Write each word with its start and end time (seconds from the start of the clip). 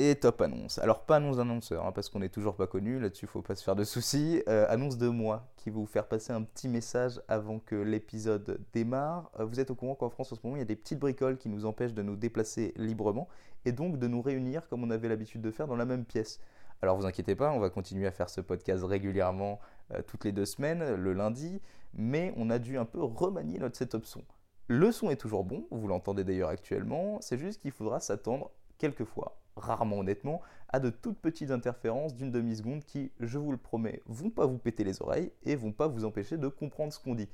Et 0.00 0.14
top 0.14 0.40
annonce. 0.42 0.78
Alors 0.78 1.00
pas 1.00 1.16
annonce 1.16 1.38
d'annonceur, 1.38 1.84
hein, 1.84 1.90
parce 1.90 2.08
qu'on 2.08 2.20
n'est 2.20 2.28
toujours 2.28 2.54
pas 2.54 2.68
connu, 2.68 3.00
là-dessus 3.00 3.26
faut 3.26 3.42
pas 3.42 3.56
se 3.56 3.64
faire 3.64 3.74
de 3.74 3.82
soucis. 3.82 4.40
Euh, 4.48 4.64
annonce 4.68 4.96
de 4.96 5.08
moi, 5.08 5.48
qui 5.56 5.70
va 5.70 5.76
vous 5.76 5.86
faire 5.86 6.06
passer 6.06 6.32
un 6.32 6.42
petit 6.42 6.68
message 6.68 7.20
avant 7.26 7.58
que 7.58 7.74
l'épisode 7.74 8.60
démarre. 8.72 9.28
Euh, 9.40 9.44
vous 9.44 9.58
êtes 9.58 9.72
au 9.72 9.74
courant 9.74 9.96
qu'en 9.96 10.08
France 10.08 10.32
en 10.32 10.36
ce 10.36 10.40
moment, 10.44 10.54
il 10.54 10.60
y 10.60 10.62
a 10.62 10.66
des 10.66 10.76
petites 10.76 11.00
bricoles 11.00 11.36
qui 11.36 11.48
nous 11.48 11.66
empêchent 11.66 11.94
de 11.94 12.02
nous 12.02 12.14
déplacer 12.14 12.72
librement, 12.76 13.26
et 13.64 13.72
donc 13.72 13.98
de 13.98 14.06
nous 14.06 14.22
réunir 14.22 14.68
comme 14.68 14.84
on 14.84 14.90
avait 14.90 15.08
l'habitude 15.08 15.42
de 15.42 15.50
faire 15.50 15.66
dans 15.66 15.74
la 15.74 15.84
même 15.84 16.04
pièce. 16.04 16.38
Alors 16.80 16.96
vous 16.96 17.04
inquiétez 17.04 17.34
pas, 17.34 17.50
on 17.50 17.58
va 17.58 17.68
continuer 17.68 18.06
à 18.06 18.12
faire 18.12 18.30
ce 18.30 18.40
podcast 18.40 18.84
régulièrement 18.84 19.58
euh, 19.92 20.00
toutes 20.06 20.24
les 20.24 20.30
deux 20.30 20.46
semaines, 20.46 20.94
le 20.94 21.12
lundi, 21.12 21.60
mais 21.92 22.32
on 22.36 22.50
a 22.50 22.60
dû 22.60 22.78
un 22.78 22.84
peu 22.84 23.02
remanier 23.02 23.58
notre 23.58 23.76
setup 23.76 24.06
son. 24.06 24.22
Le 24.68 24.92
son 24.92 25.10
est 25.10 25.16
toujours 25.16 25.42
bon, 25.42 25.66
vous 25.72 25.88
l'entendez 25.88 26.22
d'ailleurs 26.22 26.50
actuellement, 26.50 27.18
c'est 27.20 27.38
juste 27.38 27.60
qu'il 27.60 27.72
faudra 27.72 27.98
s'attendre 27.98 28.52
quelquefois 28.78 29.36
rarement 29.58 29.98
honnêtement, 29.98 30.40
à 30.68 30.80
de 30.80 30.90
toutes 30.90 31.18
petites 31.18 31.50
interférences 31.50 32.14
d'une 32.14 32.30
demi-seconde 32.30 32.84
qui, 32.84 33.10
je 33.20 33.38
vous 33.38 33.50
le 33.50 33.58
promets, 33.58 34.02
vont 34.06 34.30
pas 34.30 34.46
vous 34.46 34.58
péter 34.58 34.84
les 34.84 35.00
oreilles 35.02 35.32
et 35.44 35.56
vont 35.56 35.72
pas 35.72 35.88
vous 35.88 36.04
empêcher 36.04 36.36
de 36.36 36.48
comprendre 36.48 36.92
ce 36.92 36.98
qu'on 36.98 37.14
dit. 37.14 37.28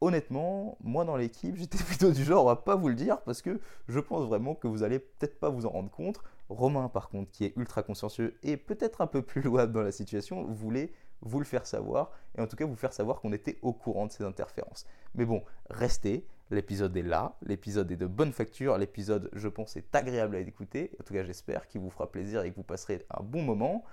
Honnêtement, 0.00 0.76
moi 0.80 1.04
dans 1.04 1.16
l'équipe, 1.16 1.56
j'étais 1.58 1.82
plutôt 1.82 2.10
du 2.10 2.24
genre 2.24 2.50
à 2.50 2.64
pas 2.64 2.76
vous 2.76 2.88
le 2.88 2.94
dire 2.94 3.20
parce 3.22 3.42
que 3.42 3.60
je 3.88 4.00
pense 4.00 4.26
vraiment 4.26 4.54
que 4.54 4.68
vous 4.68 4.82
allez 4.82 4.98
peut-être 4.98 5.38
pas 5.38 5.48
vous 5.48 5.66
en 5.66 5.70
rendre 5.70 5.90
compte. 5.90 6.20
Romain, 6.48 6.88
par 6.88 7.08
contre, 7.08 7.30
qui 7.32 7.44
est 7.44 7.56
ultra 7.56 7.82
consciencieux 7.82 8.38
et 8.42 8.56
peut-être 8.56 9.00
un 9.00 9.06
peu 9.06 9.22
plus 9.22 9.42
louable 9.42 9.72
dans 9.72 9.82
la 9.82 9.92
situation, 9.92 10.44
voulait 10.44 10.92
vous 11.22 11.38
le 11.38 11.44
faire 11.44 11.66
savoir 11.66 12.12
et 12.36 12.40
en 12.40 12.46
tout 12.46 12.56
cas 12.56 12.66
vous 12.66 12.76
faire 12.76 12.92
savoir 12.92 13.20
qu'on 13.20 13.32
était 13.32 13.58
au 13.62 13.72
courant 13.72 14.06
de 14.06 14.12
ces 14.12 14.22
interférences. 14.22 14.86
Mais 15.14 15.24
bon, 15.24 15.42
restez, 15.70 16.26
L'épisode 16.50 16.96
est 16.96 17.02
là, 17.02 17.36
l'épisode 17.42 17.90
est 17.90 17.96
de 17.96 18.06
bonne 18.06 18.32
facture, 18.32 18.78
l'épisode, 18.78 19.30
je 19.32 19.48
pense, 19.48 19.76
est 19.76 19.92
agréable 19.94 20.36
à 20.36 20.38
écouter. 20.38 20.92
En 21.00 21.02
tout 21.02 21.12
cas, 21.12 21.24
j'espère 21.24 21.66
qu'il 21.66 21.80
vous 21.80 21.90
fera 21.90 22.10
plaisir 22.10 22.42
et 22.42 22.50
que 22.50 22.56
vous 22.56 22.62
passerez 22.62 23.04
un 23.10 23.22
bon 23.22 23.42
moment. 23.42 23.84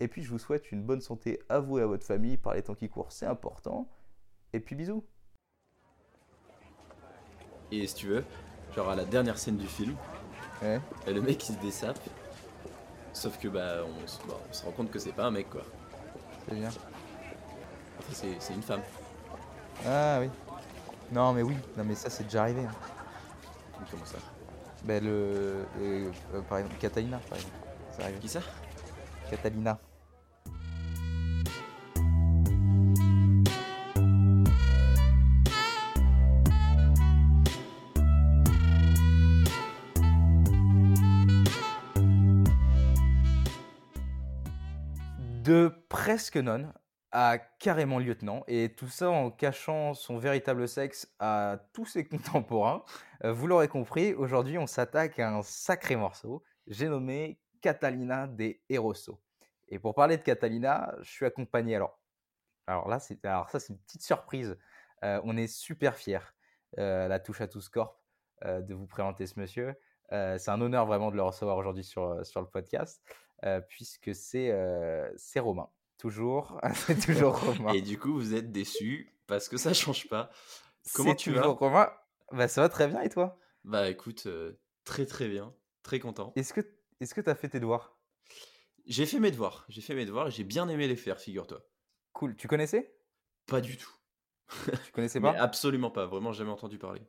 Et 0.00 0.08
puis, 0.08 0.22
je 0.22 0.30
vous 0.30 0.38
souhaite 0.38 0.72
une 0.72 0.82
bonne 0.82 1.02
santé 1.02 1.40
à 1.50 1.58
vous 1.60 1.78
et 1.78 1.82
à 1.82 1.86
votre 1.86 2.06
famille 2.06 2.38
par 2.38 2.54
les 2.54 2.62
temps 2.62 2.74
qui 2.74 2.88
courent, 2.88 3.12
c'est 3.12 3.26
important. 3.26 3.90
Et 4.54 4.60
puis, 4.60 4.74
bisous. 4.74 5.04
Et 7.70 7.86
si 7.86 7.94
tu 7.94 8.06
veux, 8.06 8.24
genre 8.74 8.88
à 8.88 8.96
la 8.96 9.04
dernière 9.04 9.38
scène 9.38 9.58
du 9.58 9.66
film, 9.66 9.94
ouais. 10.62 10.80
et 11.06 11.12
le 11.12 11.20
mec 11.20 11.46
il 11.48 11.54
se 11.54 11.60
dessape. 11.60 12.00
Sauf 13.12 13.38
que 13.38 13.48
bah 13.48 13.84
on, 13.84 14.06
se 14.52 14.64
rend 14.64 14.70
compte 14.70 14.90
que 14.90 14.98
c'est 14.98 15.12
pas 15.12 15.24
un 15.24 15.30
mec 15.30 15.50
quoi. 15.50 15.62
C'est 16.48 16.54
bien. 16.54 16.70
C'est 18.10 18.54
une 18.54 18.62
femme. 18.62 18.80
Ah 19.84 20.18
oui. 20.20 20.30
Non, 21.10 21.32
mais 21.32 21.42
oui, 21.42 21.56
non, 21.76 21.84
mais 21.84 21.94
ça 21.94 22.10
c'est 22.10 22.24
déjà 22.24 22.42
arrivé. 22.42 22.60
Hein. 22.60 23.84
Comment 23.90 24.04
ça? 24.04 24.18
Ben 24.84 25.02
le. 25.02 25.64
Euh, 25.80 26.10
par 26.48 26.58
exemple, 26.58 26.76
Catalina, 26.78 27.18
par 27.28 27.38
exemple. 27.38 27.56
Ça 27.96 28.04
arrive. 28.04 28.18
Qui 28.18 28.28
ça? 28.28 28.40
Catalina. 29.30 29.78
De 45.42 45.72
presque 45.88 46.36
non 46.36 46.70
à 47.20 47.36
carrément 47.36 47.98
lieutenant, 47.98 48.44
et 48.46 48.72
tout 48.76 48.86
ça 48.86 49.10
en 49.10 49.32
cachant 49.32 49.92
son 49.92 50.18
véritable 50.18 50.68
sexe 50.68 51.12
à 51.18 51.58
tous 51.72 51.84
ses 51.84 52.04
contemporains. 52.08 52.84
Euh, 53.24 53.32
vous 53.32 53.48
l'aurez 53.48 53.66
compris, 53.66 54.14
aujourd'hui 54.14 54.56
on 54.56 54.68
s'attaque 54.68 55.18
à 55.18 55.28
un 55.28 55.42
sacré 55.42 55.96
morceau, 55.96 56.44
j'ai 56.68 56.86
nommé 56.86 57.40
Catalina 57.60 58.28
de 58.28 58.54
Eroso. 58.68 59.20
Et 59.66 59.80
pour 59.80 59.96
parler 59.96 60.16
de 60.16 60.22
Catalina, 60.22 60.94
je 61.00 61.10
suis 61.10 61.26
accompagné, 61.26 61.74
alors, 61.74 61.98
alors 62.68 62.88
là, 62.88 63.00
c'est, 63.00 63.24
alors 63.24 63.50
ça 63.50 63.58
c'est 63.58 63.72
une 63.72 63.80
petite 63.80 64.02
surprise, 64.02 64.56
euh, 65.02 65.20
on 65.24 65.36
est 65.36 65.48
super 65.48 65.96
fiers, 65.96 66.20
euh, 66.78 67.08
la 67.08 67.18
touche 67.18 67.40
à 67.40 67.48
tous 67.48 67.68
corp, 67.68 68.00
de 68.44 68.74
vous 68.74 68.86
présenter 68.86 69.26
ce 69.26 69.40
monsieur. 69.40 69.74
c'est 70.12 70.50
un 70.50 70.60
honneur 70.60 70.86
vraiment 70.86 71.10
de 71.10 71.16
le 71.16 71.22
recevoir 71.22 71.56
aujourd'hui 71.56 71.82
sur, 71.82 72.24
sur 72.24 72.40
le 72.40 72.46
podcast, 72.46 73.02
puisque 73.68 74.14
c'est, 74.14 74.54
c'est 75.16 75.40
Romain. 75.40 75.68
Toujours, 75.98 76.60
c'est 76.74 76.98
toujours 76.98 77.40
Romain. 77.40 77.72
Et 77.72 77.82
du 77.82 77.98
coup, 77.98 78.14
vous 78.14 78.34
êtes 78.34 78.52
déçus 78.52 79.12
parce 79.26 79.48
que 79.48 79.56
ça 79.56 79.74
change 79.74 80.08
pas. 80.08 80.30
Comment 80.94 81.14
tu 81.14 81.32
vas 81.32 81.46
Romain 81.46 81.90
Bah 82.32 82.48
ça 82.48 82.62
va 82.62 82.68
très 82.68 82.86
bien 82.86 83.00
et 83.02 83.08
toi? 83.08 83.38
Bah 83.64 83.88
écoute, 83.90 84.24
euh, 84.26 84.58
très 84.84 85.06
très 85.06 85.28
bien, 85.28 85.52
très 85.82 85.98
content. 85.98 86.32
Est-ce 86.36 86.52
que 86.54 86.60
est-ce 87.00 87.14
que 87.14 87.20
t'as 87.20 87.34
fait 87.34 87.48
tes 87.48 87.60
devoirs? 87.60 87.96
J'ai 88.86 89.06
fait 89.06 89.18
mes 89.18 89.30
devoirs, 89.30 89.66
j'ai 89.68 89.80
fait 89.82 89.94
mes 89.94 90.06
devoirs 90.06 90.28
et 90.28 90.30
j'ai 90.30 90.44
bien 90.44 90.68
aimé 90.68 90.88
les 90.88 90.96
faire, 90.96 91.20
figure-toi. 91.20 91.60
Cool. 92.12 92.36
Tu 92.36 92.48
connaissais? 92.48 92.94
Pas 93.46 93.60
du 93.60 93.76
tout. 93.76 93.90
Tu 94.84 94.92
connaissais 94.92 95.20
pas? 95.20 95.32
Absolument 95.32 95.90
pas, 95.90 96.06
vraiment 96.06 96.32
jamais 96.32 96.50
entendu 96.50 96.78
parler. 96.78 97.02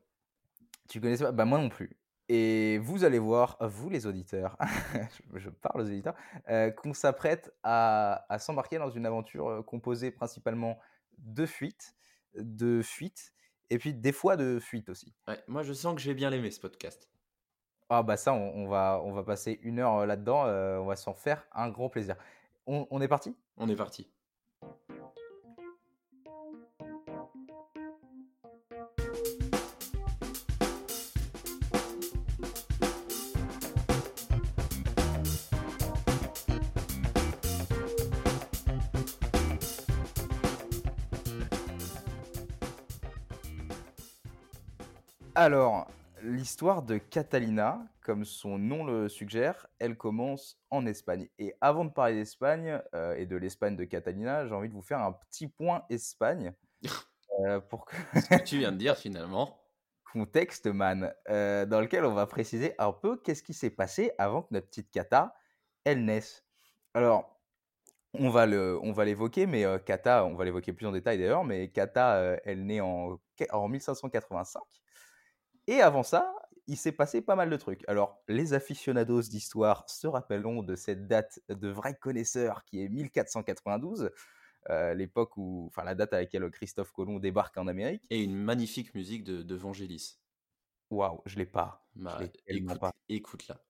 Tu 0.90 1.00
connaissais 1.00 1.24
pas? 1.24 1.32
Bah 1.32 1.46
moi 1.46 1.60
non 1.60 1.70
plus. 1.70 1.96
Et 2.32 2.78
vous 2.78 3.04
allez 3.04 3.18
voir, 3.18 3.58
vous 3.60 3.90
les 3.90 4.06
auditeurs, 4.06 4.56
je 5.34 5.50
parle 5.50 5.82
aux 5.82 5.86
auditeurs, 5.86 6.14
euh, 6.48 6.70
qu'on 6.70 6.94
s'apprête 6.94 7.52
à, 7.64 8.24
s'embarquer 8.38 8.78
dans 8.78 8.92
une 8.92 9.08
aventure 9.08 9.50
euh, 9.50 9.62
composée 9.64 10.12
principalement 10.12 10.78
de 11.18 11.48
fuites, 11.48 11.96
de 12.36 12.84
fuites, 12.84 13.34
et 13.72 13.80
puis 13.80 13.96
des 13.96 14.12
fois 14.12 14.38
de 14.38 14.60
fuites 14.60 14.90
aussi. 14.90 15.12
moi 15.48 15.64
je 15.64 15.74
sens 15.74 15.96
que 15.96 16.02
j'ai 16.02 16.14
bien 16.14 16.32
aimé 16.32 16.52
ce 16.52 16.60
podcast. 16.60 17.10
Ah 17.90 18.04
bah 18.04 18.16
ça, 18.16 18.32
on, 18.34 18.68
va, 18.68 19.02
on 19.04 19.12
va 19.12 19.24
passer 19.24 19.60
une 19.64 19.80
heure 19.80 19.96
euh, 19.96 20.06
là-dedans, 20.06 20.44
on 20.44 20.86
va 20.86 20.96
s'en 20.96 21.16
faire 21.16 21.48
un 21.52 21.70
grand 21.72 21.90
plaisir. 21.90 22.16
on 22.68 23.02
est 23.02 23.08
parti? 23.08 23.36
On 23.58 23.68
est 23.68 23.76
parti. 23.76 24.08
Alors, 45.42 45.90
l'histoire 46.22 46.84
de 46.84 46.98
Catalina, 46.98 47.82
comme 48.02 48.26
son 48.26 48.58
nom 48.58 48.84
le 48.84 49.08
suggère, 49.08 49.68
elle 49.80 49.96
commence 49.96 50.60
en 50.70 50.86
Espagne. 50.86 51.30
Et 51.40 51.56
avant 51.62 51.86
de 51.86 51.92
parler 51.92 52.16
d'Espagne 52.16 52.82
euh, 52.94 53.16
et 53.16 53.26
de 53.26 53.38
l'Espagne 53.38 53.78
de 53.78 53.86
Catalina, 53.86 54.46
j'ai 54.46 54.54
envie 54.54 54.68
de 54.68 54.74
vous 54.74 54.82
faire 54.82 55.00
un 55.00 55.14
petit 55.14 55.48
point 55.48 55.86
Espagne. 55.90 56.54
Euh, 57.42 57.62
pour 57.62 57.86
que... 57.86 57.96
Ce 58.16 58.28
que 58.28 58.44
tu 58.44 58.58
viens 58.58 58.74
de 58.74 58.78
dire 58.78 58.98
finalement. 58.98 59.62
Contexte, 60.12 60.68
man, 60.68 61.14
euh, 61.30 61.66
dans 61.66 61.80
lequel 61.80 62.04
on 62.04 62.14
va 62.14 62.28
préciser 62.28 62.76
un 62.80 62.92
peu 62.92 63.16
qu'est-ce 63.16 63.44
qui 63.44 63.54
s'est 63.54 63.70
passé 63.70 64.12
avant 64.18 64.42
que 64.42 64.50
notre 64.52 64.68
petite 64.68 64.92
Cata, 64.92 65.34
elle 65.86 66.04
naisse. 66.04 66.44
Alors, 66.94 67.40
on 68.14 68.30
va 68.30 68.46
l'évoquer, 68.46 69.46
mais 69.46 69.64
Cata, 69.86 70.26
on 70.26 70.36
va 70.36 70.44
l'évoquer 70.44 70.74
plus 70.74 70.86
en 70.86 70.92
détail 70.92 71.18
d'ailleurs, 71.18 71.46
mais 71.46 71.70
Cata, 71.70 72.38
elle 72.44 72.66
naît 72.66 72.82
en, 72.82 73.18
en 73.52 73.68
1585. 73.70 74.62
Et 75.70 75.82
avant 75.84 76.02
ça, 76.02 76.34
il 76.66 76.78
s'est 76.78 76.92
passé 76.92 77.22
pas 77.22 77.36
mal 77.36 77.48
de 77.48 77.56
trucs. 77.56 77.88
Alors, 77.88 78.24
les 78.28 78.54
aficionados 78.56 79.22
d'histoire 79.22 79.88
se 79.88 80.08
rappelleront 80.08 80.64
de 80.64 80.76
cette 80.76 81.08
date 81.08 81.40
de 81.48 81.70
vrai 81.70 81.94
connaisseur 81.94 82.66
qui 82.66 82.84
est 82.84 82.90
1492, 82.90 84.10
euh, 84.72 84.96
l'époque 84.96 85.38
où, 85.38 85.68
enfin, 85.68 85.84
la 85.84 85.94
date 85.94 86.12
à 86.14 86.22
laquelle 86.22 86.50
Christophe 86.50 86.92
Colomb 86.92 87.20
débarque 87.20 87.56
en 87.60 87.68
Amérique. 87.68 88.08
Et 88.10 88.24
une 88.24 88.36
magnifique 88.36 88.96
musique 88.96 89.24
de, 89.24 89.44
de 89.44 89.56
Vangelis. 89.56 90.18
Waouh, 90.90 91.22
je 91.28 91.38
l'ai 91.38 91.46
pas. 91.46 91.88
Bah, 91.94 92.18
écoute, 92.48 92.80
pas. 92.80 92.92
écoute 93.08 93.48
là. 93.48 93.62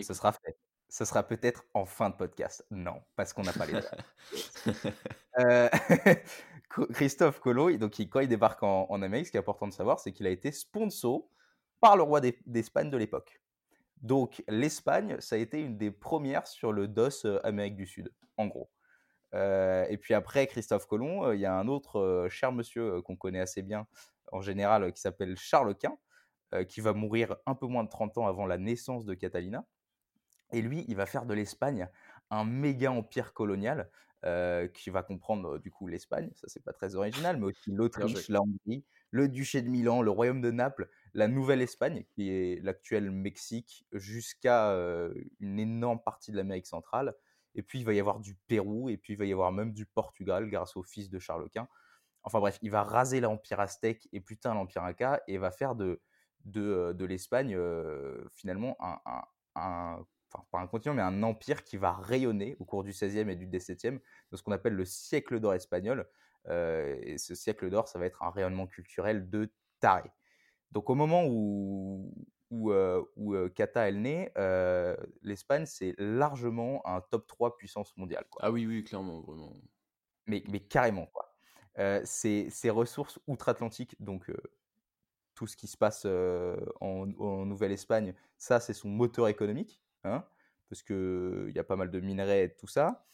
Ce 0.00 0.12
sera 0.12 0.32
fait. 0.32 0.58
Ce 0.88 1.04
sera 1.04 1.22
peut-être 1.22 1.62
en 1.72 1.86
fin 1.86 2.10
de 2.10 2.16
podcast. 2.16 2.66
Non, 2.72 3.00
parce 3.14 3.32
qu'on 3.32 3.44
n'a 3.44 3.52
pas 3.52 3.66
les 3.66 3.74
euh, 5.38 5.68
Christophe 6.94 7.38
Colomb, 7.38 7.76
donc, 7.78 7.94
quand 8.00 8.18
il 8.18 8.28
débarque 8.28 8.64
en, 8.64 8.86
en 8.90 9.02
Amérique, 9.02 9.26
ce 9.26 9.30
qui 9.30 9.36
est 9.36 9.40
important 9.40 9.68
de 9.68 9.72
savoir, 9.72 10.00
c'est 10.00 10.10
qu'il 10.10 10.26
a 10.26 10.30
été 10.30 10.50
sponsor 10.50 11.30
par 11.84 11.98
le 11.98 12.02
roi 12.02 12.22
d'Espagne 12.46 12.88
de 12.88 12.96
l'époque. 12.96 13.42
Donc 14.00 14.42
l'Espagne, 14.48 15.16
ça 15.20 15.36
a 15.36 15.38
été 15.38 15.60
une 15.60 15.76
des 15.76 15.90
premières 15.90 16.46
sur 16.46 16.72
le 16.72 16.88
DOS 16.88 17.26
euh, 17.26 17.46
Amérique 17.46 17.76
du 17.76 17.84
Sud, 17.86 18.10
en 18.38 18.46
gros. 18.46 18.70
Euh, 19.34 19.84
et 19.90 19.98
puis 19.98 20.14
après 20.14 20.46
Christophe 20.46 20.86
Colomb, 20.86 21.26
euh, 21.26 21.34
il 21.34 21.42
y 21.42 21.44
a 21.44 21.54
un 21.54 21.68
autre 21.68 22.26
cher 22.30 22.52
monsieur 22.52 23.02
qu'on 23.02 23.16
connaît 23.16 23.40
assez 23.40 23.60
bien 23.60 23.86
en 24.32 24.40
général 24.40 24.90
qui 24.94 25.00
s'appelle 25.02 25.36
Charles 25.36 25.76
Quint, 25.76 25.98
qui 26.68 26.80
va 26.80 26.94
mourir 26.94 27.36
un 27.44 27.54
peu 27.54 27.66
moins 27.66 27.84
de 27.84 27.90
30 27.90 28.16
ans 28.16 28.26
avant 28.28 28.46
la 28.46 28.56
naissance 28.56 29.04
de 29.04 29.12
Catalina. 29.12 29.66
Et 30.52 30.62
lui, 30.62 30.86
il 30.88 30.96
va 30.96 31.04
faire 31.04 31.26
de 31.26 31.34
l'Espagne 31.34 31.90
un 32.30 32.44
méga 32.44 32.92
empire 32.92 33.34
colonial 33.34 33.90
qui 34.72 34.88
va 34.88 35.02
comprendre 35.02 35.58
du 35.58 35.70
coup 35.70 35.86
l'Espagne, 35.86 36.30
ça 36.34 36.48
c'est 36.48 36.64
pas 36.64 36.72
très 36.72 36.94
original, 36.94 37.36
mais 37.36 37.46
aussi 37.46 37.72
l'Autriche, 37.72 38.30
la 38.30 38.40
Hongrie, 38.40 38.86
le 39.10 39.28
duché 39.28 39.60
de 39.60 39.68
Milan, 39.68 40.00
le 40.00 40.10
royaume 40.10 40.40
de 40.40 40.50
Naples, 40.50 40.88
la 41.14 41.28
Nouvelle-Espagne, 41.28 42.04
qui 42.10 42.28
est 42.28 42.62
l'actuel 42.62 43.10
Mexique, 43.10 43.86
jusqu'à 43.92 44.70
une 45.40 45.58
énorme 45.58 46.00
partie 46.02 46.32
de 46.32 46.36
l'Amérique 46.36 46.66
centrale. 46.66 47.14
Et 47.54 47.62
puis, 47.62 47.78
il 47.78 47.84
va 47.84 47.92
y 47.92 48.00
avoir 48.00 48.18
du 48.18 48.34
Pérou, 48.34 48.90
et 48.90 48.96
puis 48.96 49.12
il 49.12 49.16
va 49.16 49.24
y 49.24 49.32
avoir 49.32 49.52
même 49.52 49.72
du 49.72 49.86
Portugal, 49.86 50.50
grâce 50.50 50.76
au 50.76 50.82
fils 50.82 51.08
de 51.08 51.18
Charles 51.20 51.48
Quint. 51.50 51.68
Enfin 52.24 52.40
bref, 52.40 52.58
il 52.62 52.70
va 52.70 52.82
raser 52.82 53.20
l'Empire 53.20 53.60
aztèque 53.60 54.08
et 54.12 54.20
putain 54.20 54.54
l'Empire 54.54 54.82
Inca, 54.82 55.22
et 55.28 55.38
va 55.38 55.52
faire 55.52 55.76
de, 55.76 56.00
de, 56.44 57.04
l'Espagne, 57.04 57.56
finalement, 58.32 58.76
un, 58.80 58.98
un, 59.54 60.04
enfin 60.32 60.44
pas 60.50 60.58
un 60.58 60.66
continent, 60.66 60.94
mais 60.94 61.02
un 61.02 61.22
empire 61.22 61.62
qui 61.62 61.76
va 61.76 61.92
rayonner 61.92 62.56
au 62.58 62.64
cours 62.64 62.82
du 62.82 62.90
XVIe 62.90 63.30
et 63.30 63.36
du 63.36 63.46
XVIIe, 63.46 64.00
de 64.32 64.36
ce 64.36 64.42
qu'on 64.42 64.52
appelle 64.52 64.74
le 64.74 64.84
siècle 64.84 65.38
d'or 65.38 65.54
espagnol. 65.54 66.08
et 66.48 67.16
ce 67.18 67.36
siècle 67.36 67.70
d'or, 67.70 67.86
ça 67.86 68.00
va 68.00 68.06
être 68.06 68.22
un 68.22 68.30
rayonnement 68.30 68.66
culturel 68.66 69.30
de 69.30 69.52
taré. 69.78 70.10
Donc 70.74 70.90
au 70.90 70.96
moment 70.96 71.24
où, 71.24 72.12
où, 72.50 72.72
où 73.16 73.48
Kata 73.50 73.88
elle 73.88 74.02
naît, 74.02 74.32
l'Espagne 75.22 75.66
c'est 75.66 75.94
largement 75.98 76.86
un 76.86 77.00
top 77.00 77.26
3 77.28 77.56
puissance 77.56 77.96
mondiale. 77.96 78.24
Ah 78.40 78.50
oui, 78.50 78.66
oui, 78.66 78.82
clairement, 78.84 79.20
vraiment. 79.20 79.52
Mais, 80.26 80.42
mais 80.48 80.60
carrément, 80.60 81.06
quoi. 81.06 81.32
ses, 82.04 82.70
ressources 82.70 83.20
outre-Atlantique, 83.28 83.94
donc 84.00 84.30
tout 85.34 85.46
ce 85.46 85.56
qui 85.56 85.68
se 85.68 85.76
passe 85.76 86.06
en, 86.80 87.06
Nouvelle-Espagne, 87.46 88.12
ça 88.36 88.58
c'est 88.58 88.74
son 88.74 88.88
moteur 88.88 89.28
économique, 89.28 89.80
hein, 90.02 90.24
parce 90.68 90.82
qu'il 90.82 91.52
y 91.54 91.58
a 91.58 91.64
pas 91.64 91.76
mal 91.76 91.90
de 91.90 92.00
minerais 92.00 92.44
et 92.44 92.56
tout 92.56 92.66
ça. 92.66 93.06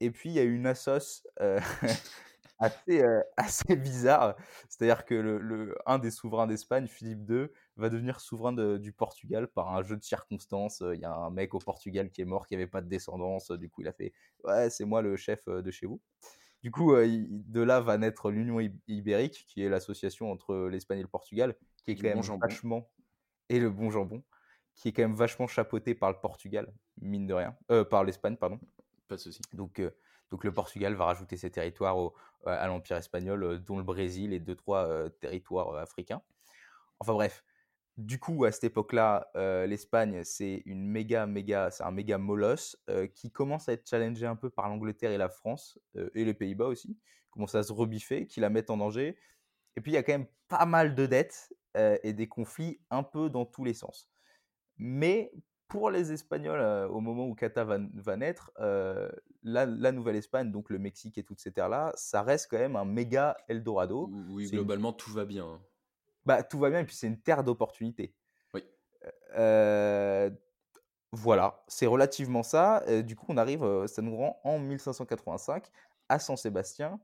Et 0.00 0.10
puis 0.10 0.28
il 0.28 0.34
y 0.34 0.38
a 0.38 0.42
une 0.42 0.66
assos 0.66 1.26
assez, 2.58 3.02
assez 3.36 3.76
bizarre. 3.76 4.36
C'est-à-dire 4.68 5.04
que 5.04 5.14
le, 5.14 5.76
un 5.86 5.98
des 5.98 6.10
souverains 6.10 6.46
d'Espagne, 6.46 6.86
Philippe 6.86 7.28
II, 7.28 7.48
va 7.76 7.90
devenir 7.90 8.20
souverain 8.20 8.52
du 8.78 8.92
Portugal 8.92 9.48
par 9.48 9.74
un 9.74 9.82
jeu 9.82 9.96
de 9.96 10.02
circonstances. 10.02 10.82
Il 10.94 11.00
y 11.00 11.04
a 11.04 11.14
un 11.14 11.30
mec 11.30 11.54
au 11.54 11.58
Portugal 11.58 12.10
qui 12.10 12.22
est 12.22 12.24
mort, 12.24 12.46
qui 12.46 12.54
n'avait 12.54 12.66
pas 12.66 12.80
de 12.80 12.88
descendance. 12.88 13.50
Du 13.50 13.68
coup, 13.68 13.82
il 13.82 13.88
a 13.88 13.92
fait 13.92 14.12
Ouais, 14.44 14.70
c'est 14.70 14.84
moi 14.84 15.02
le 15.02 15.16
chef 15.16 15.46
de 15.46 15.70
chez 15.70 15.86
vous. 15.86 16.00
Du 16.62 16.70
coup, 16.70 16.94
de 16.96 17.60
là 17.60 17.80
va 17.80 17.96
naître 17.98 18.30
l'Union 18.30 18.58
ibérique, 18.88 19.44
qui 19.46 19.62
est 19.62 19.68
l'association 19.68 20.32
entre 20.32 20.68
l'Espagne 20.68 20.98
et 20.98 21.02
le 21.02 21.08
Portugal, 21.08 21.54
qui 21.84 21.92
est 21.92 21.94
quand 21.94 22.08
même 22.08 22.38
vachement. 22.40 22.90
Et 23.48 23.60
le 23.60 23.70
bon 23.70 23.90
jambon, 23.90 24.24
qui 24.74 24.88
est 24.88 24.92
quand 24.92 25.02
même 25.02 25.14
vachement 25.14 25.46
chapeauté 25.46 25.94
par 25.94 26.10
le 26.10 26.18
Portugal, 26.18 26.74
mine 27.00 27.26
de 27.26 27.34
rien. 27.34 27.56
Euh, 27.70 27.84
par 27.84 28.02
l'Espagne, 28.02 28.36
pardon. 28.36 28.58
Pas 29.06 29.14
de 29.14 29.20
souci. 29.20 29.40
Donc, 29.52 29.80
donc 30.30 30.44
le 30.44 30.52
Portugal 30.52 30.94
va 30.94 31.06
rajouter 31.06 31.36
ses 31.36 31.50
territoires 31.50 31.96
à 32.44 32.66
l'Empire 32.66 32.96
espagnol, 32.96 33.62
dont 33.64 33.78
le 33.78 33.84
Brésil 33.84 34.32
et 34.32 34.40
deux, 34.40 34.56
trois 34.56 35.08
territoires 35.20 35.74
africains. 35.76 36.22
Enfin 37.00 37.12
bref, 37.12 37.44
du 37.96 38.18
coup, 38.18 38.44
à 38.44 38.52
cette 38.52 38.64
époque-là, 38.64 39.30
l'Espagne, 39.66 40.22
c'est 40.24 40.62
une 40.66 40.86
méga, 40.86 41.26
méga, 41.26 41.70
c'est 41.70 41.84
un 41.84 41.90
méga 41.90 42.18
molosse 42.18 42.76
qui 43.14 43.30
commence 43.30 43.68
à 43.68 43.72
être 43.72 43.88
challengé 43.88 44.26
un 44.26 44.36
peu 44.36 44.50
par 44.50 44.68
l'Angleterre 44.68 45.12
et 45.12 45.18
la 45.18 45.28
France, 45.28 45.78
et 46.14 46.24
les 46.24 46.34
Pays-Bas 46.34 46.66
aussi, 46.66 46.98
commence 47.30 47.54
à 47.54 47.62
se 47.62 47.72
rebiffer, 47.72 48.26
qui 48.26 48.40
la 48.40 48.50
mettent 48.50 48.70
en 48.70 48.76
danger. 48.76 49.18
Et 49.76 49.80
puis, 49.80 49.92
il 49.92 49.94
y 49.94 49.98
a 49.98 50.02
quand 50.02 50.12
même 50.12 50.28
pas 50.48 50.66
mal 50.66 50.94
de 50.94 51.06
dettes 51.06 51.52
et 51.74 52.12
des 52.12 52.28
conflits 52.28 52.80
un 52.90 53.02
peu 53.02 53.28
dans 53.30 53.44
tous 53.44 53.64
les 53.64 53.74
sens. 53.74 54.10
Mais 54.78 55.32
pour 55.68 55.90
les 55.90 56.12
Espagnols, 56.12 56.88
au 56.90 57.00
moment 57.00 57.26
où 57.26 57.34
Cata 57.34 57.64
va, 57.64 58.16
naître, 58.16 58.52
la, 59.42 59.92
Nouvelle-Espagne, 59.92 60.50
donc 60.50 60.70
le 60.70 60.78
Mexique 60.78 61.18
et 61.18 61.22
toutes 61.22 61.40
ces 61.40 61.52
terres-là, 61.52 61.92
ça 61.96 62.22
reste 62.22 62.48
quand 62.50 62.58
même 62.58 62.76
un 62.76 62.84
méga 62.84 63.36
Eldorado. 63.48 64.10
Oui, 64.28 64.48
globalement, 64.50 64.92
tout 64.92 65.10
va 65.10 65.24
bien. 65.24 65.44
Hein. 65.44 65.60
Bah, 66.24 66.42
tout 66.42 66.58
va 66.58 66.70
bien, 66.70 66.80
et 66.80 66.84
puis 66.84 66.94
c'est 66.94 67.06
une 67.06 67.20
terre 67.20 67.44
d'opportunité. 67.44 68.14
Oui. 68.54 68.64
voilà, 71.12 71.64
c'est 71.68 71.86
relativement 71.86 72.42
ça. 72.42 72.84
du 73.02 73.16
coup, 73.16 73.26
on 73.28 73.36
arrive, 73.36 73.86
ça 73.86 74.02
nous 74.02 74.16
rend 74.16 74.40
en 74.44 74.58
1585 74.58 75.70
à 76.08 76.18
San 76.18 76.36
Sébastien. 76.36 77.00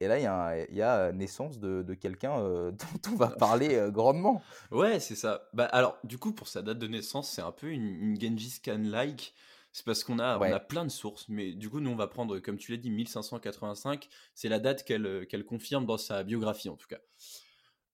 Et 0.00 0.08
là, 0.08 0.18
il 0.18 0.76
y, 0.76 0.82
a 0.82 1.12
naissance 1.12 1.58
de, 1.58 1.94
quelqu'un 1.94 2.38
dont 2.70 3.10
on 3.12 3.16
va 3.16 3.28
parler 3.28 3.88
grandement. 3.90 4.42
Ouais, 4.70 5.00
c'est 5.00 5.14
ça. 5.14 5.48
Bah, 5.52 5.66
alors, 5.66 5.98
du 6.04 6.18
coup, 6.18 6.32
pour 6.32 6.48
sa 6.48 6.62
date 6.62 6.78
de 6.78 6.86
naissance, 6.86 7.30
c'est 7.30 7.42
un 7.42 7.52
peu 7.52 7.68
une, 7.68 8.20
Genghis 8.20 8.60
Khan-like. 8.62 9.34
C'est 9.72 9.84
parce 9.84 10.04
qu'on 10.04 10.20
a, 10.20 10.38
on 10.38 10.42
a 10.42 10.60
plein 10.60 10.84
de 10.84 10.90
sources, 10.90 11.28
mais 11.28 11.52
du 11.52 11.68
coup, 11.68 11.80
nous, 11.80 11.90
on 11.90 11.96
va 11.96 12.06
prendre, 12.06 12.38
comme 12.38 12.58
tu 12.58 12.70
l'as 12.70 12.78
dit, 12.78 12.90
1585. 12.90 14.08
C'est 14.34 14.48
la 14.48 14.60
date 14.60 14.84
qu'elle 14.84 15.44
confirme 15.46 15.86
dans 15.86 15.98
sa 15.98 16.22
biographie, 16.22 16.68
en 16.68 16.76
tout 16.76 16.86
cas. 16.86 17.00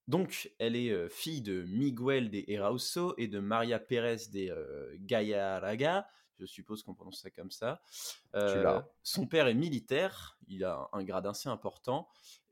Donc, 0.08 0.50
elle 0.58 0.76
est 0.76 1.08
fille 1.08 1.40
de 1.40 1.62
Miguel 1.68 2.30
de 2.30 2.44
Erauso 2.48 3.14
et 3.16 3.28
de 3.28 3.38
Maria 3.38 3.78
Pérez 3.78 4.16
de 4.32 4.96
Gayaraga. 4.98 6.06
Je 6.40 6.46
suppose 6.46 6.82
qu'on 6.82 6.94
prononce 6.94 7.20
ça 7.20 7.30
comme 7.30 7.50
ça. 7.50 7.82
son 9.02 9.26
père 9.26 9.46
est 9.46 9.54
militaire, 9.54 10.38
il 10.48 10.64
a 10.64 10.88
un 10.92 11.04
grade 11.04 11.26
assez 11.26 11.48
important. 11.48 12.08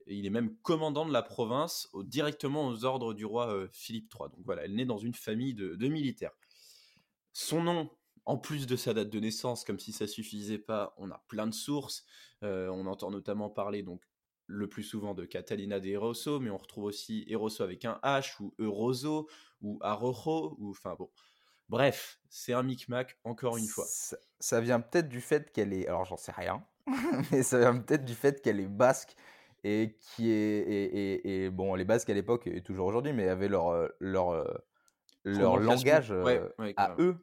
il 0.07 0.27
est 0.27 0.31
même 0.31 0.57
commandant 0.59 1.07
de 1.07 1.13
la 1.13 1.23
province 1.23 1.89
directement 2.05 2.69
aux 2.69 2.85
ordres 2.85 3.15
du 3.15 3.25
roi 3.25 3.69
Philippe 3.73 4.13
III. 4.15 4.31
Donc 4.31 4.45
voilà, 4.45 4.65
elle 4.65 4.75
naît 4.75 4.87
dans 4.87 4.99
une 4.99 5.15
famille 5.15 5.55
de, 5.55 5.75
de, 5.75 5.89
militaires. 5.89 6.33
Son 7.33 7.63
nom, 7.63 7.91
en 8.25 8.37
plus 8.37 8.67
de 8.67 8.77
sa 8.77 8.95
date 8.95 9.11
de 9.11 9.21
naissance, 9.21 9.65
comme 9.65 9.79
si 9.79 9.93
ça 9.93 10.07
suffisait 10.07 10.59
pas, 10.59 10.95
on 10.99 11.11
a 11.11 11.25
plein 11.29 11.47
de 11.47 11.55
sources. 11.55 12.05
on 12.43 12.87
entend 12.87 13.11
notamment 13.11 13.49
parler 13.51 13.83
donc 13.83 14.03
le 14.49 14.67
plus 14.67 14.83
souvent 14.83 15.15
de 15.15 15.25
Catalina 15.25 15.79
de 15.79 15.89
Eroso, 15.89 16.41
mais 16.41 16.51
on 16.51 16.57
retrouve 16.57 16.85
aussi 16.85 17.25
Eroso 17.29 17.63
avec 17.63 17.85
un 17.85 18.01
H, 18.03 18.41
ou 18.41 18.55
Eroso, 18.59 19.29
ou 19.61 19.79
Arojo, 19.83 20.57
ou 20.59 20.71
enfin 20.71 20.97
bon. 20.99 21.11
Bref, 21.69 22.19
c'est 22.29 22.53
un 22.53 22.63
micmac, 22.63 23.19
encore 23.25 23.57
une 23.57 23.67
fois. 23.67 23.85
Ça, 24.41 24.61
vient 24.61 24.81
peut-être 24.81 25.09
du 25.09 25.21
fait 25.21 25.53
qu'elle 25.53 25.73
est. 25.73 25.87
Alors, 25.87 26.05
j'en 26.05 26.17
sais 26.17 26.33
rien, 26.33 26.65
mais 27.33 27.43
ça 27.43 27.59
vient 27.59 27.79
peut-être 27.79 28.05
du 28.05 28.15
fait 28.15 28.41
qu'elle 28.41 28.61
est 28.61 28.69
basque 28.69 29.15
et 29.65 29.97
qui 30.01 30.31
est. 30.31 31.25
Et, 31.25 31.51
bon, 31.51 31.75
les 31.75 31.85
basques 31.85 32.11
à 32.11 32.15
l'époque, 32.15 32.47
et 32.47 32.63
toujours 32.63 32.87
aujourd'hui, 32.87 33.13
mais 33.13 33.29
avaient 33.29 33.49
leur, 33.49 33.69
euh, 33.69 33.89
leur, 34.01 34.31
euh, 34.31 34.45
leur 35.25 35.59
langage 35.59 36.11
euh, 36.11 36.49
à 36.77 36.95
eux 36.99 37.17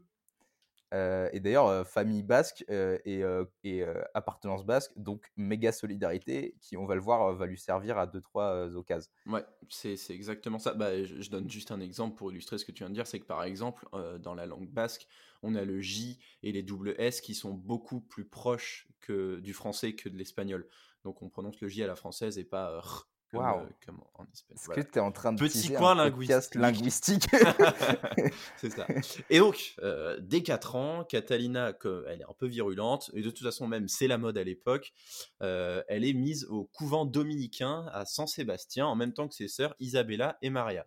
euh, 0.95 1.29
et 1.33 1.41
d'ailleurs, 1.41 1.67
euh, 1.67 1.83
famille 1.83 2.23
basque 2.23 2.63
euh, 2.69 2.97
et, 3.05 3.83
appartenance 4.13 4.65
basque, 4.65 4.91
donc 4.95 5.31
méga 5.35 5.71
solidarité, 5.71 6.55
qui, 6.61 6.77
on 6.77 6.85
va 6.85 6.95
le 6.95 7.01
voir, 7.01 7.33
va 7.35 7.45
lui 7.45 7.59
servir 7.59 7.97
à 7.97 8.07
deux, 8.07 8.21
trois 8.21 8.75
occasions. 8.75 9.11
Ouais, 9.25 9.43
c'est 9.69 9.97
exactement 10.09 10.59
ça. 10.59 10.73
Bah, 10.73 11.03
je, 11.03 11.29
donne 11.29 11.49
juste 11.49 11.71
un 11.71 11.81
exemple 11.81 12.15
pour 12.15 12.31
illustrer 12.31 12.57
ce 12.57 12.65
que 12.65 12.71
tu 12.71 12.83
viens 12.83 12.89
de 12.89 12.95
dire, 12.95 13.07
c'est 13.07 13.19
que 13.19 13.25
par 13.25 13.43
exemple, 13.43 13.85
dans 14.19 14.33
la 14.33 14.45
langue 14.45 14.69
basque, 14.69 15.07
on 15.43 15.55
a 15.55 15.65
le 15.65 15.81
J 15.81 16.19
et 16.43 16.51
les 16.51 16.63
double 16.63 16.95
S 16.97 17.19
qui 17.19 17.35
sont 17.35 17.53
beaucoup 17.53 17.99
plus 17.99 18.25
proches 18.25 18.87
que 19.01 19.39
du 19.39 19.53
français 19.53 19.93
que 19.93 20.07
de 20.07 20.17
l'espagnol. 20.17 20.67
Donc 21.03 21.21
on 21.21 21.29
prononce 21.29 21.59
le 21.59 21.67
J 21.67 21.83
à 21.83 21.87
la 21.87 21.95
française 21.95 22.37
et 22.37 22.45
pas 22.45 22.79
R 22.79 23.09
Wow. 23.35 23.61
Euh, 23.61 24.23
Est-ce 24.53 24.69
que 24.69 24.81
tu 24.81 24.97
es 24.97 25.01
en 25.01 25.11
train 25.11 25.33
de 25.33 25.39
Petit 25.39 25.73
coin 25.73 25.95
linguistique. 25.95 26.55
linguistique. 26.55 27.27
c'est 28.57 28.69
ça. 28.69 28.87
Et 29.29 29.39
donc, 29.39 29.75
euh, 29.81 30.17
dès 30.21 30.43
4 30.43 30.75
ans, 30.75 31.03
Catalina, 31.03 31.73
elle 32.07 32.21
est 32.21 32.29
un 32.29 32.33
peu 32.37 32.47
virulente, 32.47 33.11
et 33.13 33.21
de 33.21 33.29
toute 33.29 33.43
façon, 33.43 33.67
même 33.67 33.87
c'est 33.87 34.07
la 34.07 34.17
mode 34.17 34.37
à 34.37 34.43
l'époque, 34.43 34.93
euh, 35.41 35.83
elle 35.87 36.05
est 36.05 36.13
mise 36.13 36.45
au 36.45 36.65
couvent 36.65 37.05
dominicain 37.05 37.87
à 37.91 38.05
San 38.05 38.27
Sébastien, 38.27 38.85
en 38.87 38.95
même 38.95 39.13
temps 39.13 39.27
que 39.27 39.35
ses 39.35 39.47
sœurs 39.47 39.75
Isabella 39.79 40.37
et 40.41 40.49
Maria. 40.49 40.85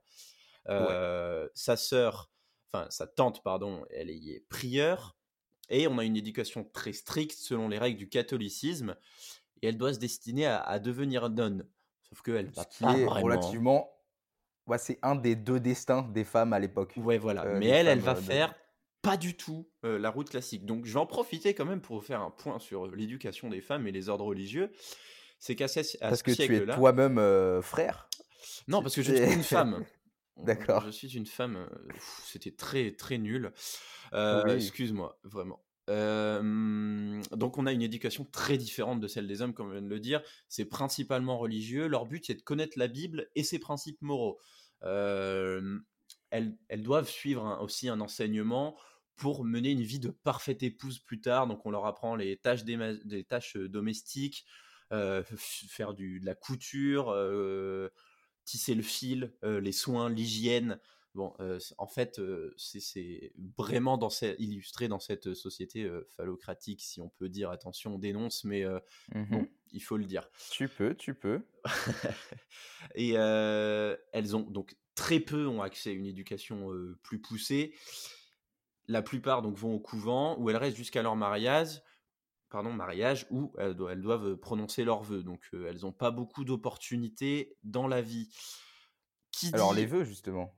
Sa 0.66 1.76
sœur, 1.76 2.30
enfin 2.70 2.86
sa 2.90 3.06
tante, 3.06 3.42
pardon, 3.42 3.84
elle 3.90 4.10
est 4.10 4.44
prieure, 4.48 5.16
et 5.70 5.86
on 5.86 5.98
a 5.98 6.04
une 6.04 6.16
éducation 6.16 6.64
très 6.64 6.92
stricte 6.92 7.38
selon 7.38 7.68
les 7.68 7.78
règles 7.78 7.98
du 7.98 8.08
catholicisme, 8.08 8.96
et 9.62 9.68
elle 9.68 9.76
doit 9.76 9.94
se 9.94 9.98
destiner 9.98 10.46
à, 10.46 10.60
à 10.60 10.78
devenir 10.78 11.30
nonne. 11.30 11.66
Sauf 12.10 12.22
qu'elle 12.22 12.50
va 12.50 12.64
qui 12.64 12.84
est 12.84 13.06
relativement. 13.06 13.90
Ouais, 14.66 14.78
c'est 14.78 14.98
un 15.02 15.16
des 15.16 15.34
deux 15.34 15.60
destins 15.60 16.02
des 16.02 16.24
femmes 16.24 16.52
à 16.52 16.58
l'époque. 16.58 16.94
Ouais, 16.96 17.18
voilà. 17.18 17.44
Euh, 17.46 17.58
Mais 17.58 17.68
elle, 17.68 17.88
elle 17.88 18.00
va 18.00 18.14
faire 18.14 18.54
pas 19.00 19.16
du 19.16 19.34
tout 19.36 19.70
euh, 19.84 19.98
la 19.98 20.10
route 20.10 20.28
classique. 20.28 20.66
Donc, 20.66 20.84
je 20.84 20.92
vais 20.92 20.98
en 20.98 21.06
profiter 21.06 21.54
quand 21.54 21.64
même 21.64 21.80
pour 21.80 22.04
faire 22.04 22.20
un 22.20 22.30
point 22.30 22.58
sur 22.58 22.86
l'éducation 22.86 23.48
des 23.48 23.62
femmes 23.62 23.86
et 23.86 23.92
les 23.92 24.08
ordres 24.08 24.26
religieux. 24.26 24.70
C'est 25.38 25.54
qu'à 25.54 25.68
ce, 25.68 25.96
Parce 25.98 26.22
que 26.22 26.32
tu 26.32 26.54
es 26.54 26.66
toi-même 26.66 27.18
euh, 27.18 27.62
frère? 27.62 28.08
Non, 28.66 28.82
parce 28.82 28.94
que 28.94 29.02
je 29.02 29.14
suis 29.14 29.32
une 29.32 29.42
femme. 29.42 29.84
D'accord. 30.36 30.84
Je 30.84 30.90
suis 30.90 31.16
une 31.16 31.26
femme. 31.26 31.68
C'était 32.24 32.50
très, 32.50 32.92
très 32.92 33.16
nul. 33.16 33.52
Excuse-moi, 34.12 35.18
vraiment 35.24 35.62
donc 35.88 37.58
on 37.58 37.66
a 37.66 37.72
une 37.72 37.82
éducation 37.82 38.24
très 38.26 38.58
différente 38.58 39.00
de 39.00 39.08
celle 39.08 39.26
des 39.26 39.42
hommes, 39.42 39.54
comme 39.54 39.68
je 39.68 39.72
viens 39.72 39.82
de 39.82 39.88
le 39.88 40.00
dire. 40.00 40.22
C'est 40.48 40.66
principalement 40.66 41.38
religieux. 41.38 41.88
Leur 41.88 42.06
but, 42.06 42.24
c'est 42.26 42.34
de 42.34 42.42
connaître 42.42 42.78
la 42.78 42.88
Bible 42.88 43.28
et 43.34 43.42
ses 43.42 43.58
principes 43.58 44.00
moraux. 44.02 44.38
elles, 44.82 45.72
doivent 46.76 47.08
suivre 47.08 47.58
aussi 47.62 47.88
un 47.88 48.00
enseignement 48.00 48.78
pour 49.16 49.44
mener 49.44 49.70
une 49.72 49.82
vie 49.82 49.98
de 49.98 50.10
parfaite 50.10 50.62
épouse 50.62 50.98
plus 50.98 51.20
tard. 51.20 51.46
Donc 51.46 51.64
on 51.64 51.70
leur 51.70 51.86
apprend 51.86 52.16
les 52.16 52.36
tâches, 52.36 52.64
des, 52.64 53.24
tâches 53.24 53.56
domestiques, 53.56 54.44
faire 54.90 55.94
du, 55.94 56.20
de 56.20 56.26
la 56.26 56.34
couture, 56.34 57.16
tisser 58.44 58.74
le 58.74 58.82
fil, 58.82 59.32
les 59.42 59.72
soins, 59.72 60.10
l'hygiène. 60.10 60.78
Bon, 61.14 61.34
en 61.78 61.86
fait, 61.86 62.20
c'est 62.56 63.32
vraiment 63.56 63.98
dans 63.98 64.10
illustré 64.38 64.88
dans 64.88 65.00
cette 65.00 65.34
société 65.34 65.90
phallocratique, 66.16 66.82
si 66.82 67.00
on 67.00 67.08
peut 67.08 67.28
dire. 67.28 67.50
Attention, 67.50 67.94
on 67.94 67.98
dénonce, 67.98 68.44
mais 68.44 68.64
mmh 69.14 69.24
bon, 69.30 69.48
il 69.72 69.80
faut 69.80 69.96
le 69.96 70.04
dire. 70.04 70.28
Tu 70.50 70.68
peux, 70.68 70.94
tu 70.94 71.14
peux. 71.14 71.42
Et 72.94 73.12
elles 73.12 74.36
ont 74.36 74.42
donc 74.42 74.76
très 74.94 75.20
peu 75.20 75.46
ont 75.46 75.62
accès 75.62 75.90
à 75.90 75.92
une 75.92 76.06
éducation 76.06 76.70
plus 77.02 77.20
poussée. 77.20 77.74
La 78.88 79.02
plupart 79.02 79.42
donc 79.42 79.56
vont 79.56 79.74
au 79.74 79.80
couvent 79.80 80.36
où 80.38 80.50
elles 80.50 80.56
restent 80.56 80.76
jusqu'à 80.76 81.02
leur 81.02 81.14
mariage, 81.14 81.82
pardon, 82.50 82.72
mariage 82.72 83.26
où 83.30 83.52
elles, 83.58 83.74
doivent 83.74 84.36
prononcer 84.36 84.84
leurs 84.84 85.02
vœux. 85.02 85.22
Donc 85.22 85.48
elles 85.52 85.80
n'ont 85.82 85.92
pas 85.92 86.10
beaucoup 86.10 86.44
d'opportunités 86.44 87.56
dans 87.62 87.86
la 87.86 88.02
vie. 88.02 88.28
Alors 89.52 89.72
les 89.72 89.86
vœux 89.86 90.04
justement. 90.04 90.57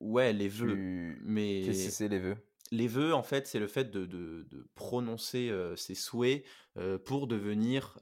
Ouais, 0.00 0.32
les 0.32 0.48
vœux. 0.48 0.76
Mais 1.22 1.62
qu'est-ce 1.64 1.86
que 1.86 1.92
c'est 1.92 2.08
les 2.08 2.18
vœux? 2.18 2.36
Les 2.70 2.88
vœux, 2.88 3.14
en 3.14 3.22
fait, 3.22 3.46
c'est 3.46 3.58
le 3.58 3.68
fait 3.68 3.90
de, 3.90 4.06
de, 4.06 4.66
prononcer 4.74 5.52
ses 5.76 5.94
souhaits 5.94 6.44
pour 7.04 7.26
devenir 7.26 7.98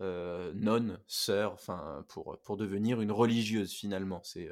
nonne, 0.54 0.98
sœur, 1.06 1.52
enfin 1.52 2.04
pour 2.08 2.38
pour 2.42 2.56
devenir 2.56 3.00
une 3.00 3.12
religieuse 3.12 3.72
finalement. 3.72 4.22
C'est 4.22 4.48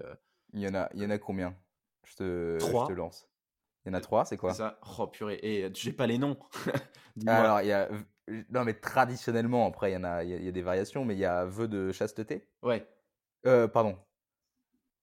il 0.53 0.61
y 0.61 0.69
en 0.69 0.75
a, 0.75 0.91
il 0.95 1.03
y 1.03 1.07
en 1.07 1.11
a 1.11 1.19
combien? 1.19 1.57
Je 2.05 2.17
te, 2.17 2.59
je 2.61 2.87
te 2.87 2.93
lance. 2.93 3.29
Il 3.85 3.91
y 3.91 3.95
en 3.95 3.99
a 3.99 4.01
trois, 4.01 4.25
c'est 4.25 4.37
quoi? 4.37 4.53
ça 4.53 4.79
Oh 4.99 5.07
purée, 5.07 5.39
et 5.43 5.71
j'ai 5.75 5.93
pas 5.93 6.07
les 6.07 6.19
noms. 6.19 6.37
Alors, 7.27 7.61
il 7.63 7.69
y 7.69 7.73
a. 7.73 7.89
Non, 8.51 8.65
mais 8.65 8.75
traditionnellement, 8.75 9.67
après, 9.67 9.91
il 9.91 9.95
y 9.95 9.97
en 9.97 10.05
a, 10.05 10.23
il 10.23 10.45
y 10.45 10.49
a, 10.49 10.53
des 10.53 10.63
variations, 10.63 11.05
mais 11.05 11.15
il 11.15 11.21
y 11.21 11.25
a 11.25 11.45
vœu 11.45 11.67
de 11.67 11.91
chasteté? 11.91 12.49
Ouais. 12.63 12.87
Euh, 13.47 13.67
pardon. 13.67 13.99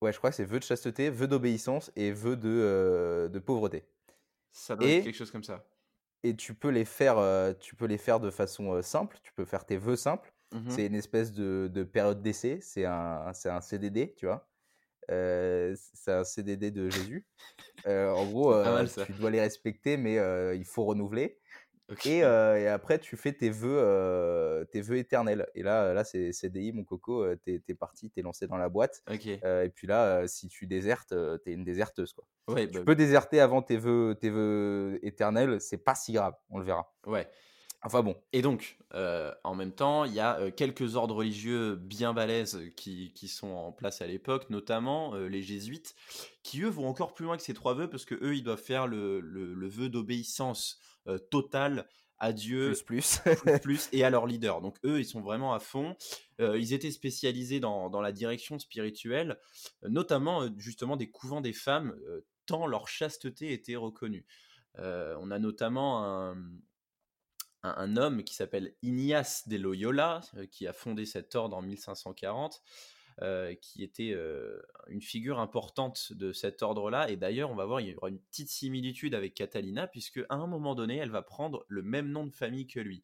Ouais, 0.01 0.11
je 0.11 0.17
crois 0.17 0.29
que 0.29 0.35
c'est 0.35 0.45
vœu 0.45 0.59
de 0.59 0.63
chasteté, 0.63 1.09
vœu 1.09 1.27
d'obéissance 1.27 1.91
et 1.95 2.11
vœu 2.11 2.35
de, 2.35 2.49
euh, 2.49 3.27
de 3.29 3.39
pauvreté. 3.39 3.85
Ça 4.51 4.75
doit 4.75 4.87
être 4.87 5.03
quelque 5.03 5.15
chose 5.15 5.31
comme 5.31 5.43
ça. 5.43 5.65
Et 6.23 6.35
tu 6.35 6.53
peux 6.53 6.69
les 6.69 6.85
faire, 6.85 7.17
euh, 7.17 7.53
tu 7.53 7.75
peux 7.75 7.85
les 7.85 7.97
faire 7.97 8.19
de 8.19 8.29
façon 8.29 8.81
simple. 8.81 9.17
Tu 9.23 9.33
peux 9.33 9.45
faire 9.45 9.65
tes 9.65 9.77
vœux 9.77 9.95
simples. 9.95 10.33
Mmh 10.53 10.69
c'est 10.69 10.85
une 10.85 10.95
espèce 10.95 11.33
de, 11.33 11.69
de 11.71 11.83
période 11.83 12.21
d'essai. 12.21 12.59
C'est 12.61 12.85
un, 12.85 13.33
c'est 13.33 13.49
un 13.49 13.59
CDD, 13.61 14.13
tu 14.15 14.25
vois? 14.25 14.47
c'est 15.09 16.11
un 16.11 16.23
CDD 16.23 16.69
de 16.71 16.89
Jésus. 16.89 17.25
en 17.85 18.25
gros, 18.25 18.53
tu 19.05 19.13
dois 19.13 19.29
les 19.31 19.41
respecter, 19.41 19.97
mais 19.97 20.15
il 20.55 20.65
faut 20.65 20.85
renouveler. 20.85 21.39
Et, 22.05 22.17
et, 22.17 22.67
après, 22.67 22.99
tu 22.99 23.15
fais 23.15 23.33
tes 23.33 23.49
vœux, 23.49 24.65
tes 24.71 24.81
vœux 24.81 24.97
éternels. 24.97 25.47
Et 25.55 25.63
là, 25.63 25.93
là 25.93 26.03
c'est 26.03 26.31
CDI, 26.33 26.73
mon 26.73 26.83
coco, 26.83 27.25
t'es 27.37 27.61
es 27.67 27.73
parti, 27.73 28.09
t'es 28.09 28.21
lancé 28.21 28.47
dans 28.47 28.57
la 28.57 28.69
boîte. 28.69 29.03
et 29.09 29.71
puis 29.73 29.87
là, 29.87 30.27
si 30.27 30.47
tu 30.47 30.67
désertes, 30.67 31.13
t'es 31.43 31.53
une 31.53 31.63
déserteuse. 31.63 32.13
Quoi. 32.13 32.25
Ouais, 32.47 32.67
tu 32.67 32.79
bah 32.79 32.85
peux 32.85 32.95
déserter 32.95 33.39
avant 33.39 33.61
tes 33.61 33.77
vœux, 33.77 34.15
tes 34.19 34.29
vœux 34.29 34.99
éternels, 35.01 35.61
c'est 35.61 35.77
pas 35.77 35.95
si 35.95 36.13
grave, 36.13 36.33
on 36.49 36.59
le 36.59 36.65
verra. 36.65 36.93
Ouais. 37.05 37.27
Enfin 37.83 38.01
bon. 38.01 38.15
Et 38.33 38.41
donc, 38.41 38.77
en 38.93 39.55
même 39.55 39.71
temps, 39.71 40.03
il 40.03 40.13
y 40.13 40.19
a 40.19 40.51
quelques 40.51 40.95
ordres 40.95 41.15
religieux 41.15 41.75
bien 41.75 42.13
balèzes 42.13 42.59
qui, 42.75 43.13
qui 43.13 43.27
sont 43.27 43.51
en 43.51 43.71
place 43.71 44.01
à 44.01 44.07
l'époque, 44.07 44.49
notamment 44.49 45.15
les 45.15 45.41
jésuites, 45.41 45.95
qui 46.43 46.63
eux 46.63 46.69
vont 46.69 46.87
encore 46.87 47.13
plus 47.13 47.25
loin 47.25 47.37
que 47.37 47.43
ces 47.43 47.53
trois 47.53 47.73
vœux, 47.75 47.89
parce 47.89 48.05
que 48.05 48.15
eux, 48.15 48.35
ils 48.35 48.43
doivent 48.43 48.61
faire 48.61 48.87
le, 48.87 49.19
le, 49.19 49.53
le 49.53 49.67
vœu 49.67 49.89
d'obéissance 49.89 50.79
euh, 51.07 51.17
total 51.17 51.87
à 52.19 52.33
Dieu 52.33 52.73
plus, 52.85 53.19
plus. 53.61 53.89
et 53.91 54.03
à 54.03 54.09
leur 54.09 54.25
leader. 54.25 54.61
Donc 54.61 54.77
eux, 54.83 54.99
ils 54.99 55.05
sont 55.05 55.21
vraiment 55.21 55.53
à 55.53 55.59
fond. 55.59 55.95
Euh, 56.41 56.57
ils 56.57 56.73
étaient 56.73 56.91
spécialisés 56.91 57.59
dans, 57.59 57.89
dans, 57.89 58.01
la 58.01 58.11
direction 58.11 58.57
spirituelle, 58.57 59.37
euh, 59.83 59.89
notamment 59.89 60.49
justement 60.57 60.97
des 60.97 61.11
couvents 61.11 61.41
des 61.41 61.53
femmes, 61.53 61.95
tant 62.45 62.65
leur 62.65 62.87
chasteté 62.87 63.53
était 63.53 63.75
reconnue. 63.75 64.25
on 64.77 65.31
a 65.31 65.39
notamment 65.39 66.03
un, 66.03 66.31
un, 67.63 67.75
un 67.77 67.97
homme 67.97 68.23
qui 68.23 68.33
s'appelle 68.33 68.73
Ignace 68.81 69.47
de 69.47 69.57
Loyola, 69.57 70.21
qui 70.51 70.65
a 70.65 70.73
fondé 70.73 71.05
cet 71.05 71.35
ordre 71.35 71.57
en 71.57 71.61
1540. 71.61 72.63
Euh, 73.23 73.55
qui 73.55 73.81
était 73.83 74.11
euh, 74.13 74.61
une 74.89 75.01
figure 75.01 75.39
importante 75.39 76.13
de 76.13 76.31
cet 76.31 76.61
ordre-là. 76.61 77.09
Et 77.09 77.15
d'ailleurs, 77.15 77.49
on 77.49 77.55
va 77.55 77.65
voir, 77.65 77.81
il 77.81 77.87
y 77.87 77.95
aura 77.95 78.09
une 78.09 78.19
petite 78.19 78.49
similitude 78.49 79.15
avec 79.15 79.33
Catalina, 79.33 79.87
puisque 79.87 80.19
à 80.29 80.35
un 80.35 80.45
moment 80.45 80.75
donné, 80.75 80.97
elle 80.97 81.09
va 81.09 81.23
prendre 81.23 81.65
le 81.67 81.81
même 81.81 82.11
nom 82.11 82.27
de 82.27 82.31
famille 82.31 82.67
que 82.67 82.79
lui. 82.79 83.03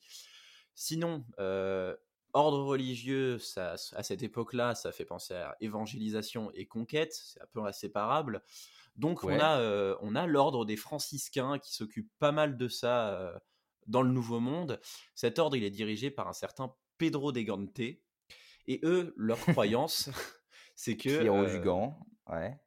Sinon, 0.76 1.26
euh, 1.40 1.96
ordre 2.34 2.62
religieux, 2.62 3.40
ça, 3.40 3.74
à 3.94 4.04
cette 4.04 4.22
époque-là, 4.22 4.76
ça 4.76 4.92
fait 4.92 5.04
penser 5.04 5.34
à 5.34 5.58
évangélisation 5.62 6.52
et 6.54 6.68
conquête, 6.68 7.14
c'est 7.14 7.42
un 7.42 7.48
peu 7.52 7.66
inséparable. 7.66 8.44
Donc 8.96 9.24
on 9.24 9.40
a, 9.40 9.98
on 10.02 10.14
a 10.14 10.28
l'ordre 10.28 10.64
des 10.64 10.78
franciscains 10.78 11.58
qui 11.58 11.74
s'occupe 11.74 12.12
pas 12.20 12.32
mal 12.32 12.56
de 12.56 12.68
ça 12.68 13.42
dans 13.88 14.04
le 14.04 14.12
Nouveau 14.12 14.40
Monde. 14.40 14.80
Cet 15.16 15.40
ordre, 15.40 15.56
il 15.56 15.64
est 15.64 15.72
dirigé 15.72 16.12
par 16.12 16.28
un 16.28 16.34
certain 16.34 16.72
Pedro 17.00 17.32
de 17.32 17.42
Gante, 17.42 17.98
et 18.68 18.80
eux, 18.84 19.14
leur 19.18 19.40
croyance, 19.48 20.10
c'est 20.76 20.98
que. 20.98 21.10
Euh, 21.10 22.34
ouais. 22.34 22.58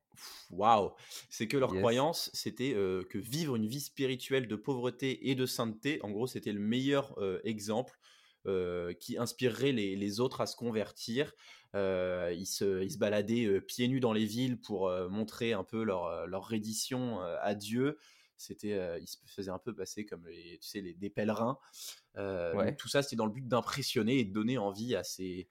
Waouh 0.50 0.92
C'est 1.28 1.48
que 1.48 1.56
leur 1.56 1.74
croyance, 1.74 2.30
c'était 2.32 2.74
euh, 2.74 3.04
que 3.10 3.18
vivre 3.18 3.56
une 3.56 3.66
vie 3.66 3.80
spirituelle 3.80 4.48
de 4.48 4.56
pauvreté 4.56 5.30
et 5.30 5.34
de 5.34 5.46
sainteté, 5.46 5.98
en 6.02 6.10
gros, 6.10 6.26
c'était 6.26 6.52
le 6.52 6.60
meilleur 6.60 7.18
euh, 7.18 7.40
exemple 7.44 7.98
euh, 8.46 8.92
qui 8.94 9.18
inspirerait 9.18 9.72
les, 9.72 9.96
les, 9.96 10.20
autres 10.20 10.40
à 10.40 10.46
se 10.46 10.56
convertir. 10.56 11.32
ils, 11.74 12.46
se, 12.46 12.82
ils 12.82 12.92
se 12.92 12.98
baladaient 12.98 13.60
pieds 13.60 13.88
nus 13.88 14.00
dans 14.00 14.12
les 14.12 14.24
villes 14.24 14.60
pour 14.60 14.90
montrer 15.10 15.52
un 15.52 15.64
peu 15.64 15.82
leur, 15.82 16.26
leur 16.26 16.44
reddition 16.44 17.20
à 17.20 17.54
Dieu 17.54 17.98
c'était 18.38 19.00
ils 19.00 19.06
se 19.06 19.16
faisaient 19.26 19.50
un 19.50 19.58
peu 19.58 19.74
passer 19.74 20.06
comme 20.06 20.26
les, 20.26 20.58
tu 20.58 20.68
sais 20.68 20.80
les, 20.80 20.94
des 20.94 21.10
pèlerins 21.10 21.58
ouais. 22.16 22.74
tout 22.76 22.88
ça 22.88 23.02
c'était 23.02 23.16
dans 23.16 23.26
le 23.26 23.32
but 23.32 23.46
d'impressionner 23.46 24.20
et 24.20 24.24
de 24.24 24.32
donner 24.32 24.56
envie 24.56 24.94
à 24.94 25.04
ces 25.04 25.48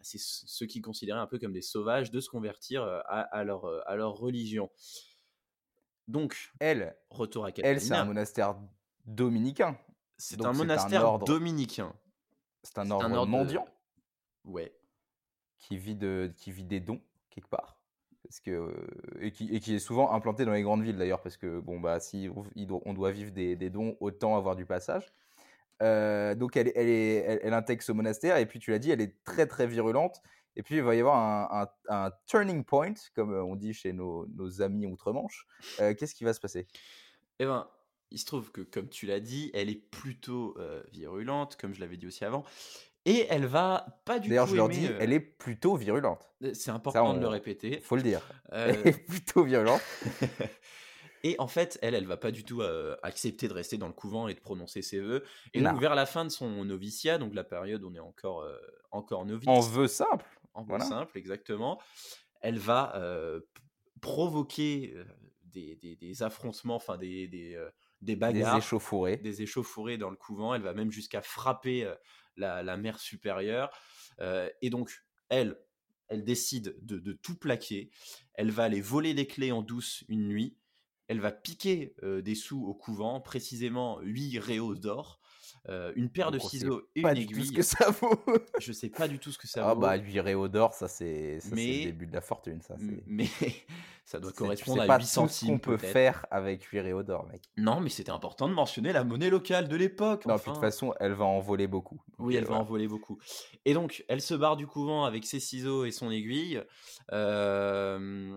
c'est 0.00 0.18
ceux 0.20 0.66
qui 0.66 0.80
considéraient 0.80 1.20
un 1.20 1.26
peu 1.26 1.38
comme 1.38 1.52
des 1.52 1.62
sauvages 1.62 2.10
de 2.10 2.20
se 2.20 2.28
convertir 2.28 2.82
euh, 2.82 3.00
à, 3.06 3.44
leur, 3.44 3.64
euh, 3.66 3.80
à 3.86 3.96
leur 3.96 4.14
religion. 4.14 4.70
Donc, 6.06 6.52
elle, 6.58 6.96
retour 7.10 7.44
à 7.44 7.50
Elle, 7.58 7.80
c'est 7.80 7.94
un 7.94 8.04
monastère 8.04 8.56
dominicain. 9.04 9.78
C'est 10.16 10.42
un 10.44 10.52
monastère 10.52 11.18
dominicain. 11.18 11.94
C'est 12.62 12.78
un, 12.78 12.90
ordre 12.90 13.26
mendiant. 13.26 13.66
Ouais. 14.44 14.74
Qui 15.58 15.76
vit, 15.76 15.94
de, 15.94 16.32
qui 16.36 16.50
vit 16.50 16.64
des 16.64 16.80
dons, 16.80 17.00
quelque 17.30 17.48
part. 17.48 17.78
Parce 18.22 18.40
que, 18.40 18.50
euh, 18.50 19.18
et, 19.20 19.30
qui, 19.30 19.54
et 19.54 19.60
qui 19.60 19.74
est 19.74 19.78
souvent 19.78 20.12
implanté 20.12 20.44
dans 20.44 20.52
les 20.52 20.62
grandes 20.62 20.82
villes 20.82 20.96
d'ailleurs, 20.96 21.20
parce 21.20 21.36
que 21.36 21.60
bon, 21.60 21.80
bah, 21.80 22.00
si 22.00 22.28
on 22.84 22.94
doit 22.94 23.10
vivre 23.10 23.30
des, 23.30 23.56
des 23.56 23.70
dons, 23.70 23.96
autant 24.00 24.36
avoir 24.36 24.56
du 24.56 24.66
passage. 24.66 25.12
Euh, 25.82 26.34
donc 26.34 26.56
elle, 26.56 26.72
elle, 26.74 26.88
est, 26.88 27.40
elle, 27.42 27.54
intègre 27.54 27.82
ce 27.82 27.92
monastère 27.92 28.36
et 28.36 28.46
puis 28.46 28.58
tu 28.58 28.70
l'as 28.70 28.78
dit, 28.78 28.90
elle 28.90 29.00
est 29.00 29.22
très 29.24 29.46
très 29.46 29.66
virulente. 29.66 30.20
Et 30.56 30.62
puis 30.62 30.76
il 30.76 30.82
va 30.82 30.94
y 30.96 31.00
avoir 31.00 31.16
un, 31.16 31.68
un, 31.88 32.10
turning 32.26 32.64
point, 32.64 32.94
comme 33.14 33.32
on 33.32 33.54
dit 33.54 33.72
chez 33.72 33.92
nos, 33.92 34.26
nos 34.26 34.60
amis 34.60 34.86
outre-Manche. 34.86 35.46
Euh, 35.80 35.94
qu'est-ce 35.94 36.14
qui 36.16 36.24
va 36.24 36.34
se 36.34 36.40
passer? 36.40 36.66
Eh 37.38 37.44
ben, 37.44 37.68
il 38.10 38.18
se 38.18 38.24
trouve 38.24 38.50
que 38.50 38.62
comme 38.62 38.88
tu 38.88 39.06
l'as 39.06 39.20
dit, 39.20 39.52
elle 39.54 39.70
est 39.70 39.76
plutôt 39.76 40.56
euh, 40.58 40.82
virulente, 40.90 41.56
comme 41.56 41.74
je 41.74 41.80
l'avais 41.80 41.96
dit 41.96 42.06
aussi 42.06 42.24
avant. 42.24 42.44
Et 43.04 43.26
elle 43.30 43.46
va 43.46 44.02
pas 44.04 44.18
du 44.18 44.24
tout. 44.24 44.30
D'ailleurs, 44.30 44.48
je 44.48 44.56
leur 44.56 44.68
dis, 44.68 44.86
elle 44.98 45.12
est 45.12 45.20
plutôt 45.20 45.76
virulente. 45.76 46.28
C'est 46.52 46.72
important 46.72 47.14
de 47.14 47.20
le 47.20 47.28
répéter. 47.28 47.80
Faut 47.80 47.96
le 47.96 48.02
dire. 48.02 48.20
Elle 48.50 48.86
est 48.86 49.06
plutôt 49.06 49.44
virulente. 49.44 49.80
Et 51.22 51.36
en 51.38 51.48
fait, 51.48 51.78
elle, 51.82 51.94
elle 51.94 52.06
va 52.06 52.16
pas 52.16 52.30
du 52.30 52.44
tout 52.44 52.62
accepter 53.02 53.48
de 53.48 53.52
rester 53.52 53.76
dans 53.76 53.86
le 53.86 53.92
couvent 53.92 54.28
et 54.28 54.34
de 54.34 54.40
prononcer 54.40 54.82
ses 54.82 55.00
vœux. 55.00 55.24
Et 55.54 55.60
donc, 55.60 55.80
vers 55.80 55.94
la 55.94 56.06
fin 56.06 56.24
de 56.24 56.30
son 56.30 56.64
noviciat, 56.64 57.18
donc 57.18 57.34
la 57.34 57.44
période 57.44 57.82
où 57.82 57.90
on 57.90 57.94
est 57.94 58.00
encore, 58.00 58.46
encore 58.90 59.24
novice. 59.26 59.48
En 59.48 59.60
vœux 59.60 59.88
simple. 59.88 60.26
En 60.54 60.64
vœux 60.64 60.78
simple, 60.80 61.16
exactement. 61.18 61.80
Elle 62.40 62.58
va 62.58 63.00
provoquer 64.00 64.94
des, 65.44 65.76
des, 65.76 65.96
des, 65.96 66.22
affrontements, 66.22 66.76
enfin 66.76 66.98
des, 66.98 67.26
des, 67.26 67.60
des 68.00 68.16
bagarres. 68.16 68.54
Des 68.54 68.64
échauffourées. 68.64 69.16
Des 69.16 69.42
échauffourées 69.42 69.98
dans 69.98 70.10
le 70.10 70.16
couvent. 70.16 70.54
Elle 70.54 70.62
va 70.62 70.74
même 70.74 70.92
jusqu'à 70.92 71.22
frapper 71.22 71.92
la, 72.36 72.62
la, 72.62 72.76
mère 72.76 72.98
supérieure. 72.98 73.70
et 74.20 74.70
donc, 74.70 74.92
elle, 75.28 75.58
elle 76.08 76.24
décide 76.24 76.76
de, 76.82 76.98
de, 76.98 77.12
tout 77.12 77.38
plaquer. 77.38 77.90
Elle 78.34 78.50
va 78.50 78.64
aller 78.64 78.80
voler 78.80 79.12
les 79.12 79.26
clés 79.26 79.52
en 79.52 79.62
douce 79.62 80.04
une 80.08 80.26
nuit 80.26 80.56
elle 81.08 81.20
va 81.20 81.32
piquer 81.32 81.94
des 82.02 82.34
sous 82.34 82.64
au 82.64 82.74
couvent, 82.74 83.20
précisément 83.20 83.98
8 84.00 84.38
réaux 84.38 84.74
d'or, 84.74 85.20
une 85.96 86.10
paire 86.10 86.30
de 86.30 86.38
ciseaux 86.38 86.82
et 86.94 87.00
une 87.00 87.08
aiguille. 87.08 87.46
ce 87.46 87.52
que 87.52 87.62
ça 87.62 87.90
vaut. 87.90 88.18
je 88.58 88.72
sais 88.72 88.88
pas 88.88 89.08
du 89.08 89.18
tout 89.18 89.32
ce 89.32 89.38
que 89.38 89.46
ça 89.46 89.62
ah 89.62 89.74
vaut. 89.74 89.84
Ah 89.84 89.96
bah 89.98 90.02
8 90.02 90.20
réaux 90.20 90.48
d'or, 90.48 90.72
ça 90.74 90.88
c'est 90.88 91.40
le 91.50 91.84
début 91.84 92.06
de 92.06 92.14
la 92.14 92.20
fortune, 92.20 92.60
ça. 92.62 92.76
Mais 93.06 93.28
ça 94.08 94.20
doit 94.20 94.32
correspondre 94.32 94.80
à 94.80 94.98
8 94.98 95.04
centimes. 95.04 95.48
qu'on 95.48 95.58
peut 95.58 95.76
faire 95.76 96.24
avec 96.30 96.62
8 96.64 96.80
réaux 96.80 97.02
d'or, 97.02 97.26
mec. 97.26 97.42
Non, 97.58 97.80
mais 97.80 97.90
c'était 97.90 98.10
important 98.10 98.48
de 98.48 98.54
mentionner 98.54 98.92
la 98.92 99.04
monnaie 99.04 99.28
locale 99.28 99.68
de 99.68 99.76
l'époque. 99.76 100.24
Non, 100.24 100.36
de 100.36 100.40
toute 100.40 100.56
façon, 100.56 100.94
elle 100.98 101.12
va 101.12 101.26
en 101.26 101.40
voler 101.40 101.66
beaucoup. 101.66 102.00
Oui, 102.18 102.36
elle 102.36 102.46
va 102.46 102.54
en 102.54 102.64
voler 102.64 102.88
beaucoup. 102.88 103.18
Et 103.66 103.74
donc, 103.74 104.04
elle 104.08 104.22
se 104.22 104.34
barre 104.34 104.56
du 104.56 104.66
couvent 104.66 105.04
avec 105.04 105.26
ses 105.26 105.40
ciseaux 105.40 105.84
et 105.84 105.90
son 105.90 106.10
aiguille. 106.10 106.62
Euh, 107.12 108.36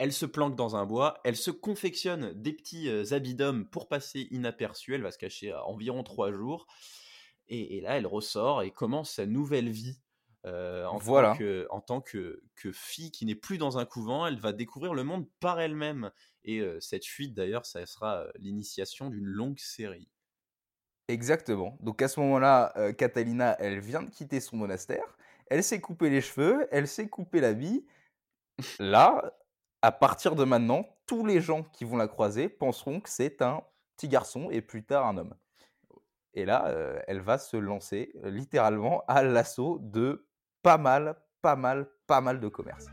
elle 0.00 0.14
se 0.14 0.24
planque 0.24 0.56
dans 0.56 0.76
un 0.76 0.86
bois, 0.86 1.20
elle 1.24 1.36
se 1.36 1.50
confectionne 1.50 2.32
des 2.32 2.54
petits 2.54 2.88
habits 3.12 3.34
d'homme 3.34 3.68
pour 3.68 3.86
passer 3.86 4.28
inaperçue, 4.30 4.94
elle 4.94 5.02
va 5.02 5.12
se 5.12 5.18
cacher 5.18 5.52
à 5.52 5.66
environ 5.66 6.02
trois 6.02 6.32
jours, 6.32 6.66
et, 7.48 7.82
là 7.82 7.98
elle 7.98 8.06
ressort 8.06 8.62
et 8.62 8.70
commence 8.70 9.12
sa 9.12 9.26
nouvelle 9.26 9.68
vie. 9.68 10.00
en, 10.46 10.96
voilà. 10.96 11.32
tant 11.32 11.36
que, 11.36 11.66
en 11.68 11.80
tant 11.82 12.00
que, 12.00 12.42
que 12.56 12.72
fille 12.72 13.10
qui 13.10 13.26
n'est 13.26 13.34
plus 13.34 13.58
dans 13.58 13.76
un 13.76 13.84
couvent, 13.84 14.26
elle 14.26 14.40
va 14.40 14.54
découvrir 14.54 14.94
le 14.94 15.04
monde 15.04 15.26
par 15.38 15.60
elle-même. 15.60 16.10
Et 16.44 16.64
cette 16.80 17.04
fuite, 17.04 17.34
d'ailleurs, 17.34 17.66
ça 17.66 17.84
sera 17.84 18.24
l'initiation 18.38 19.10
d'une 19.10 19.26
longue 19.26 19.58
série. 19.58 20.08
Exactement. 21.08 21.76
Donc 21.80 22.00
à 22.00 22.08
ce 22.08 22.20
moment-là, 22.20 22.72
Catalina, 22.96 23.54
elle 23.58 23.80
vient 23.80 24.02
de 24.02 24.08
quitter 24.08 24.40
son 24.40 24.56
monastère, 24.56 25.18
elle 25.50 25.62
s'est 25.62 25.82
coupé 25.82 26.08
les 26.08 26.22
cheveux, 26.22 26.66
elle 26.70 26.88
s'est 26.88 27.08
coupé 27.10 27.42
la 27.42 27.52
vie. 27.52 27.84
Là, 28.78 29.34
à 29.82 29.92
partir 29.92 30.36
de 30.36 30.44
maintenant, 30.44 30.86
tous 31.06 31.24
les 31.24 31.40
gens 31.40 31.62
qui 31.62 31.84
vont 31.84 31.96
la 31.96 32.08
croiser 32.08 32.48
penseront 32.48 33.00
que 33.00 33.08
c'est 33.08 33.42
un 33.42 33.62
petit 33.96 34.08
garçon 34.08 34.48
et 34.50 34.60
plus 34.60 34.84
tard 34.84 35.06
un 35.06 35.16
homme. 35.16 35.34
Et 36.34 36.44
là, 36.44 36.66
euh, 36.68 37.00
elle 37.06 37.20
va 37.20 37.38
se 37.38 37.56
lancer 37.56 38.12
euh, 38.24 38.30
littéralement 38.30 39.02
à 39.08 39.22
l'assaut 39.22 39.78
de 39.80 40.26
pas 40.62 40.78
mal, 40.78 41.16
pas 41.42 41.56
mal, 41.56 41.88
pas 42.06 42.20
mal 42.20 42.40
de 42.40 42.48
commerces. 42.48 42.86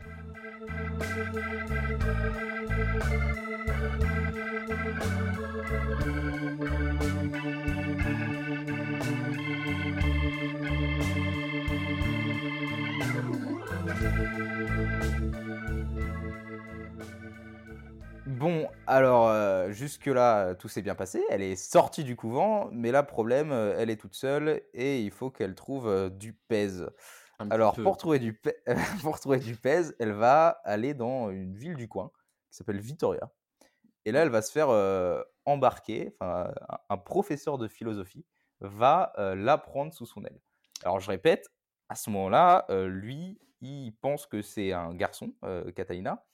Bon, 18.38 18.68
alors 18.86 19.28
euh, 19.28 19.72
jusque-là, 19.72 20.54
tout 20.54 20.68
s'est 20.68 20.82
bien 20.82 20.94
passé. 20.94 21.24
Elle 21.28 21.42
est 21.42 21.56
sortie 21.56 22.04
du 22.04 22.14
couvent, 22.14 22.68
mais 22.70 22.92
là, 22.92 23.02
problème, 23.02 23.50
euh, 23.50 23.74
elle 23.76 23.90
est 23.90 23.96
toute 23.96 24.14
seule 24.14 24.62
et 24.74 25.00
il 25.02 25.10
faut 25.10 25.30
qu'elle 25.30 25.56
trouve 25.56 25.88
euh, 25.88 26.08
du 26.08 26.34
pèse. 26.34 26.88
Alors, 27.50 27.74
pour 27.74 27.96
trouver, 27.96 28.20
du 28.20 28.40
pour 29.02 29.18
trouver 29.18 29.38
du 29.38 29.56
pèse, 29.56 29.96
elle 29.98 30.12
va 30.12 30.60
aller 30.64 30.94
dans 30.94 31.30
une 31.30 31.56
ville 31.56 31.74
du 31.74 31.88
coin 31.88 32.12
qui 32.50 32.58
s'appelle 32.58 32.78
Vitoria. 32.78 33.30
Et 34.04 34.12
là, 34.12 34.22
elle 34.22 34.30
va 34.30 34.42
se 34.42 34.52
faire 34.52 34.68
embarquer. 35.44 36.14
Enfin, 36.20 36.52
un 36.88 36.96
professeur 36.96 37.58
de 37.58 37.68
philosophie 37.68 38.24
va 38.60 39.12
la 39.16 39.58
prendre 39.58 39.92
sous 39.92 40.06
son 40.06 40.24
aile. 40.24 40.40
Alors, 40.84 41.00
je 41.00 41.10
répète, 41.10 41.48
à 41.88 41.94
ce 41.94 42.10
moment-là, 42.10 42.66
lui, 42.88 43.38
il 43.60 43.92
pense 43.92 44.26
que 44.26 44.42
c'est 44.42 44.72
un 44.72 44.94
garçon, 44.94 45.34
Catalina. 45.74 46.24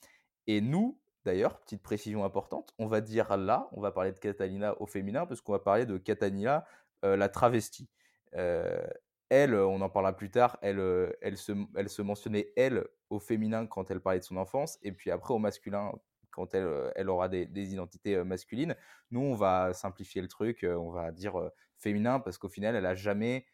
Et 0.46 0.60
nous, 0.60 0.98
D'ailleurs, 1.24 1.58
petite 1.60 1.82
précision 1.82 2.24
importante, 2.24 2.74
on 2.78 2.86
va 2.86 3.00
dire 3.00 3.36
là, 3.36 3.68
on 3.72 3.80
va 3.80 3.90
parler 3.92 4.12
de 4.12 4.18
Catalina 4.18 4.78
au 4.80 4.86
féminin, 4.86 5.24
parce 5.24 5.40
qu'on 5.40 5.52
va 5.52 5.58
parler 5.58 5.86
de 5.86 5.96
Catalina, 5.96 6.66
euh, 7.04 7.16
la 7.16 7.30
travestie. 7.30 7.88
Euh, 8.34 8.86
elle, 9.30 9.54
on 9.54 9.80
en 9.80 9.88
parlera 9.88 10.14
plus 10.14 10.30
tard, 10.30 10.58
elle, 10.60 10.78
euh, 10.78 11.10
elle, 11.22 11.38
se, 11.38 11.52
elle 11.76 11.88
se 11.88 12.02
mentionnait 12.02 12.52
elle 12.56 12.84
au 13.08 13.18
féminin 13.18 13.66
quand 13.66 13.90
elle 13.90 14.00
parlait 14.00 14.18
de 14.18 14.24
son 14.24 14.36
enfance, 14.36 14.78
et 14.82 14.92
puis 14.92 15.10
après 15.10 15.32
au 15.32 15.38
masculin 15.38 15.92
quand 16.30 16.52
elle, 16.52 16.92
elle 16.96 17.08
aura 17.08 17.28
des, 17.28 17.72
identités 17.72 18.22
masculines. 18.24 18.74
Nous, 19.12 19.20
on 19.20 19.36
va 19.36 19.72
simplifier 19.72 20.20
le 20.20 20.26
truc, 20.26 20.66
on 20.68 20.90
va 20.90 21.12
dire 21.12 21.40
féminin, 21.78 22.18
parce 22.18 22.38
qu'au 22.38 22.48
final, 22.48 22.74
elle 22.74 22.82
n'a 22.82 22.96
jamais 22.96 23.46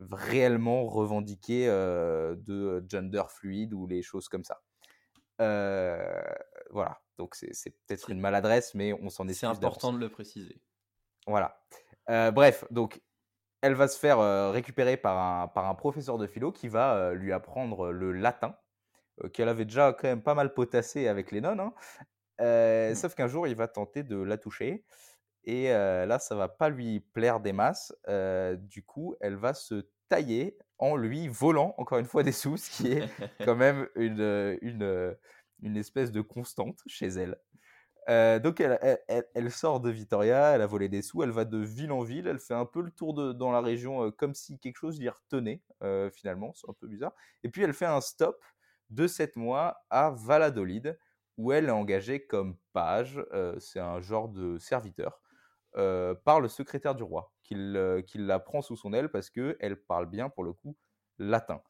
réellement 0.00 0.86
revendiqué 0.86 1.66
de 1.66 2.84
gender 2.88 3.24
fluide 3.28 3.72
ou 3.72 3.86
les 3.86 4.02
choses 4.02 4.28
comme 4.28 4.44
ça. 4.44 4.62
voilà. 6.70 7.00
Donc 7.18 7.34
c'est 7.34 7.70
peut-être 7.86 8.10
une 8.10 8.20
maladresse, 8.20 8.74
mais 8.74 8.92
on 8.92 9.08
s'en 9.08 9.26
est 9.28 9.32
C'est 9.32 9.46
important 9.46 9.92
de 9.92 9.98
le 9.98 10.08
préciser. 10.08 10.60
Voilà. 11.26 11.60
Euh, 12.10 12.30
bref, 12.30 12.64
donc 12.70 13.00
elle 13.62 13.74
va 13.74 13.88
se 13.88 13.98
faire 13.98 14.20
euh, 14.20 14.50
récupérer 14.50 14.96
par 14.96 15.18
un, 15.18 15.48
par 15.48 15.66
un 15.66 15.74
professeur 15.74 16.18
de 16.18 16.26
philo 16.26 16.52
qui 16.52 16.68
va 16.68 16.94
euh, 16.94 17.14
lui 17.14 17.32
apprendre 17.32 17.90
le 17.90 18.12
latin, 18.12 18.56
qu'elle 19.32 19.48
avait 19.48 19.64
déjà 19.64 19.92
quand 19.92 20.08
même 20.08 20.22
pas 20.22 20.34
mal 20.34 20.52
potassé 20.52 21.08
avec 21.08 21.32
les 21.32 21.40
nonnes. 21.40 21.60
Hein. 21.60 21.72
Mmh. 22.38 22.94
Sauf 22.94 23.14
qu'un 23.14 23.28
jour, 23.28 23.46
il 23.46 23.56
va 23.56 23.66
tenter 23.66 24.02
de 24.02 24.18
la 24.18 24.36
toucher. 24.36 24.84
Et 25.46 25.68
là, 25.68 26.18
ça 26.18 26.34
va 26.34 26.48
pas 26.48 26.68
lui 26.68 27.00
plaire 27.00 27.40
des 27.40 27.52
masses. 27.52 27.94
du 28.58 28.82
coup, 28.82 29.14
elle 29.20 29.36
va 29.36 29.54
se 29.54 29.86
tailler 30.08 30.58
en 30.78 30.96
lui 30.96 31.28
volant 31.28 31.74
encore 31.78 31.98
une 31.98 32.06
fois 32.06 32.22
des 32.22 32.32
sous, 32.32 32.56
ce 32.56 32.70
qui 32.70 32.92
est 32.92 33.08
quand 33.44 33.56
même 33.56 33.88
une, 33.94 34.58
une, 34.62 35.16
une 35.62 35.76
espèce 35.76 36.12
de 36.12 36.20
constante 36.20 36.78
chez 36.86 37.06
elle. 37.06 37.36
Euh, 38.08 38.38
donc 38.38 38.60
elle, 38.60 38.78
elle, 39.34 39.50
sort 39.50 39.80
de 39.80 39.90
Vitoria, 39.90 40.54
elle 40.54 40.62
a 40.62 40.66
volé 40.66 40.88
des 40.88 41.02
sous, 41.02 41.24
elle 41.24 41.32
va 41.32 41.44
de 41.44 41.58
ville 41.58 41.90
en 41.90 42.02
ville, 42.02 42.28
elle 42.28 42.38
fait 42.38 42.54
un 42.54 42.66
peu 42.66 42.80
le 42.80 42.92
tour 42.92 43.14
de, 43.14 43.32
dans 43.32 43.50
la 43.50 43.60
région 43.60 44.12
comme 44.12 44.32
si 44.32 44.60
quelque 44.60 44.76
chose 44.76 45.00
l'y 45.00 45.08
retenait 45.08 45.60
finalement, 46.12 46.52
c'est 46.54 46.68
un 46.70 46.74
peu 46.74 46.86
bizarre. 46.86 47.12
Et 47.42 47.48
puis 47.48 47.62
elle 47.62 47.72
fait 47.72 47.86
un 47.86 48.00
stop 48.00 48.40
de 48.90 49.08
7 49.08 49.34
mois 49.34 49.78
à 49.90 50.10
Valladolid 50.10 50.96
où 51.36 51.50
elle 51.52 51.66
est 51.66 51.72
engagée 51.72 52.24
comme 52.24 52.56
page, 52.72 53.20
c'est 53.58 53.80
un 53.80 54.00
genre 54.00 54.28
de 54.28 54.56
serviteur, 54.58 55.20
par 56.24 56.40
le 56.40 56.48
secrétaire 56.48 56.94
du 56.94 57.02
roi, 57.02 57.32
qui 57.42 57.54
la 57.54 58.38
prend 58.38 58.62
sous 58.62 58.76
son 58.76 58.92
aile 58.92 59.10
parce 59.10 59.30
qu'elle 59.30 59.76
parle 59.86 60.06
bien 60.06 60.28
pour 60.28 60.44
le 60.44 60.52
coup 60.52 60.76
latin. 61.18 61.60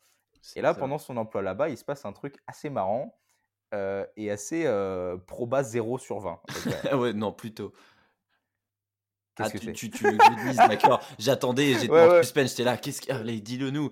Et 0.54 0.60
là, 0.60 0.74
pendant 0.74 0.98
son 0.98 1.16
emploi 1.16 1.42
là-bas, 1.42 1.68
il 1.68 1.76
se 1.76 1.84
passe 1.84 2.04
un 2.04 2.12
truc 2.12 2.36
assez 2.46 2.70
marrant 2.70 3.18
euh, 3.74 4.06
et 4.16 4.30
assez 4.30 4.64
euh, 4.66 5.16
proba 5.16 5.62
0 5.62 5.98
sur 5.98 6.20
20. 6.20 6.40
ouais, 6.94 7.12
non, 7.12 7.32
plutôt. 7.32 7.72
Ah, 9.38 9.50
tu, 9.50 9.58
tu, 9.72 9.90
tu, 9.90 9.90
dises, 9.90 10.56
d'accord. 10.56 11.02
J'attendais, 11.18 11.74
j'étais 11.74 11.92
ouais, 11.92 12.18
en 12.18 12.22
suspense, 12.22 12.50
j'étais 12.50 12.64
là, 12.64 12.76
qu'est-ce 12.78 13.02
qu'il 13.02 13.12
Allez, 13.12 13.40
dis-le 13.40 13.70
nous. 13.70 13.90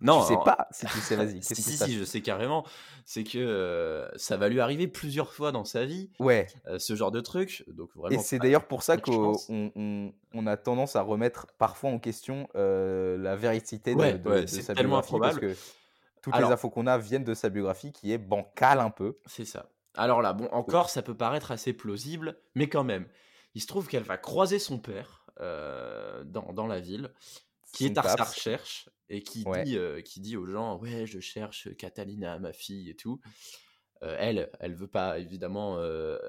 Non, 0.00 0.22
je 0.22 0.28
sais 0.28 0.36
pas 0.44 0.68
si 0.70 0.86
tu 0.86 0.98
sais, 1.00 1.16
vas-y. 1.16 1.42
si, 1.42 1.54
si, 1.54 1.76
si, 1.76 1.98
je 1.98 2.04
sais 2.04 2.22
carrément. 2.22 2.64
C'est 3.04 3.24
que 3.24 3.38
euh, 3.38 4.08
ça 4.16 4.36
va 4.36 4.48
lui 4.48 4.60
arriver 4.60 4.86
plusieurs 4.86 5.32
fois 5.32 5.52
dans 5.52 5.64
sa 5.64 5.84
vie. 5.84 6.10
Ouais. 6.18 6.46
ce 6.78 6.94
genre 6.94 7.10
de 7.10 7.20
truc. 7.20 7.64
Donc 7.68 7.90
vraiment. 7.94 8.18
Et 8.18 8.22
c'est 8.22 8.38
d'ailleurs 8.38 8.66
pour 8.66 8.82
ça 8.82 8.96
qu'on 8.96 9.34
on, 9.48 10.12
on, 10.34 10.46
a 10.46 10.56
tendance 10.56 10.96
à 10.96 11.02
remettre 11.02 11.46
parfois 11.58 11.90
en 11.90 11.98
question 11.98 12.48
la 12.54 13.36
vérité 13.36 13.94
de, 13.94 14.16
de, 14.16 14.40
de 14.40 14.46
sa 14.46 14.74
biographie. 14.74 15.18
Parce 15.18 15.38
que 15.38 15.54
toutes 16.22 16.36
les 16.36 16.44
infos 16.44 16.70
qu'on 16.70 16.86
a 16.86 16.98
viennent 16.98 17.24
de 17.24 17.34
sa 17.34 17.48
biographie 17.48 17.92
qui 17.92 18.12
est 18.12 18.18
bancale 18.18 18.80
un 18.80 18.90
peu. 18.90 19.18
C'est 19.26 19.44
ça. 19.44 19.70
Alors 19.94 20.22
là, 20.22 20.32
bon, 20.32 20.48
encore, 20.52 20.90
ça 20.90 21.02
peut 21.02 21.16
paraître 21.16 21.50
assez 21.50 21.72
plausible, 21.72 22.36
mais 22.54 22.68
quand 22.68 22.84
même, 22.84 23.06
il 23.54 23.60
se 23.60 23.66
trouve 23.66 23.88
qu'elle 23.88 24.04
va 24.04 24.16
croiser 24.16 24.58
son 24.58 24.78
père 24.78 25.24
euh, 25.40 26.22
dans, 26.24 26.52
dans, 26.52 26.66
la 26.66 26.80
ville, 26.80 27.10
qui 27.72 27.86
est 27.86 27.98
à 27.98 28.02
sa 28.02 28.24
recherche 28.24 28.88
et 29.08 29.22
qui, 29.22 29.44
dit, 29.64 29.76
euh, 29.76 30.00
qui 30.00 30.20
dit 30.20 30.36
aux 30.36 30.46
gens 30.46 30.78
Ouais, 30.78 31.06
je 31.06 31.20
cherche 31.20 31.68
Catalina, 31.76 32.38
ma 32.38 32.52
fille 32.52 32.88
et 32.88 32.94
tout. 32.94 33.20
Euh, 34.02 34.16
elle, 34.18 34.50
elle 34.60 34.74
veut 34.74 34.88
pas 34.88 35.18
évidemment 35.18 35.78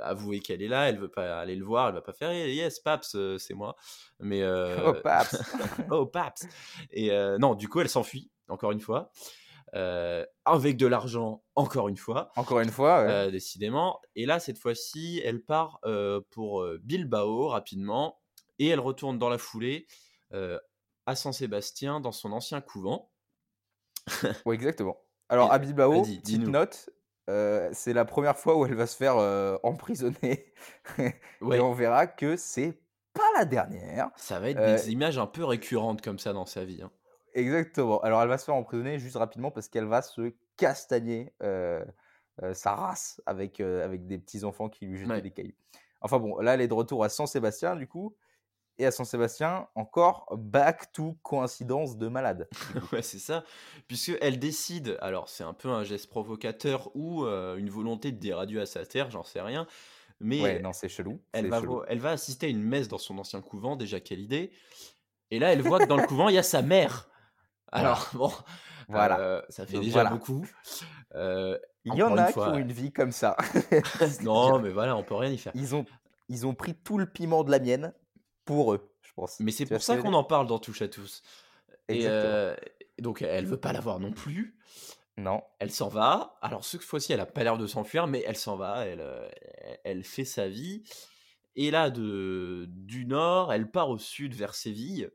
avouer 0.01 0.39
qu'elle 0.39 0.62
est 0.62 0.67
là, 0.67 0.89
elle 0.89 0.99
veut 0.99 1.12
pas 1.12 1.39
aller 1.39 1.56
le 1.56 1.63
voir, 1.63 1.88
elle 1.88 1.93
va 1.93 2.01
pas 2.01 2.13
faire 2.13 2.34
yes 2.34 2.80
Paps, 2.80 3.15
c'est 3.38 3.54
moi. 3.54 3.75
Mais 4.19 4.45
oh 4.45 4.93
Paps, 5.04 5.41
oh 5.91 6.06
Paps. 6.06 6.47
Et 6.91 7.12
non, 7.39 7.56
du 7.56 7.69
coup, 7.69 7.80
elle 7.80 7.89
s'enfuit 7.89 8.30
encore 8.49 8.71
une 8.71 8.82
fois. 8.82 9.12
Avec 9.73 10.75
de 10.75 10.88
l'argent, 10.88 11.43
encore 11.56 11.88
une 11.88 11.97
fois. 11.97 12.32
Encore 12.36 12.60
une 12.60 12.71
fois, 12.71 12.99
euh, 12.99 13.32
décidément. 13.32 14.01
Et 14.15 14.25
là, 14.25 14.39
cette 14.39 14.58
fois-ci, 14.58 15.21
elle 15.23 15.41
part 15.41 15.80
pour 16.32 16.65
Bilbao 16.82 17.47
rapidement 17.47 18.19
et 18.60 18.67
elle 18.67 18.82
retourne 18.82 19.17
dans 19.17 19.30
la 19.30 19.38
foulée 19.38 19.88
à 21.05 21.15
Saint-Sébastien, 21.15 21.99
dans 21.99 22.11
son 22.11 22.31
ancien 22.31 22.61
couvent. 22.61 23.11
oui, 24.45 24.55
exactement. 24.55 24.97
Alors, 25.29 25.51
à 25.51 25.59
Bilbao, 25.59 26.01
petite 26.01 26.47
note, 26.47 26.89
c'est 27.27 27.93
la 27.93 28.05
première 28.05 28.37
fois 28.37 28.57
où 28.57 28.65
elle 28.65 28.75
va 28.75 28.87
se 28.87 28.97
faire 28.97 29.15
emprisonner. 29.63 30.53
et 30.97 31.13
on 31.41 31.73
verra 31.73 32.07
que 32.07 32.35
c'est 32.35 32.81
pas 33.13 33.29
la 33.37 33.45
dernière. 33.45 34.09
Ça 34.17 34.39
va 34.39 34.49
être 34.49 34.63
des 34.63 34.91
images 34.91 35.17
un 35.17 35.27
peu 35.27 35.43
récurrentes 35.43 36.01
comme 36.01 36.19
ça 36.19 36.33
dans 36.33 36.45
sa 36.45 36.65
vie. 36.65 36.81
Hein. 36.81 36.91
Exactement. 37.33 38.01
Alors, 38.01 38.21
elle 38.21 38.27
va 38.27 38.37
se 38.37 38.45
faire 38.45 38.55
emprisonner 38.55 38.99
juste 38.99 39.15
rapidement 39.15 39.51
parce 39.51 39.67
qu'elle 39.67 39.85
va 39.85 40.01
se 40.01 40.33
castagner 40.57 41.33
euh, 41.43 41.83
euh, 42.43 42.53
sa 42.53 42.75
race 42.75 43.21
avec, 43.25 43.59
euh, 43.59 43.83
avec 43.85 44.05
des 44.05 44.17
petits-enfants 44.17 44.69
qui 44.69 44.85
lui 44.85 44.97
jetaient 44.97 45.21
des 45.21 45.31
cailloux. 45.31 45.55
Enfin 46.01 46.19
bon, 46.19 46.39
là, 46.39 46.55
elle 46.55 46.61
est 46.61 46.67
de 46.67 46.73
retour 46.73 47.03
à 47.03 47.09
Saint-Sébastien, 47.09 47.75
du 47.75 47.87
coup. 47.87 48.15
Et 48.77 48.86
à 48.86 48.91
Saint-Sébastien, 48.91 49.67
encore 49.75 50.27
back 50.36 50.91
to 50.91 51.17
coïncidence 51.21 51.97
de 51.97 52.07
malade. 52.07 52.47
ouais, 52.91 53.01
c'est 53.01 53.19
ça. 53.19 53.43
Puisque 53.88 54.17
elle 54.21 54.39
décide, 54.39 54.97
alors 55.01 55.29
c'est 55.29 55.43
un 55.43 55.53
peu 55.53 55.69
un 55.69 55.84
geste 55.84 56.10
provocateur 56.10 56.89
ou 56.95 57.25
une 57.25 57.69
volonté 57.69 58.12
de 58.12 58.17
dire 58.17 58.39
adieu 58.39 58.60
à 58.62 58.65
sa 58.65 58.86
terre, 58.86 59.12
j'en 59.12 59.23
sais 59.23 59.41
rien. 59.41 59.67
Mais 60.19 60.41
ouais, 60.41 60.60
non, 60.60 60.73
c'est 60.73 60.89
chelou. 60.89 61.21
Elle 61.31 61.47
va, 61.47 61.62
elle 61.88 61.99
va 61.99 62.12
assister 62.12 62.47
à 62.47 62.49
une 62.49 62.63
messe 62.63 62.88
dans 62.88 62.97
son 62.97 63.17
ancien 63.17 63.41
couvent, 63.41 63.75
déjà 63.75 63.99
quelle 63.99 64.19
idée. 64.19 64.51
Et 65.31 65.39
là, 65.39 65.53
elle 65.53 65.62
voit 65.62 65.79
que 65.79 65.86
dans 65.86 65.97
le 65.97 66.07
couvent, 66.07 66.29
il 66.29 66.36
y 66.36 66.39
a 66.39 66.43
sa 66.43 66.62
mère 66.62 67.10
Alors, 67.71 68.10
bon, 68.13 68.31
voilà. 68.88 69.43
ça 69.49 69.65
fait 69.65 69.79
déjà 69.79 70.05
beaucoup. 70.05 70.45
Il 71.86 71.95
y 71.95 72.03
en 72.03 72.15
a 72.17 72.31
qui 72.31 72.39
ont 72.39 72.57
une 72.57 72.71
vie 72.71 72.91
comme 72.91 73.12
ça. 73.12 73.36
non, 74.23 74.60
mais 74.62 74.69
voilà, 74.69 74.95
on 74.95 75.03
peut 75.03 75.15
rien 75.15 75.31
y 75.31 75.38
faire. 75.38 75.51
Ils 75.55 75.75
ont, 75.75 75.86
ils 76.29 76.45
ont 76.45 76.53
pris 76.53 76.75
tout 76.75 76.97
le 76.97 77.05
piment 77.05 77.43
de 77.43 77.51
la 77.51 77.60
mienne 77.60 77.93
pour 78.45 78.73
eux, 78.73 78.91
je 79.01 79.13
pense. 79.13 79.39
Mais 79.39 79.51
c'est 79.51 79.65
pour 79.65 79.82
ça 79.82 79.97
qu'on 79.97 80.13
en 80.13 80.23
parle 80.23 80.47
dans 80.47 80.60
Touche 80.60 80.82
à 80.82 80.88
tous. 80.88 81.23
Et 81.89 82.08
donc, 82.99 83.21
elle 83.21 83.45
veut 83.45 83.60
pas 83.60 83.73
l'avoir 83.73 83.99
non 83.99 84.12
plus. 84.12 84.58
Non. 85.17 85.43
Elle 85.60 85.71
s'en 85.71 85.89
va. 85.89 86.38
Alors, 86.41 86.63
cette 86.63 86.84
fois-ci, 86.84 87.13
elle 87.13 87.19
a 87.19 87.25
pas 87.25 87.43
l'air 87.43 87.58
de 87.58 87.67
s'enfuir, 87.67 88.08
mais 88.08 88.23
elle 88.25 88.38
s'en 88.38 88.56
va. 88.56 88.86
Elle, 88.86 89.06
elle 89.84 90.04
fait 90.04 90.25
sa 90.25 90.47
vie. 90.47 90.84
Et 91.56 91.69
là, 91.69 91.89
de, 91.89 92.65
du 92.69 93.06
nord, 93.06 93.51
elle 93.51 93.69
part 93.69 93.89
au 93.89 93.97
sud 93.97 94.34
vers 94.34 94.56
Séville, 94.56 95.12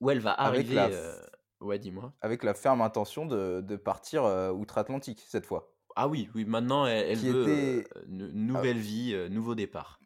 où 0.00 0.10
elle 0.10 0.20
va 0.20 0.32
arriver. 0.40 0.88
Ouais, 1.60 1.78
dis-moi. 1.78 2.12
Avec 2.20 2.44
la 2.44 2.54
ferme 2.54 2.80
intention 2.80 3.26
de, 3.26 3.60
de 3.60 3.76
partir 3.76 4.24
outre-Atlantique 4.54 5.24
cette 5.26 5.46
fois. 5.46 5.72
Ah 5.96 6.08
oui, 6.08 6.28
oui, 6.34 6.44
maintenant 6.44 6.86
elle, 6.86 7.16
veut 7.16 7.84
une 8.06 8.28
nouvelle 8.32 8.78
vie, 8.78 9.16
nouveau 9.30 9.54
départ. 9.54 9.98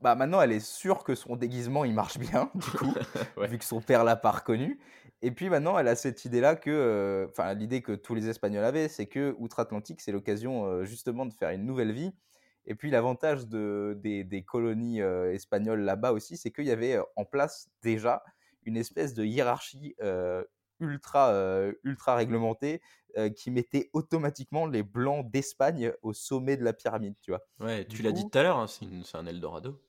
Bah 0.00 0.14
maintenant 0.14 0.40
elle 0.40 0.52
est 0.52 0.60
sûre 0.64 1.02
que 1.02 1.14
son 1.14 1.36
déguisement 1.36 1.84
il 1.84 1.92
marche 1.94 2.18
bien, 2.18 2.50
du 2.54 2.70
coup, 2.70 2.94
vu 3.36 3.58
que 3.58 3.64
son 3.64 3.80
père 3.80 4.04
l'a 4.04 4.16
pas 4.16 4.30
reconnu. 4.30 4.80
Et 5.22 5.32
puis 5.32 5.48
maintenant 5.50 5.76
elle 5.78 5.88
a 5.88 5.96
cette 5.96 6.24
idée-là 6.24 6.54
que, 6.54 7.26
enfin 7.30 7.52
l'idée 7.54 7.82
que 7.82 7.92
tous 7.92 8.14
les 8.14 8.28
Espagnols 8.28 8.64
avaient, 8.64 8.88
c'est 8.88 9.06
que 9.06 9.34
outre-Atlantique 9.38 10.00
c'est 10.00 10.12
l'occasion 10.12 10.84
justement 10.84 11.26
de 11.26 11.34
faire 11.34 11.50
une 11.50 11.66
nouvelle 11.66 11.92
vie. 11.92 12.12
Et 12.66 12.74
puis 12.74 12.90
l'avantage 12.90 13.48
de, 13.48 13.98
des, 14.00 14.24
des 14.24 14.44
colonies 14.44 15.00
espagnoles 15.00 15.80
là-bas 15.80 16.12
aussi, 16.12 16.36
c'est 16.36 16.50
qu'il 16.52 16.66
y 16.66 16.70
avait 16.70 16.98
en 17.16 17.24
place 17.24 17.68
déjà 17.82 18.22
une 18.64 18.76
espèce 18.76 19.14
de 19.14 19.24
hiérarchie 19.24 19.96
ultra, 20.80 21.30
euh, 21.30 21.72
ultra 21.84 22.14
réglementé 22.16 22.80
euh, 23.16 23.30
qui 23.30 23.50
mettait 23.50 23.90
automatiquement 23.92 24.66
les 24.66 24.82
blancs 24.82 25.30
d'Espagne 25.30 25.92
au 26.02 26.12
sommet 26.12 26.56
de 26.56 26.64
la 26.64 26.72
pyramide, 26.72 27.14
tu 27.20 27.30
vois. 27.30 27.40
Ouais, 27.60 27.86
tu 27.86 28.02
l'as 28.02 28.12
dit 28.12 28.28
tout 28.28 28.38
à 28.38 28.42
l'heure, 28.42 28.58
hein, 28.58 28.66
c'est 28.66 29.16
un 29.16 29.26
Eldorado. 29.26 29.80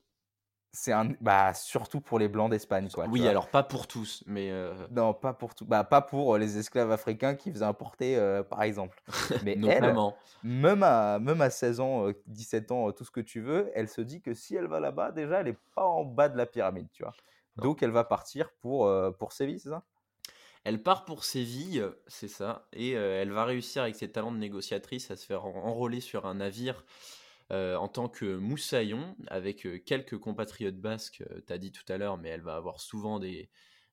C'est 0.72 0.92
un, 0.92 1.10
bah 1.20 1.52
surtout 1.52 2.00
pour 2.00 2.20
les 2.20 2.28
blancs 2.28 2.48
d'Espagne, 2.48 2.88
quoi. 2.92 3.06
Oui, 3.08 3.26
alors 3.26 3.48
pas 3.48 3.64
pour 3.64 3.88
tous, 3.88 4.22
mais. 4.26 4.52
Euh, 4.52 4.72
non, 4.92 5.12
pas 5.12 5.32
pour 5.32 5.56
tout, 5.56 5.64
bah 5.64 5.82
pas 5.82 6.00
pour 6.00 6.38
les 6.38 6.58
esclaves 6.58 6.92
africains 6.92 7.34
qui 7.34 7.50
faisaient 7.50 7.64
importer, 7.64 8.16
par 8.48 8.62
exemple. 8.62 9.02
Mais 9.44 9.58
elle, 9.66 9.94
même 10.44 10.82
à 10.84 11.18
même 11.18 11.40
à 11.40 11.50
16 11.50 11.80
ans, 11.80 12.06
17 12.26 12.70
ans, 12.70 12.92
tout 12.92 13.04
ce 13.04 13.10
que 13.10 13.20
tu 13.20 13.40
veux, 13.40 13.70
elle 13.74 13.88
se 13.88 14.00
dit 14.00 14.22
que 14.22 14.32
si 14.32 14.54
elle 14.54 14.68
va 14.68 14.78
là-bas, 14.78 15.10
déjà, 15.10 15.40
elle 15.40 15.48
est 15.48 15.58
pas 15.74 15.84
en 15.84 16.04
bas 16.04 16.28
de 16.28 16.36
la 16.36 16.46
pyramide, 16.46 16.88
tu 16.92 17.02
vois. 17.02 17.14
Donc 17.56 17.82
elle 17.82 17.90
va 17.90 18.04
partir 18.04 18.50
pour 18.60 18.88
pour 19.18 19.32
Séville, 19.32 19.58
c'est 19.58 19.70
ça? 19.70 19.82
Elle 20.62 20.82
part 20.82 21.04
pour 21.04 21.24
Séville, 21.24 21.84
c'est 22.06 22.28
ça, 22.28 22.68
et 22.72 22.92
elle 22.92 23.32
va 23.32 23.44
réussir 23.44 23.82
avec 23.82 23.96
ses 23.96 24.12
talents 24.12 24.30
de 24.30 24.38
négociatrice 24.38 25.10
à 25.10 25.16
se 25.16 25.26
faire 25.26 25.44
enrôler 25.46 26.00
sur 26.00 26.26
un 26.26 26.34
navire 26.34 26.84
en 27.50 27.88
tant 27.88 28.08
que 28.08 28.36
moussaillon 28.36 29.16
avec 29.26 29.66
quelques 29.84 30.18
compatriotes 30.18 30.80
basques, 30.80 31.22
tu 31.46 31.52
as 31.52 31.58
dit 31.58 31.72
tout 31.72 31.90
à 31.92 31.98
l'heure, 31.98 32.16
mais 32.16 32.28
elle 32.28 32.42
va 32.42 32.56
avoir 32.56 32.80
souvent 32.80 33.18
des, 33.18 33.50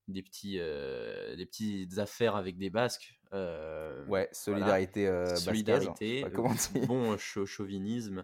des, 0.08 0.22
petits, 0.24 0.58
des 0.60 1.46
petites 1.46 1.98
affaires 1.98 2.36
avec 2.36 2.58
des 2.58 2.70
basques. 2.70 3.20
ouais, 3.34 4.30
solidarité 4.32 5.36
Solidarité, 5.36 6.26
bon 6.88 7.18
chauvinisme. 7.18 8.24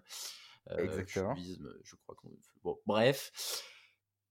Exactement. 0.77 1.35
je 1.35 1.95
crois 1.95 2.15
qu'on. 2.15 2.29
Bon, 2.63 2.79
bref. 2.85 3.31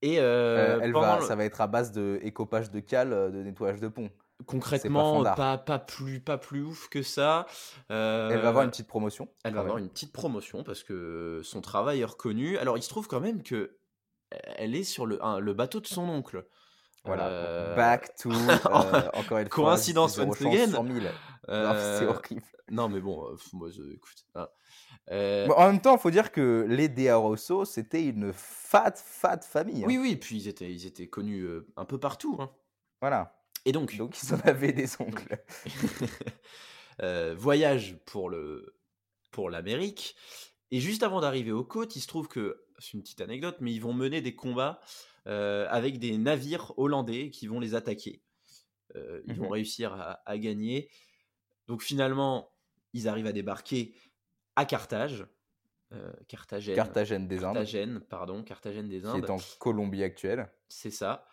Et 0.02 0.18
euh, 0.18 0.80
elle 0.82 0.92
va, 0.92 1.20
ça 1.20 1.36
va 1.36 1.44
être 1.44 1.60
à 1.60 1.68
base 1.68 1.92
de 1.92 2.18
écopage 2.22 2.70
de 2.70 2.80
cale, 2.80 3.12
euh, 3.12 3.30
de 3.30 3.42
nettoyage 3.42 3.80
de 3.80 3.88
pont. 3.88 4.10
Concrètement, 4.46 5.22
pas, 5.22 5.58
pas, 5.58 5.78
plus, 5.78 6.20
pas 6.20 6.38
plus 6.38 6.62
ouf 6.62 6.88
que 6.88 7.02
ça. 7.02 7.46
elle 7.88 8.38
va 8.40 8.48
avoir 8.48 8.64
une 8.64 8.70
petite 8.70 8.88
promotion. 8.88 9.28
Elle 9.44 9.54
va 9.54 9.60
avoir 9.60 9.78
une 9.78 9.88
petite 9.88 10.12
promotion 10.12 10.62
parce 10.64 10.82
que 10.82 11.40
son 11.44 11.60
travail 11.60 12.00
est 12.00 12.04
reconnu. 12.04 12.58
Alors, 12.58 12.76
il 12.76 12.82
se 12.82 12.88
trouve 12.88 13.08
quand 13.08 13.20
même 13.20 13.42
que 13.42 13.76
elle 14.56 14.74
est 14.74 14.84
sur 14.84 15.04
le, 15.04 15.20
le 15.40 15.52
bateau 15.52 15.80
de 15.80 15.86
son 15.86 16.08
oncle. 16.08 16.46
Voilà. 17.04 17.74
Back 17.74 18.14
to 18.16 18.30
encore 19.14 19.38
une 19.38 19.48
coïncidence 19.48 20.14
100 20.14 20.32
000. 20.32 20.54
c'est 21.48 22.06
horrible. 22.06 22.42
Non, 22.70 22.88
mais 22.88 23.00
bon, 23.00 23.36
moi, 23.52 23.68
je, 23.68 23.82
écoute. 23.92 24.24
Hein. 24.34 24.48
Euh, 25.10 25.48
en 25.56 25.66
même 25.66 25.80
temps, 25.80 25.96
il 25.96 26.00
faut 26.00 26.10
dire 26.10 26.32
que 26.32 26.64
les 26.68 26.88
De 26.88 27.10
Rosso, 27.10 27.64
c'était 27.64 28.04
une 28.04 28.32
fat, 28.32 28.94
fat 28.96 29.40
famille. 29.40 29.82
Hein. 29.84 29.86
Oui, 29.86 29.98
oui, 29.98 30.16
puis 30.16 30.36
ils 30.36 30.48
étaient, 30.48 30.72
ils 30.72 30.86
étaient 30.86 31.08
connus 31.08 31.42
euh, 31.42 31.66
un 31.76 31.84
peu 31.84 31.98
partout. 31.98 32.36
Hein. 32.40 32.50
Voilà. 33.00 33.34
Et 33.64 33.72
donc 33.72 33.96
Donc, 33.96 34.16
ils 34.22 34.34
en 34.34 34.40
avaient 34.40 34.72
des 34.72 35.00
oncles. 35.00 35.42
Euh, 37.00 37.34
voyage 37.34 37.96
pour 38.04 38.28
le 38.28 38.76
pour 39.30 39.48
l'Amérique. 39.48 40.14
Et 40.70 40.78
juste 40.78 41.02
avant 41.02 41.22
d'arriver 41.22 41.50
aux 41.50 41.64
côtes, 41.64 41.96
il 41.96 42.00
se 42.02 42.06
trouve 42.06 42.28
que, 42.28 42.66
c'est 42.78 42.92
une 42.92 43.02
petite 43.02 43.22
anecdote, 43.22 43.56
mais 43.60 43.72
ils 43.72 43.80
vont 43.80 43.94
mener 43.94 44.20
des 44.20 44.36
combats 44.36 44.78
avec 45.24 45.98
des 45.98 46.18
navires 46.18 46.74
hollandais 46.76 47.30
qui 47.30 47.46
vont 47.46 47.60
les 47.60 47.74
attaquer. 47.74 48.22
ils 48.94 49.34
vont 49.34 49.48
mmh 49.48 49.52
réussir 49.52 49.94
à, 49.94 50.20
à, 50.26 50.36
gagner. 50.36 50.90
Donc 51.66 51.82
finalement, 51.82 52.52
ils 52.92 53.08
arrivent 53.08 53.26
à 53.26 53.32
débarquer 53.32 53.94
à 54.56 54.64
Carthage. 54.64 55.26
Euh, 55.92 56.12
Carthagène. 56.28 56.74
Carthagène 56.74 57.28
des 57.28 57.44
Indes. 57.44 57.54
Carthagène, 57.54 58.00
pardon, 58.00 58.42
Carthagène 58.42 58.88
des 58.88 59.04
Indes. 59.04 59.20
Qui 59.20 59.26
est 59.26 59.30
en 59.30 59.38
Colombie 59.58 60.02
actuelle. 60.02 60.50
C'est 60.68 60.90
ça. 60.90 61.26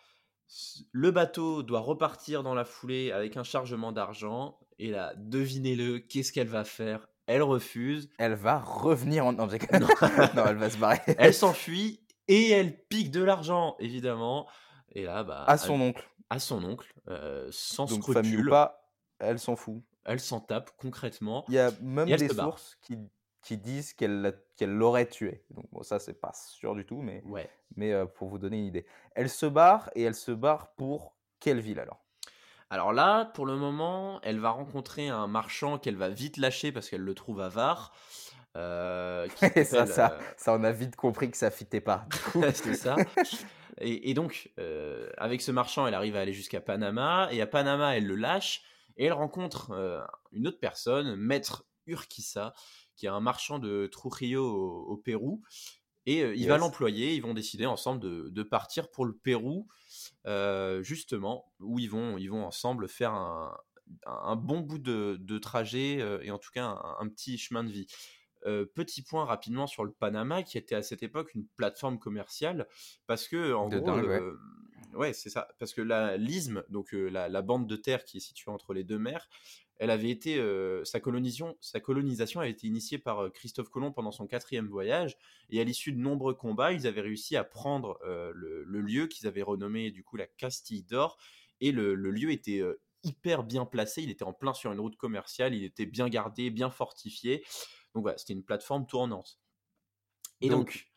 Le 0.92 1.10
bateau 1.10 1.62
doit 1.62 1.80
repartir 1.80 2.42
dans 2.42 2.54
la 2.54 2.64
foulée 2.64 3.12
avec 3.12 3.36
un 3.36 3.42
chargement 3.42 3.92
d'argent. 3.92 4.58
Et 4.78 4.90
là, 4.90 5.12
devinez-le, 5.16 5.98
qu'est-ce 5.98 6.32
qu'elle 6.32 6.48
va 6.48 6.64
faire? 6.64 7.08
Elle 7.26 7.42
refuse. 7.42 8.10
Elle 8.18 8.34
va 8.34 8.58
revenir 8.58 9.26
en. 9.26 9.32
Non, 9.32 9.46
non. 10.36 10.46
elle 10.46 10.56
va 10.56 10.70
se 10.70 10.78
barrer. 10.78 11.00
elle 11.18 11.34
s'enfuit 11.34 12.00
et 12.26 12.50
elle 12.50 12.76
pique 12.88 13.10
de 13.10 13.22
l'argent, 13.22 13.76
évidemment. 13.78 14.48
Et 14.92 15.04
là, 15.04 15.22
bah. 15.22 15.44
À 15.46 15.56
son 15.56 15.80
oncle. 15.80 16.08
À 16.30 16.38
son 16.38 16.62
oncle, 16.64 16.92
euh, 17.08 17.48
sans 17.50 17.86
Donc, 17.86 18.02
scrupule. 18.02 18.48
pas, 18.48 18.88
elle 19.18 19.38
s'en 19.38 19.56
fout 19.56 19.82
elle 20.04 20.20
s'en 20.20 20.40
tape 20.40 20.70
concrètement. 20.76 21.44
Il 21.48 21.54
y 21.54 21.58
a 21.58 21.70
même 21.80 22.08
des 22.08 22.28
sources 22.28 22.78
qui, 22.82 22.98
qui 23.42 23.56
disent 23.56 23.92
qu'elle 23.94 24.38
qu'elle 24.56 24.72
l'aurait 24.72 25.08
tué. 25.08 25.42
Donc 25.50 25.66
bon, 25.72 25.82
ça 25.82 25.98
c'est 25.98 26.20
pas 26.20 26.32
sûr 26.34 26.74
du 26.74 26.84
tout, 26.84 27.00
mais, 27.00 27.22
ouais. 27.26 27.48
mais 27.76 27.92
euh, 27.92 28.06
pour 28.06 28.28
vous 28.28 28.38
donner 28.38 28.58
une 28.58 28.66
idée. 28.66 28.86
Elle 29.14 29.30
se 29.30 29.46
barre 29.46 29.90
et 29.94 30.02
elle 30.02 30.14
se 30.14 30.32
barre 30.32 30.72
pour 30.74 31.14
quelle 31.40 31.60
ville 31.60 31.80
alors? 31.80 32.02
Alors 32.72 32.92
là, 32.92 33.24
pour 33.24 33.46
le 33.46 33.56
moment, 33.56 34.20
elle 34.22 34.38
va 34.38 34.50
rencontrer 34.50 35.08
un 35.08 35.26
marchand 35.26 35.78
qu'elle 35.78 35.96
va 35.96 36.08
vite 36.08 36.36
lâcher 36.36 36.70
parce 36.70 36.88
qu'elle 36.88 37.02
le 37.02 37.14
trouve 37.14 37.40
avare. 37.40 37.92
Euh, 38.56 39.28
ça, 39.64 39.86
ça, 39.86 40.12
euh, 40.12 40.22
ça, 40.36 40.54
on 40.54 40.62
a 40.62 40.70
vite 40.70 40.94
compris 40.94 41.30
que 41.30 41.36
ça 41.36 41.50
fitait 41.50 41.80
pas. 41.80 42.06
c'est 42.54 42.74
ça. 42.74 42.96
Et, 43.80 44.10
et 44.10 44.14
donc, 44.14 44.52
euh, 44.58 45.10
avec 45.16 45.42
ce 45.42 45.50
marchand, 45.50 45.86
elle 45.86 45.94
arrive 45.94 46.14
à 46.14 46.20
aller 46.20 46.32
jusqu'à 46.32 46.60
Panama. 46.60 47.28
Et 47.32 47.40
à 47.40 47.46
Panama, 47.46 47.96
elle 47.96 48.06
le 48.06 48.14
lâche. 48.14 48.62
Et 48.96 49.06
elle 49.06 49.14
rencontre 49.14 49.72
une 50.32 50.46
autre 50.46 50.60
personne, 50.60 51.16
Maître 51.16 51.64
Urquiza, 51.86 52.54
qui 53.00 53.06
est 53.06 53.08
un 53.08 53.20
marchand 53.20 53.58
de 53.58 53.86
Trujillo 53.86 54.44
au, 54.44 54.96
Pérou. 54.98 55.40
Et 56.04 56.22
euh, 56.22 56.34
il 56.34 56.46
va 56.48 56.58
l'employer, 56.58 57.14
ils 57.14 57.22
vont 57.22 57.32
décider 57.32 57.64
ensemble 57.64 58.30
de, 58.30 58.42
partir 58.42 58.90
pour 58.90 59.06
le 59.06 59.14
Pérou, 59.14 59.66
euh, 60.26 60.82
justement, 60.82 61.50
où 61.60 61.78
ils 61.78 61.88
vont, 61.88 62.18
ils 62.18 62.28
vont 62.28 62.44
ensemble 62.44 62.88
faire 62.88 63.14
un, 63.14 64.36
bon 64.36 64.60
bout 64.60 64.78
de, 64.78 65.38
trajet 65.38 65.98
et 66.22 66.30
en 66.30 66.38
tout 66.38 66.50
cas 66.52 66.78
un, 66.98 67.08
petit 67.08 67.38
chemin 67.38 67.64
de 67.64 67.70
vie. 67.70 67.86
petit 68.74 69.00
point 69.00 69.24
rapidement 69.24 69.66
sur 69.66 69.86
le 69.86 69.92
Panama, 69.92 70.42
qui 70.42 70.58
était 70.58 70.74
à 70.74 70.82
cette 70.82 71.02
époque 71.02 71.34
une 71.34 71.46
plateforme 71.56 71.98
commerciale, 71.98 72.68
parce 73.06 73.28
que 73.28 73.54
en 73.54 73.68
gros, 73.68 73.98
ouais, 74.92 75.14
c'est 75.14 75.30
ça. 75.30 75.48
Parce 75.58 75.72
que 75.72 75.80
la 75.80 76.18
l'isthme, 76.18 76.64
donc 76.68 76.92
la, 76.92 77.42
bande 77.42 77.66
de 77.66 77.76
terre 77.76 78.04
qui 78.04 78.18
est 78.18 78.20
située 78.20 78.50
entre 78.50 78.74
les 78.74 78.84
deux 78.84 78.98
mers, 78.98 79.26
elle 79.80 79.90
avait 79.90 80.10
été 80.10 80.40
sa 80.84 81.00
colonisation, 81.00 81.56
sa 81.60 81.80
colonisation 81.80 82.40
a 82.40 82.46
été 82.46 82.66
initiée 82.66 82.98
par 82.98 83.32
Christophe 83.32 83.70
Colomb 83.70 83.92
pendant 83.92 84.12
son 84.12 84.26
quatrième 84.26 84.68
voyage. 84.68 85.16
Et 85.48 85.60
à 85.60 85.64
l'issue 85.64 85.92
de 85.92 85.98
nombreux 85.98 86.34
combats, 86.34 86.72
ils 86.72 86.86
avaient 86.86 87.00
réussi 87.00 87.36
à 87.36 87.44
prendre 87.44 87.98
le, 88.04 88.64
lieu 88.64 89.06
qu'ils 89.06 89.26
avaient 89.26 89.42
renommé 89.42 89.90
du 89.90 90.04
coup 90.04 90.16
la 90.16 90.26
Castille 90.26 90.82
d'Or. 90.82 91.18
Et 91.60 91.72
le, 91.72 91.94
lieu 91.94 92.30
était 92.30 92.62
hyper 93.02 93.42
bien 93.42 93.64
placé. 93.64 94.02
Il 94.02 94.10
était 94.10 94.24
en 94.24 94.32
plein 94.32 94.52
sur 94.52 94.70
une 94.70 94.80
route 94.80 94.96
commerciale. 94.96 95.54
Il 95.54 95.64
était 95.64 95.86
bien 95.86 96.08
gardé, 96.08 96.50
bien 96.50 96.70
fortifié. 96.70 97.44
Donc 97.94 98.02
voilà, 98.02 98.18
c'était 98.18 98.34
une 98.34 98.44
plateforme 98.44 98.86
tournante. 98.86 99.40
Et 100.42 100.50
donc, 100.50 100.88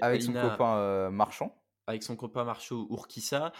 avec 0.00 0.22
son 0.22 0.32
copain 0.32 1.10
marchand 1.10 1.58
avec 1.88 2.02
son 2.02 2.16
copain 2.16 2.44
Marcho 2.44 2.86
Urquiza, 2.90 3.52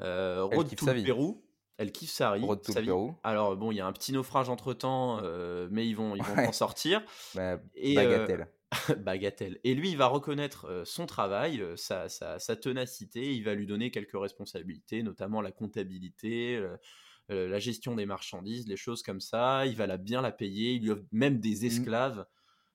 euh, 0.00 0.44
road 0.44 0.74
to 0.74 0.86
le 0.86 1.04
Pérou. 1.04 1.45
Elle 1.78 1.92
kiffe 1.92 2.10
sa 2.10 2.36
vie. 2.36 2.46
Alors 3.22 3.56
bon, 3.56 3.70
il 3.70 3.76
y 3.76 3.80
a 3.80 3.86
un 3.86 3.92
petit 3.92 4.12
naufrage 4.12 4.48
entre 4.48 4.72
temps, 4.72 5.20
euh, 5.22 5.68
mais 5.70 5.86
ils 5.86 5.94
vont, 5.94 6.16
ils 6.16 6.22
vont 6.22 6.48
en 6.48 6.52
sortir. 6.52 7.02
Bah, 7.34 7.58
et, 7.74 7.98
euh, 7.98 8.02
bagatelle. 8.02 8.48
bagatelle. 9.04 9.60
Et 9.64 9.74
lui, 9.74 9.90
il 9.90 9.96
va 9.96 10.06
reconnaître 10.06 10.82
son 10.84 11.06
travail, 11.06 11.62
sa, 11.76 12.08
sa, 12.08 12.38
sa, 12.38 12.56
ténacité. 12.56 13.34
Il 13.34 13.44
va 13.44 13.54
lui 13.54 13.66
donner 13.66 13.90
quelques 13.90 14.18
responsabilités, 14.18 15.02
notamment 15.02 15.42
la 15.42 15.52
comptabilité, 15.52 16.62
la 17.28 17.58
gestion 17.58 17.94
des 17.94 18.06
marchandises, 18.06 18.66
les 18.66 18.76
choses 18.76 19.02
comme 19.02 19.20
ça. 19.20 19.66
Il 19.66 19.76
va 19.76 19.86
la 19.86 19.98
bien 19.98 20.22
la 20.22 20.32
payer. 20.32 20.72
Il 20.72 20.82
lui 20.82 20.90
offre 20.90 21.04
même 21.12 21.40
des 21.40 21.66
esclaves. 21.66 22.26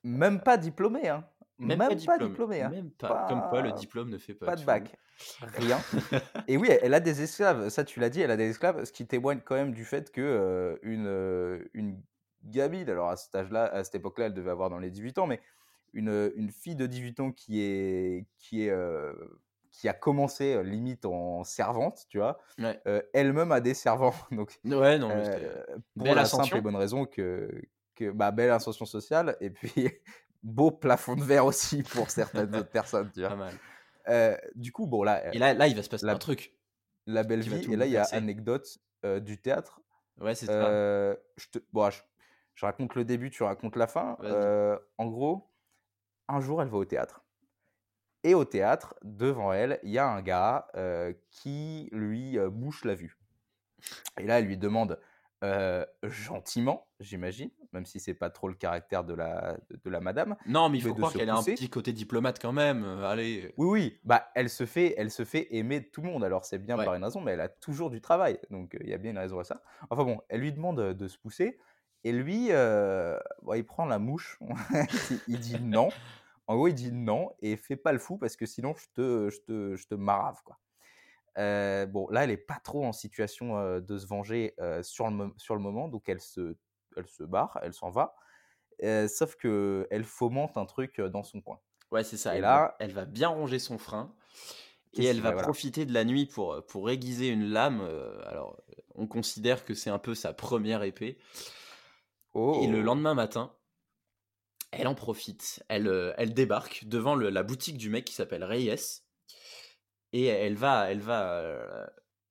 Même 0.04 0.42
pas 0.42 0.58
diplômé, 0.58 1.10
hein. 1.10 1.26
Même, 1.62 1.78
pas, 1.78 2.18
diplômé. 2.18 2.62
Hein. 2.62 2.70
Même 2.70 2.92
pas. 2.92 3.28
Comme 3.30 3.42
quoi, 3.50 3.62
le 3.62 3.72
diplôme 3.72 4.10
ne 4.10 4.18
fait 4.18 4.34
pas. 4.34 4.48
Pas 4.48 4.56
de 4.56 4.66
bac. 4.66 4.98
Rien. 5.42 5.80
et 6.48 6.58
oui, 6.58 6.70
elle 6.82 6.94
a 6.94 7.00
des 7.00 7.22
esclaves. 7.22 7.70
Ça, 7.70 7.84
tu 7.84 8.00
l'as 8.00 8.10
dit, 8.10 8.22
elle 8.22 8.32
a 8.32 8.38
des 8.38 8.50
esclaves, 8.50 8.84
ce 8.84 8.92
qui 8.92 9.06
témoigne 9.06 9.40
quand 9.44 9.56
même 9.56 9.74
du 9.74 9.86
fait 9.86 10.12
que 10.12 10.80
une, 10.82 11.70
une 11.74 12.02
gamine, 12.44 12.90
alors 12.90 13.10
à 13.10 13.16
cet 13.16 13.36
âge-là, 13.36 13.66
à 13.66 13.84
cette 13.84 13.96
époque-là, 13.96 14.26
elle 14.26 14.34
devait 14.34 14.52
avoir 14.52 14.70
dans 14.70 14.80
les 14.80 14.90
18 14.90 15.20
ans, 15.20 15.28
mais 15.28 15.40
une, 15.94 16.32
une 16.36 16.50
fille 16.50 16.76
de 16.76 16.88
18 16.88 17.20
ans 17.20 17.32
qui 17.32 17.62
est, 17.62 18.26
qui 18.38 18.64
est 18.64 18.74
qui 19.72 19.88
a 19.88 19.94
commencé 19.94 20.62
limite 20.64 21.06
en 21.06 21.44
servante, 21.44 22.06
tu 22.10 22.18
vois, 22.18 22.40
elle-même 23.14 23.52
a 23.52 23.62
des 23.62 23.74
servants. 23.74 24.14
Donc, 24.32 24.60
ouais, 24.66 24.98
non, 24.98 25.10
pour 25.96 26.16
la 26.16 26.26
simple 26.26 26.58
et 26.58 26.62
bonne 26.62 26.76
raison 26.76 27.06
que, 27.06 27.50
que 27.96 28.12
bah, 28.12 28.32
belle 28.32 28.52
ascension 28.52 28.86
sociale 28.86 29.38
et 29.40 29.50
puis 29.50 29.90
beau 30.44 30.72
plafond 30.72 31.16
de 31.16 31.24
verre 31.24 31.46
aussi 31.46 31.84
pour 31.94 32.10
certaines 32.10 32.54
autres 32.56 32.70
personnes, 32.70 33.12
tu 33.14 33.22
vois. 33.22 33.30
Pas 33.30 33.36
mal. 34.08 34.42
du 34.56 34.72
coup, 34.72 34.88
bon 34.88 35.04
là. 35.04 35.34
Et 35.34 35.40
là, 35.40 35.54
là, 35.54 35.68
il 35.68 35.76
va 35.76 35.84
se 35.84 35.90
passer 35.90 36.06
la, 36.06 36.14
un 36.14 36.18
truc. 36.18 36.54
La 37.08 37.24
belle 37.24 37.42
vie. 37.42 37.72
Et 37.72 37.76
là, 37.76 37.86
il 37.86 37.92
y 37.92 37.98
a 37.98 38.06
anecdote 38.12 38.80
du 39.04 39.40
théâtre. 39.40 39.82
Ouais, 40.20 40.36
c'est 40.36 40.46
ça. 40.46 41.16
je, 41.38 41.48
te, 41.52 41.60
bon, 41.74 41.90
je, 41.90 42.02
je, 42.54 42.66
raconte 42.66 42.96
le 42.96 43.06
début, 43.06 43.32
tu 43.32 43.44
racontes 43.44 43.76
la 43.76 43.88
fin. 43.88 44.18
en 44.98 45.08
gros, 45.08 45.52
un 46.28 46.42
jour, 46.42 46.62
elle 46.62 46.70
va 46.70 46.78
au 46.78 46.86
théâtre. 46.86 47.24
Et 48.24 48.36
au 48.36 48.46
théâtre, 48.46 48.94
devant 49.02 49.52
elle, 49.52 49.80
il 49.84 49.90
y 49.90 49.98
a 49.98 50.08
un 50.08 50.22
gars 50.22 50.68
qui 51.30 51.90
lui 51.92 52.38
bouche 52.50 52.86
la 52.86 52.96
vue. 52.96 53.18
Et 54.20 54.26
là, 54.26 54.40
elle 54.40 54.46
lui 54.46 54.58
demande 54.58 55.00
gentiment, 56.04 56.88
j'imagine, 57.00 57.50
même 57.74 57.86
si 57.86 58.00
c'est 58.00 58.14
pas 58.14 58.30
trop 58.30 58.48
le 58.48 58.54
caractère 58.54 59.04
de 59.04 59.14
la, 59.14 59.58
de, 59.70 59.90
la 59.90 60.00
madame. 60.00 60.36
Non, 60.46 60.70
mais 60.70 60.78
il 60.78 60.84
faut 60.84 60.94
croire 60.94 61.14
qu'elle 61.14 61.30
a 61.30 61.36
un 61.36 61.44
petit 61.44 61.70
côté 61.70 61.94
diplomate 61.94 62.40
quand 62.40 62.52
même. 62.52 62.84
allez. 63.04 63.54
Oui, 63.58 63.68
oui. 63.68 64.00
Bah, 64.04 64.30
elle 64.36 64.50
se 64.50 64.66
fait, 64.66 64.94
elle 64.98 65.12
se 65.12 65.26
fait 65.26 65.48
aimer 65.56 65.80
de 65.80 65.86
tout 65.86 66.02
le 66.02 66.10
monde. 66.10 66.24
Alors 66.24 66.46
c'est 66.46 66.60
bien 66.60 66.78
par 66.78 66.94
une 66.96 67.04
raison, 67.04 67.22
mais 67.22 67.32
elle 67.32 67.42
a 67.42 67.50
toujours 67.50 67.90
du 67.90 68.02
travail, 68.02 68.40
donc 68.50 68.78
il 68.82 68.90
y 68.90 68.94
a 68.94 68.98
bien 68.98 69.12
une 69.12 69.20
raison 69.20 69.40
à 69.40 69.44
ça. 69.44 69.62
Enfin 69.90 70.04
bon, 70.04 70.22
elle 70.30 70.42
lui 70.42 70.54
demande 70.54 70.94
de 70.94 71.08
se 71.08 71.18
pousser, 71.18 71.60
et 72.04 72.12
lui, 72.12 72.48
il 72.48 73.66
prend 73.66 73.86
la 73.86 74.00
mouche. 74.00 74.40
il 75.28 75.40
dit 75.40 75.60
non. 75.62 75.90
En 76.48 76.56
gros, 76.56 76.68
il 76.68 76.74
dit 76.74 76.92
non 76.92 77.32
et 77.40 77.56
fais 77.56 77.78
pas 77.78 77.94
le 77.94 78.00
fou 78.00 78.18
parce 78.18 78.36
que 78.36 78.46
sinon 78.46 78.74
je 78.76 78.86
te, 78.94 79.30
je 79.30 79.40
te, 79.40 79.76
je 79.76 79.88
te 79.88 79.96
marave 79.96 80.42
quoi. 80.44 80.60
Bon, 81.36 82.08
là, 82.10 82.24
elle 82.24 82.32
est 82.32 82.38
pas 82.38 82.60
trop 82.64 82.86
en 82.86 82.94
situation 82.94 83.80
de 83.80 83.98
se 83.98 84.06
venger 84.08 84.56
sur, 84.82 85.10
le, 85.10 85.32
sur 85.38 85.56
le 85.56 85.62
moment, 85.62 85.88
donc 85.88 86.10
elle 86.10 86.22
se, 86.22 86.56
elle 86.98 87.08
se 87.08 87.24
barre, 87.24 87.60
elle 87.64 87.74
s'en 87.74 87.90
va. 87.90 88.16
sauf 89.08 89.36
que 89.36 89.88
elle 89.92 90.04
fomente 90.04 90.58
un 90.58 90.66
truc 90.66 91.00
dans 91.00 91.24
son 91.24 91.42
coin. 91.42 91.60
Ouais, 91.92 92.04
c'est 92.04 92.18
ça. 92.18 92.34
Et 92.34 92.38
elle, 92.38 92.44
là, 92.44 92.58
va, 92.58 92.76
elle 92.80 92.94
va 92.94 93.06
bien 93.06 93.30
ronger 93.30 93.60
son 93.60 93.78
frein 93.78 94.14
et 94.94 95.06
elle 95.06 95.22
va 95.22 95.32
profiter 95.34 95.86
de 95.86 95.94
la 95.94 96.04
nuit 96.04 96.26
pour, 96.26 96.66
pour 96.66 96.90
aiguiser 96.90 97.30
une 97.30 97.50
lame. 97.50 97.82
alors, 98.28 98.58
on 98.96 99.08
considère 99.08 99.66
que 99.66 99.74
c'est 99.74 99.90
un 99.90 100.00
peu 100.00 100.16
sa 100.16 100.34
première 100.34 100.84
épée. 100.84 101.18
Et 102.36 102.68
le 102.68 102.80
oh! 102.80 102.82
lendemain 102.82 103.14
matin, 103.14 103.54
elle 104.72 104.88
en 104.88 104.96
profite. 104.96 105.64
Elle, 105.68 105.88
euh, 105.88 106.14
elle 106.18 106.34
débarque 106.34 106.86
devant 106.86 107.16
la 107.16 107.44
boutique 107.44 107.78
du 107.78 107.90
mec 107.90 108.06
qui 108.06 108.14
s'appelle 108.14 108.44
Reyes. 108.44 109.02
Et 110.14 110.26
elle 110.26 110.56
va, 110.56 110.92
elle 110.92 111.00
va, 111.00 111.32
euh, 111.32 111.86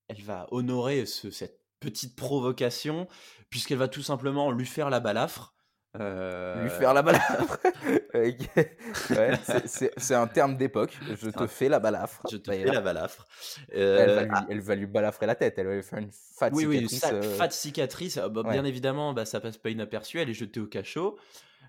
elle 0.09 0.23
va 0.23 0.47
honorer 0.51 1.07
cette 1.07 1.61
petite 1.81 2.15
provocation, 2.15 3.09
puisqu'elle 3.49 3.79
va 3.79 3.89
tout 3.89 4.03
simplement 4.03 4.51
lui 4.51 4.67
faire 4.67 4.91
la 4.91 5.01
balafre. 5.01 5.55
Euh, 5.99 6.63
lui 6.63 6.71
faire 6.71 6.95
la 6.95 7.03
balafre 7.03 7.59
C'est 9.97 10.15
un 10.15 10.29
terme 10.29 10.57
d'époque. 10.57 10.97
Je 11.21 11.31
te 11.31 11.47
fais 11.49 11.69
la 11.69 11.81
balafre. 11.81 12.23
Je 12.31 12.37
te 12.37 12.53
fais 12.53 12.65
la 12.65 12.81
balafre. 12.81 13.27
elle, 13.73 14.61
va 14.61 14.75
lui, 14.77 14.87
balafrer 14.87 15.27
la 15.27 15.35
tête. 15.35 15.59
Elle 15.59 15.67
va 15.67 15.75
lui 15.75 15.83
faire 15.83 15.99
une 15.99 16.13
fat 16.13 16.51
cicatrice. 16.55 17.05
Oui, 17.13 17.37
fat 17.37 17.51
cicatrice. 17.51 18.19
Ah, 18.19 18.29
bah, 18.29 18.43
bien 18.45 18.65
évidemment, 18.65 19.13
bah, 19.15 19.25
ça 19.25 19.41
passe 19.41 19.57
pas 19.57 19.71
inaperçu. 19.71 20.21
Elle 20.21 20.31
est 20.31 20.35
jetée 20.35 20.61
au 20.61 20.67
cachot. 20.67 21.19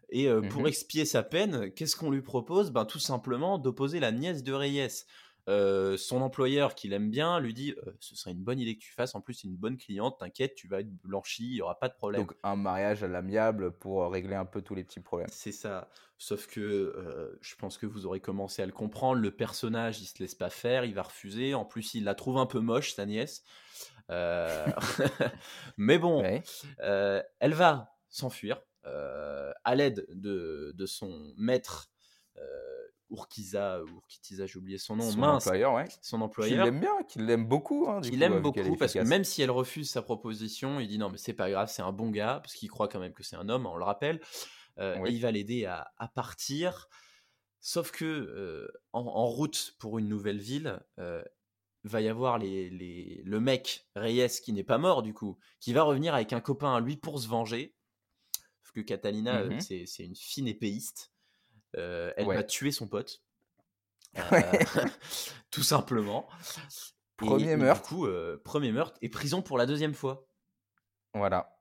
Et 0.10 0.30
pour 0.50 0.64
mmh 0.64 0.68
expier 0.68 1.06
sa 1.06 1.24
peine, 1.24 1.72
qu'est-ce 1.72 1.96
qu'on 1.96 2.12
lui 2.12 2.22
propose? 2.22 2.72
Ben, 2.72 2.86
Tout 2.86 3.00
simplement 3.00 3.58
d'opposer 3.58 4.00
la 4.00 4.12
nièce 4.12 4.44
de 4.44 4.52
Reyes. 4.54 5.06
Son 5.48 6.22
employeur, 6.22 6.76
qui 6.76 6.88
l'aime 6.88 7.10
bien, 7.10 7.40
lui 7.40 7.54
dit 7.54 7.76
Ce 8.00 8.16
serait 8.16 8.32
une 8.32 8.44
bonne 8.44 8.60
idée 8.60 8.76
que 8.76 8.82
tu 8.82 8.92
fasses. 8.92 9.16
En 9.16 9.22
plus, 9.22 9.34
c'est 9.34 9.48
une 9.48 9.58
bonne 9.58 9.78
cliente. 9.78 10.20
T'inquiète, 10.20 10.56
tu 10.56 10.68
vas 10.68 10.82
être 10.82 10.92
blanchi, 11.04 11.46
il 11.46 11.54
n'y 11.54 11.62
aura 11.62 11.80
pas 11.80 11.90
de 11.90 11.94
problème. 11.94 12.22
Donc, 12.22 12.36
un 12.44 12.56
mariage 12.56 13.04
à 13.04 13.08
l'amiable 13.08 13.72
pour 13.72 14.10
régler 14.12 14.36
un 14.36 14.46
peu 14.46 14.62
tous 14.62 14.76
les 14.76 14.84
petits 14.84 15.00
problèmes. 15.02 15.30
C'est 15.32 15.52
ça. 15.52 15.90
Sauf 16.18 16.48
que 16.48 17.38
je 17.42 17.56
pense 17.56 17.78
que 17.78 17.86
vous 17.86 18.06
aurez 18.06 18.20
commencé 18.20 18.62
à 18.62 18.66
le 18.66 18.72
comprendre. 18.72 19.22
Le 19.22 19.32
personnage, 19.32 20.02
il 20.02 20.06
se 20.06 20.20
laisse 20.20 20.36
pas 20.36 20.50
faire, 20.50 20.86
il 20.86 20.94
va 20.94 21.04
refuser. 21.04 21.54
En 21.54 21.66
plus, 21.66 21.94
il 21.96 22.04
la 22.04 22.16
trouve 22.16 22.38
un 22.38 22.46
peu 22.46 22.60
moche, 22.60 22.94
sa 22.94 23.06
nièce. 23.06 23.44
Mais 25.78 25.98
bon, 25.98 26.24
elle 26.80 27.54
va 27.54 27.96
s'enfuir 28.12 28.62
euh, 28.86 29.52
à 29.64 29.76
l'aide 29.76 30.06
de, 30.10 30.74
de, 30.76 30.86
son 30.86 31.34
maître 31.38 31.92
euh, 33.12 33.86
Urquiza, 33.96 34.46
j'ai 34.46 34.58
oublié 34.58 34.78
son 34.78 34.96
nom, 34.96 35.10
son 35.10 35.22
employeur, 35.22 35.74
ouais. 35.74 35.88
son 36.02 36.22
employeur, 36.22 36.66
qu'il 36.66 36.74
aime 36.74 36.80
bien, 36.80 37.04
qu'il 37.08 37.26
l'aime 37.26 37.46
beaucoup, 37.46 37.88
hein, 37.90 38.02
qu'il 38.02 38.22
aime 38.24 38.42
beaucoup 38.42 38.76
parce 38.78 38.94
que 38.94 39.00
même 39.00 39.24
si 39.24 39.42
elle 39.42 39.52
refuse 39.52 39.90
sa 39.90 40.02
proposition, 40.02 40.80
il 40.80 40.88
dit 40.88 40.98
non 40.98 41.10
mais 41.10 41.18
c'est 41.18 41.34
pas 41.34 41.50
grave, 41.50 41.70
c'est 41.72 41.82
un 41.82 41.92
bon 41.92 42.10
gars 42.10 42.40
parce 42.42 42.54
qu'il 42.54 42.70
croit 42.70 42.88
quand 42.88 43.00
même 43.00 43.14
que 43.14 43.24
c'est 43.24 43.36
un 43.36 43.50
homme, 43.50 43.66
on 43.66 43.76
le 43.76 43.84
rappelle, 43.84 44.22
euh, 44.80 45.04
et 45.06 45.12
il 45.12 45.22
va 45.22 45.32
l'aider 45.32 45.66
à, 45.66 45.92
à, 45.98 46.08
partir. 46.08 46.88
Sauf 47.60 47.92
que 47.92 48.06
euh, 48.06 48.68
en, 48.92 49.02
en, 49.02 49.28
route 49.28 49.76
pour 49.78 50.00
une 50.00 50.08
nouvelle 50.08 50.40
ville, 50.40 50.80
va 51.84 52.00
y 52.00 52.08
avoir 52.08 52.38
les, 52.38 52.70
les, 52.70 53.24
le 53.26 53.40
mec 53.40 53.88
Reyes 53.96 54.30
qui 54.44 54.54
n'est 54.54 54.64
pas 54.64 54.78
mort 54.78 55.02
du 55.02 55.16
coup, 55.16 55.40
qui 55.60 55.74
va 55.74 55.82
revenir 55.82 56.14
avec 56.14 56.32
un 56.32 56.40
copain 56.40 56.76
à 56.76 56.80
lui 56.80 56.96
pour 56.96 57.20
se 57.20 57.28
venger 57.28 57.76
que 58.72 58.82
Catalina, 58.82 59.44
mmh 59.44 59.60
c'est 59.62 60.04
une 60.04 60.16
fine 60.16 60.48
épéiste. 60.48 61.11
Elle 61.74 62.26
va 62.26 62.44
tuer 62.44 62.72
son 62.72 62.88
pote. 62.88 63.22
tout 65.52 65.64
simplement. 65.64 66.28
Premier 67.18 67.56
meurtre. 67.56 67.90
du 67.90 67.96
coup, 67.96 68.08
premier 68.44 68.72
meurtre 68.72 68.98
et 69.02 69.10
prison 69.10 69.42
pour 69.42 69.58
la 69.58 69.66
deuxième 69.66 69.94
fois. 69.94 70.28
Voilà. 71.14 71.58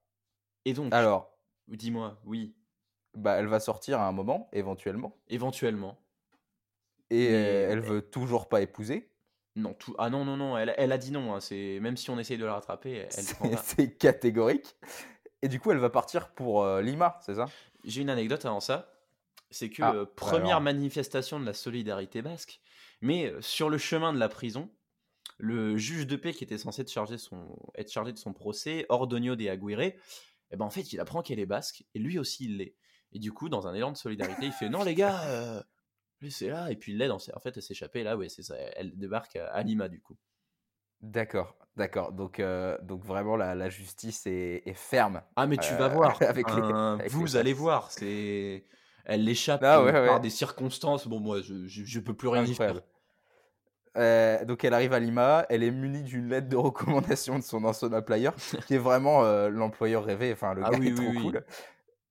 Et 0.64 0.72
donc. 0.72 0.92
Alors. 0.92 1.36
Dis-moi, 1.68 2.18
oui. 2.24 2.54
Bah, 3.14 3.34
elle 3.34 3.46
va 3.46 3.60
sortir 3.60 4.00
à 4.00 4.06
un 4.06 4.12
moment, 4.12 4.48
éventuellement. 4.52 5.16
Éventuellement. 5.28 6.00
Et 7.10 7.26
elle 7.26 7.80
veut 7.80 8.02
toujours 8.02 8.48
pas 8.48 8.60
épouser. 8.60 9.10
Non, 9.56 9.74
tout... 9.74 9.94
ah 9.98 10.10
non, 10.10 10.24
non, 10.24 10.36
non, 10.36 10.56
elle, 10.56 10.74
elle 10.76 10.92
a 10.92 10.98
dit 10.98 11.10
non. 11.10 11.34
Hein. 11.34 11.40
C'est 11.40 11.78
Même 11.80 11.96
si 11.96 12.10
on 12.10 12.18
essaye 12.18 12.38
de 12.38 12.44
la 12.44 12.54
rattraper, 12.54 12.92
elle 12.92 13.12
C'est 13.12 13.90
catégorique. 13.98 14.76
Et 15.42 15.48
du 15.48 15.58
coup, 15.58 15.72
elle 15.72 15.78
va 15.78 15.90
partir 15.90 16.30
pour 16.32 16.62
euh, 16.62 16.82
Lima, 16.82 17.18
c'est 17.22 17.34
ça? 17.34 17.46
J'ai 17.84 18.02
une 18.02 18.10
anecdote 18.10 18.44
avant 18.44 18.60
ça. 18.60 18.92
C'est 19.50 19.70
que 19.70 19.82
ah, 19.82 19.94
euh, 19.94 20.06
première 20.06 20.60
manifestation 20.60 21.40
de 21.40 21.44
la 21.44 21.54
solidarité 21.54 22.22
basque, 22.22 22.60
mais 23.00 23.26
euh, 23.26 23.40
sur 23.40 23.68
le 23.68 23.78
chemin 23.78 24.12
de 24.12 24.18
la 24.18 24.28
prison, 24.28 24.70
le 25.38 25.76
juge 25.76 26.06
de 26.06 26.16
paix 26.16 26.32
qui 26.32 26.44
était 26.44 26.58
censé 26.58 26.82
être 26.82 26.90
chargé, 26.90 27.18
son, 27.18 27.58
être 27.74 27.90
chargé 27.90 28.12
de 28.12 28.18
son 28.18 28.32
procès, 28.32 28.86
Ordonio 28.88 29.36
de 29.36 29.48
Aguirre, 29.48 29.92
eh 30.52 30.56
ben 30.56 30.64
en 30.64 30.70
fait, 30.70 30.92
il 30.92 31.00
apprend 31.00 31.22
qu'elle 31.22 31.40
est 31.40 31.46
basque, 31.46 31.84
et 31.94 31.98
lui 31.98 32.18
aussi 32.18 32.44
il 32.44 32.58
l'est. 32.58 32.76
Et 33.12 33.18
du 33.18 33.32
coup, 33.32 33.48
dans 33.48 33.66
un 33.66 33.74
élan 33.74 33.90
de 33.90 33.96
solidarité, 33.96 34.46
il 34.46 34.52
fait 34.52 34.68
Non, 34.68 34.84
les 34.84 34.94
gars, 34.94 35.64
laissez-la. 36.20 36.70
Et 36.70 36.76
puis 36.76 36.92
il 36.92 36.98
l'aide, 36.98 37.10
en 37.10 37.18
fait, 37.18 37.56
à 37.56 37.60
s'échapper. 37.60 38.02
Là, 38.02 38.16
ouais, 38.16 38.28
c'est 38.28 38.42
ça. 38.42 38.54
Elle 38.76 38.96
débarque 38.96 39.36
à 39.36 39.62
Lima, 39.62 39.88
du 39.88 40.00
coup. 40.00 40.16
D'accord, 41.00 41.56
d'accord. 41.76 42.12
Donc, 42.12 42.40
euh, 42.40 42.76
donc 42.82 43.04
vraiment, 43.04 43.36
la, 43.36 43.68
justice 43.70 44.26
est, 44.26 44.74
ferme. 44.74 45.22
Ah, 45.36 45.46
mais 45.46 45.56
tu 45.56 45.74
vas 45.74 45.86
euh, 45.86 45.94
voir. 45.94 46.22
avec 46.22 46.46
vous 47.10 47.36
allez 47.36 47.52
voir. 47.52 47.90
C'est, 47.90 48.64
elle 49.10 49.24
l'échappe 49.24 49.62
ah, 49.64 49.82
par 50.06 50.20
des 50.20 50.30
circonstances. 50.30 51.08
Bon, 51.08 51.18
moi, 51.18 51.40
je, 51.42 51.66
je, 51.66 52.00
peux 52.00 52.14
plus 52.14 52.28
rien 52.28 52.44
y 52.44 52.54
faire. 52.54 52.80
Euh, 53.96 54.44
donc 54.44 54.62
elle 54.62 54.72
arrive 54.72 54.92
à 54.92 55.00
Lima, 55.00 55.46
elle 55.48 55.64
est 55.64 55.72
munie 55.72 56.04
d'une 56.04 56.28
lettre 56.28 56.48
de 56.48 56.54
recommandation 56.54 57.36
de 57.36 57.42
son 57.42 57.64
ancien 57.64 57.92
employeur, 57.92 58.36
qui 58.68 58.74
est 58.74 58.78
vraiment 58.78 59.24
l'employeur 59.48 60.04
rêvé, 60.04 60.32
enfin 60.32 60.54
le 60.54 60.62
ah 60.64 60.70
gars 60.70 60.78
est 60.78 60.94
trop 60.94 61.12
cool. 61.20 61.44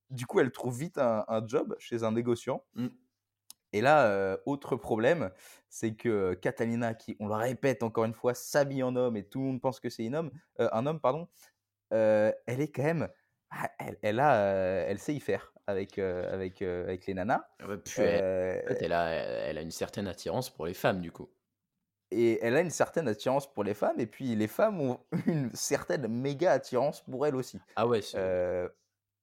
Du 0.10 0.26
coup, 0.26 0.42
elle 0.42 0.52
trouve 0.52 0.78
vite 0.78 0.98
un, 0.98 1.42
job 1.48 1.74
chez 1.80 2.04
un 2.04 2.12
négociant. 2.12 2.66
Mmh. 2.76 2.88
Et 3.72 3.80
là, 3.80 4.38
autre 4.46 4.76
problème, 4.76 5.32
c'est 5.70 5.96
que 5.96 6.34
Catalina, 6.34 6.96
qui, 6.96 7.16
on 7.22 7.28
le 7.28 7.36
répète 7.36 7.82
encore 7.82 8.04
une 8.04 8.14
fois, 8.14 8.34
s'habille 8.34 8.84
en 8.84 8.98
homme 8.98 9.16
et 9.16 9.24
tout 9.24 9.40
le 9.40 9.46
monde 9.46 9.62
pense 9.62 9.80
que 9.80 9.90
c'est 9.90 10.06
un 10.06 10.14
homme, 10.16 10.32
un 10.58 10.86
homme 10.86 11.00
pardon, 11.00 11.30
elle 11.92 12.36
est 12.46 12.72
quand 12.76 12.84
même, 12.84 13.08
ah, 13.52 13.70
elle, 14.02 14.20
a, 14.20 14.36
elle 14.86 15.00
sait 15.00 15.14
y 15.14 15.22
faire 15.22 15.54
avec, 15.70 15.98
avec, 16.00 16.62
avec 16.62 17.06
les 17.08 17.14
nanas. 17.14 17.46
Ah 17.60 17.68
bah, 17.68 17.76
elle, 17.98 18.94
a, 18.94 19.10
elle 19.12 19.58
a 19.58 19.62
une 19.62 19.72
certaine 19.72 20.08
attirance 20.08 20.50
pour 20.50 20.66
les 20.66 20.74
femmes 20.74 21.02
du 21.02 21.12
coup. 21.12 21.30
et 22.12 22.40
elle 22.42 22.56
a 22.56 22.62
une 22.62 22.70
certaine 22.72 23.08
attirance 23.08 23.52
pour 23.52 23.64
les 23.64 23.74
femmes, 23.74 24.00
et 24.00 24.08
puis 24.08 24.36
les 24.36 24.48
femmes 24.48 24.82
ont 24.82 25.00
une 25.28 25.52
certaine 25.54 26.08
méga 26.08 26.52
attirance 26.52 27.02
pour 27.02 27.26
elle 27.28 27.36
aussi. 27.36 27.60
Ah 27.76 27.88
ouais. 27.88 28.02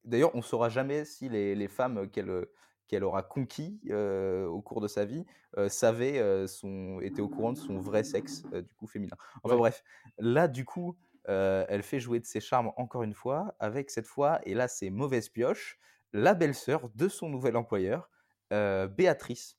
D'ailleurs, 0.05 0.35
on 0.35 0.39
ne 0.39 0.43
saura 0.43 0.69
jamais 0.69 1.05
si 1.05 1.29
les, 1.29 1.55
les 1.57 1.69
femmes 1.69 2.09
qu'elle 2.11 2.47
qu'elle 2.87 3.03
aura 3.03 3.25
conquis 3.25 3.81
au 3.91 4.63
cours 4.63 4.81
de 4.81 4.87
sa 4.87 5.05
vie 5.05 5.27
savaient, 5.69 6.47
son, 6.47 7.01
étaient 7.01 7.23
au 7.23 7.29
courant 7.29 7.53
de 7.53 7.59
son 7.59 7.81
vrai 7.81 8.05
sexe, 8.05 8.45
du 8.53 8.75
coup 8.79 8.87
féminin. 8.87 9.17
Enfin 9.43 9.57
bref, 9.57 9.83
là 10.19 10.47
du 10.47 10.65
coup, 10.65 10.97
elle 11.25 11.83
fait 11.83 11.99
jouer 11.99 12.21
de 12.21 12.27
ses 12.27 12.41
charmes 12.41 12.71
encore 12.77 13.03
une 13.03 13.15
fois, 13.15 13.57
avec 13.59 13.91
cette 13.91 14.07
fois, 14.07 14.39
et 14.45 14.55
là 14.55 14.69
c'est 14.69 14.91
mauvaise 14.91 15.29
pioche, 15.29 15.81
la 16.17 16.35
belle-sœur 16.35 16.89
de 16.95 17.09
son 17.09 17.29
nouvel 17.29 17.57
employeur, 17.57 18.11
Béatrice. 18.51 19.59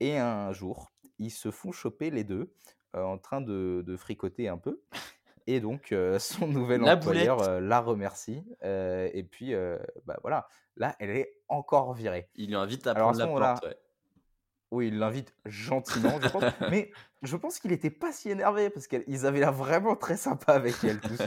Et 0.00 0.18
un 0.18 0.52
jour, 0.52 0.92
ils 1.18 1.30
se 1.30 1.50
font 1.50 1.72
choper 1.72 2.10
les 2.10 2.24
deux 2.24 2.52
en 2.92 3.18
train 3.18 3.40
de, 3.40 3.82
de, 3.86 3.96
fricoter 3.96 4.48
un 4.48 4.58
peu. 4.58 4.82
Et 5.46 5.60
donc, 5.60 5.94
son 6.18 6.46
nouvel 6.46 6.84
employeur 6.84 7.60
la 7.60 7.80
remercie. 7.80 8.44
et 8.62 9.26
puis, 9.30 9.54
bah 10.04 10.18
voilà, 10.22 10.48
là, 10.76 10.96
elle 10.98 11.10
est 11.10 11.38
encore 11.48 11.94
virée. 11.94 12.28
Il 12.34 12.48
lui 12.48 12.56
invite 12.56 12.86
à 12.86 12.94
prendre 12.94 13.18
la 13.18 13.26
porte. 13.26 13.66
Oui, 14.70 14.88
il 14.88 14.98
l'invite 14.98 15.32
gentiment, 15.44 16.18
je 16.20 16.28
pense. 16.28 16.42
mais 16.70 16.90
je 17.22 17.36
pense 17.36 17.60
qu'il 17.60 17.70
n'était 17.70 17.90
pas 17.90 18.10
si 18.10 18.30
énervé 18.30 18.70
parce 18.70 18.88
qu'ils 18.88 19.24
avaient 19.24 19.38
l'air 19.38 19.52
vraiment 19.52 19.94
très 19.94 20.16
sympa 20.16 20.52
avec 20.52 20.82
elle 20.82 21.00
tous. 21.00 21.22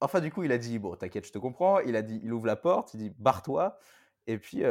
Enfin, 0.00 0.20
du 0.20 0.30
coup, 0.32 0.42
il 0.42 0.52
a 0.52 0.58
dit 0.58 0.78
Bon, 0.78 0.94
t'inquiète, 0.96 1.26
je 1.26 1.32
te 1.32 1.38
comprends. 1.38 1.80
Il 1.80 1.96
a 1.96 2.02
dit 2.02 2.20
Il 2.22 2.32
ouvre 2.32 2.46
la 2.46 2.56
porte, 2.56 2.94
il 2.94 2.98
dit 2.98 3.12
Barre-toi. 3.18 3.78
Et 4.26 4.38
puis, 4.38 4.62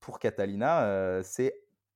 pour 0.00 0.18
Catalina, 0.18 1.22
c'est 1.22 1.54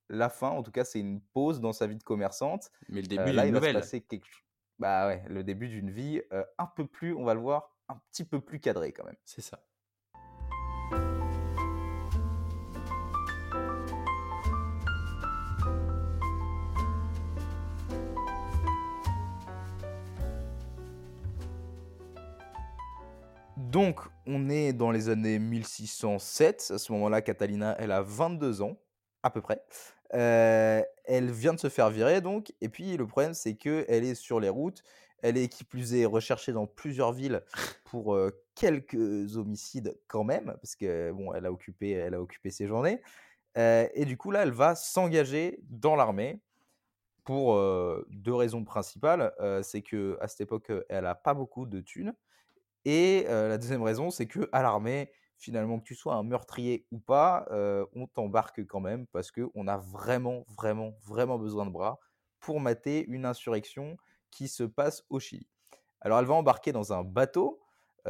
la 0.09 0.29
fin. 0.29 0.51
En 0.51 0.62
tout 0.62 0.72
cas, 0.72 0.85
c'est 0.85 1.01
une 1.01 1.20
pause 1.20 1.61
dans 1.61 1.72
sa 1.72 1.87
vie 1.87 1.96
de 1.96 2.03
commerçante. 2.03 2.70
Mais 2.88 3.03
le 3.03 3.09
début, 3.09 3.33
là, 3.33 3.46
il 3.46 3.53
va 3.53 3.61
se 3.61 3.72
passer 3.72 4.01
quelque 4.01 4.27
chose 4.27 4.42
bah 4.79 5.07
ouais, 5.07 5.22
le 5.29 5.42
début 5.42 5.68
d'une 5.68 5.90
vie 5.90 6.20
un 6.59 6.66
peu 6.66 6.87
plus, 6.87 7.14
on 7.14 7.25
va 7.25 7.33
le 7.35 7.40
voir, 7.40 7.75
un 7.88 7.99
petit 8.11 8.25
peu 8.25 8.40
plus 8.40 8.61
cadré 8.61 8.92
quand 8.92 9.05
même. 9.05 9.16
C'est 9.25 9.40
ça. 9.40 9.62
Donc, 23.77 24.01
on 24.27 24.49
est 24.49 24.73
dans 24.73 24.91
les 24.91 25.11
années 25.11 25.39
1607. 25.39 26.73
À 26.75 26.79
ce 26.79 26.93
moment-là, 26.93 27.21
Catalina, 27.21 27.77
elle 27.79 27.93
a 27.93 28.01
22 28.01 28.62
ans, 28.62 28.79
à 29.23 29.29
peu 29.29 29.43
près. 29.43 29.62
Elle 30.09 31.31
vient 31.31 31.53
de 31.53 31.61
se 31.61 31.69
faire 31.69 31.91
virer 31.91 32.23
donc, 32.23 32.55
et 32.62 32.71
puis 32.71 32.97
le 32.97 33.07
problème 33.07 33.35
c'est 33.35 33.55
que 33.55 33.85
elle 33.87 34.05
est 34.05 34.15
sur 34.15 34.41
les 34.41 34.49
routes, 34.49 34.83
elle 35.21 35.37
est 35.37 35.49
qui 35.49 35.62
plus 35.62 35.95
est 35.95 36.07
recherchée 36.07 36.55
dans 36.55 36.67
plusieurs 36.67 37.12
villes 37.12 37.43
pour 37.85 38.19
quelques 38.55 39.37
homicides 39.37 40.01
quand 40.07 40.25
même, 40.25 40.57
parce 40.62 40.75
que 40.75 41.12
bon, 41.12 41.35
elle 41.35 41.45
a 41.45 41.53
occupé, 41.53 41.91
elle 41.91 42.15
a 42.15 42.21
occupé 42.23 42.49
ses 42.49 42.67
journées, 42.67 43.03
et 43.57 44.05
du 44.07 44.17
coup 44.17 44.31
là, 44.31 44.45
elle 44.45 44.53
va 44.53 44.75
s'engager 44.75 45.61
dans 45.69 45.97
l'armée 45.97 46.41
pour 47.25 47.61
deux 48.09 48.35
raisons 48.35 48.65
principales, 48.65 49.35
c'est 49.62 49.83
que 49.83 50.17
à 50.23 50.29
cette 50.29 50.41
époque, 50.41 50.73
elle 50.89 51.05
a 51.05 51.15
pas 51.15 51.35
beaucoup 51.35 51.67
de 51.67 51.83
thunes, 51.83 52.15
et 52.87 53.25
la 53.25 53.59
deuxième 53.59 53.83
raison, 53.83 54.11
c'est 54.11 54.27
que 54.27 54.49
à 54.53 54.62
l'armée, 54.62 55.11
finalement, 55.38 55.81
que 55.81 55.85
tu 55.85 55.96
sois 55.96 56.14
un 56.14 56.22
meurtrier 56.22 56.87
ou 56.92 57.01
pas, 57.01 57.46
on 57.94 58.07
t'embarque 58.07 58.64
quand 58.66 58.81
même 58.81 59.07
parce 59.09 59.33
qu'on 59.33 59.66
a 59.66 59.77
vraiment, 59.77 60.44
vraiment, 60.57 60.92
vraiment 61.05 61.37
besoin 61.37 61.66
de 61.66 61.70
bras 61.70 61.99
pour 62.38 62.61
mater 62.61 63.05
une 63.09 63.25
insurrection 63.27 63.96
qui 64.31 64.46
se 64.46 64.62
passe 64.62 65.03
au 65.11 65.18
Chili. 65.18 65.49
Alors, 66.01 66.20
elle 66.20 66.27
va 66.27 66.35
embarquer 66.35 66.70
dans 66.70 66.92
un 66.92 67.03
bateau 67.03 67.61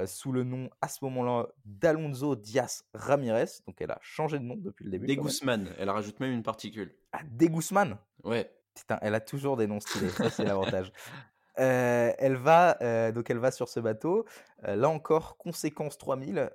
sous 0.04 0.30
le 0.30 0.44
nom 0.44 0.68
à 0.82 0.88
ce 0.88 1.02
moment-là 1.06 1.48
d'Alonso 1.64 2.36
Diaz 2.36 2.84
Ramirez. 2.92 3.46
Donc, 3.66 3.80
elle 3.80 3.92
a 3.92 3.98
changé 4.02 4.38
de 4.38 4.44
nom 4.44 4.56
depuis 4.56 4.84
le 4.84 4.90
début. 4.90 5.06
De 5.06 5.14
Guzman, 5.14 5.72
elle 5.78 5.88
rajoute 5.88 6.20
même 6.20 6.32
une 6.32 6.42
particule. 6.42 6.94
Ah, 7.12 7.22
De 7.24 7.46
Guzman 7.46 7.96
Ouais. 8.24 8.52
Putain, 8.74 8.98
elle 9.00 9.14
a 9.14 9.20
toujours 9.20 9.56
des 9.56 9.66
noms 9.66 9.80
stylés, 9.80 10.10
ça 10.10 10.28
c'est 10.28 10.44
l'avantage. 10.44 10.92
elle 11.56 12.36
va 12.36 13.12
donc 13.12 13.30
elle 13.30 13.38
va 13.38 13.50
sur 13.50 13.68
ce 13.68 13.80
bateau. 13.80 14.26
là 14.62 14.88
encore, 14.88 15.36
conséquence 15.36 15.98
3000, 15.98 16.50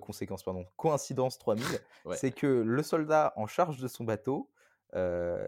conséquence 0.00 0.42
pardon, 0.42 0.66
coïncidence 0.76 1.38
3000, 1.38 1.64
c'est 2.12 2.32
que 2.32 2.46
le 2.46 2.82
soldat 2.82 3.32
en 3.36 3.46
charge 3.46 3.78
de 3.78 3.88
son 3.88 4.04
bateau, 4.04 4.50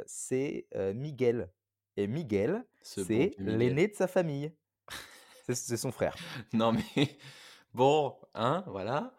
c'est 0.06 0.66
Miguel. 0.94 1.48
Et 1.96 2.08
Miguel, 2.08 2.64
c'est 2.82 3.34
l'aîné 3.38 3.88
de 3.88 3.94
sa 3.94 4.06
famille. 4.08 4.52
C'est 5.46 5.76
son 5.76 5.92
frère. 5.92 6.16
non 6.54 6.72
mais 6.72 7.18
bon, 7.74 8.16
hein, 8.34 8.64
voilà. 8.66 9.12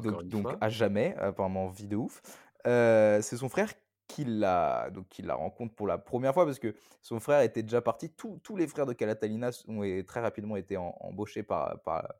donc, 0.00 0.46
à 0.60 0.68
jamais, 0.68 1.16
apparemment 1.16 1.66
vie 1.70 1.88
de 1.88 1.96
ouf. 1.96 2.22
c'est 2.64 3.36
son 3.36 3.48
frère 3.48 3.72
qu'il 4.12 4.38
la, 4.38 4.90
donc, 4.90 5.06
la 5.18 5.34
rencontre 5.34 5.74
pour 5.74 5.86
la 5.86 5.98
première 5.98 6.34
fois 6.34 6.44
parce 6.44 6.58
que 6.58 6.74
son 7.00 7.20
frère 7.20 7.40
était 7.40 7.62
déjà 7.62 7.80
parti. 7.80 8.10
Tous, 8.10 8.38
tous 8.42 8.56
les 8.56 8.66
frères 8.66 8.86
de 8.86 8.92
Calatalina 8.92 9.50
ont 9.68 9.82
très 10.06 10.20
rapidement 10.20 10.56
été 10.56 10.76
embauchés 10.76 11.42
par, 11.42 11.80
par, 11.82 12.12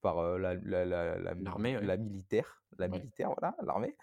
par 0.00 0.18
euh, 0.18 0.38
la, 0.38 0.54
la, 0.54 0.84
la, 0.84 1.18
la, 1.18 1.34
la 1.34 1.96
militaire, 1.96 2.62
la 2.78 2.88
militaire, 2.88 3.30
voilà, 3.38 3.56
l'armée. 3.64 3.96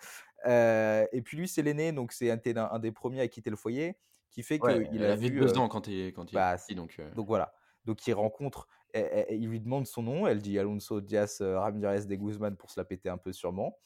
Euh, 0.45 1.05
et 1.11 1.21
puis 1.21 1.37
lui, 1.37 1.47
c'est 1.47 1.61
l'aîné, 1.61 1.91
donc 1.91 2.11
c'est 2.11 2.31
un, 2.31 2.39
un, 2.57 2.79
des 2.79 2.91
premiers 2.91 3.21
à 3.21 3.27
quitter 3.27 3.49
le 3.49 3.55
foyer, 3.55 3.97
qui 4.31 4.43
fait 4.43 4.59
qu'il 4.59 5.03
a 5.03 5.15
vu 5.15 5.29
deux 5.31 5.57
euh, 5.57 5.59
ans 5.59 5.67
quand 5.67 5.87
il, 5.87 6.13
quand 6.13 6.31
il 6.31 6.35
bah, 6.35 6.55
est 6.55 6.75
donc, 6.75 6.99
donc 7.15 7.27
voilà. 7.27 7.53
Donc 7.85 8.05
il 8.07 8.13
rencontre, 8.13 8.67
il 8.93 9.47
lui 9.47 9.59
demande 9.59 9.85
son 9.85 10.03
nom, 10.03 10.27
elle 10.27 10.41
dit 10.41 10.57
Alonso 10.57 11.01
Diaz 11.01 11.41
Ramirez 11.41 12.05
de 12.05 12.15
Guzman 12.15 12.55
pour 12.55 12.71
se 12.71 12.79
la 12.79 12.85
péter 12.85 13.09
un 13.09 13.17
peu 13.17 13.33
sûrement. 13.33 13.77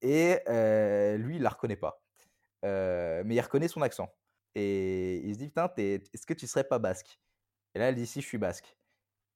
Et 0.00 0.38
lui, 1.18 1.36
il 1.36 1.42
la 1.42 1.50
reconnaît 1.50 1.76
pas. 1.76 2.01
Euh, 2.64 3.22
mais 3.24 3.34
il 3.34 3.40
reconnaît 3.40 3.68
son 3.68 3.82
accent. 3.82 4.08
Et 4.54 5.18
il 5.24 5.34
se 5.34 5.38
dit, 5.38 5.48
putain, 5.48 5.70
est-ce 5.76 6.26
que 6.26 6.34
tu 6.34 6.46
serais 6.46 6.64
pas 6.64 6.78
basque? 6.78 7.18
Et 7.74 7.78
là, 7.78 7.88
elle 7.88 7.94
dit, 7.94 8.06
si, 8.06 8.20
je 8.20 8.26
suis 8.26 8.38
basque. 8.38 8.76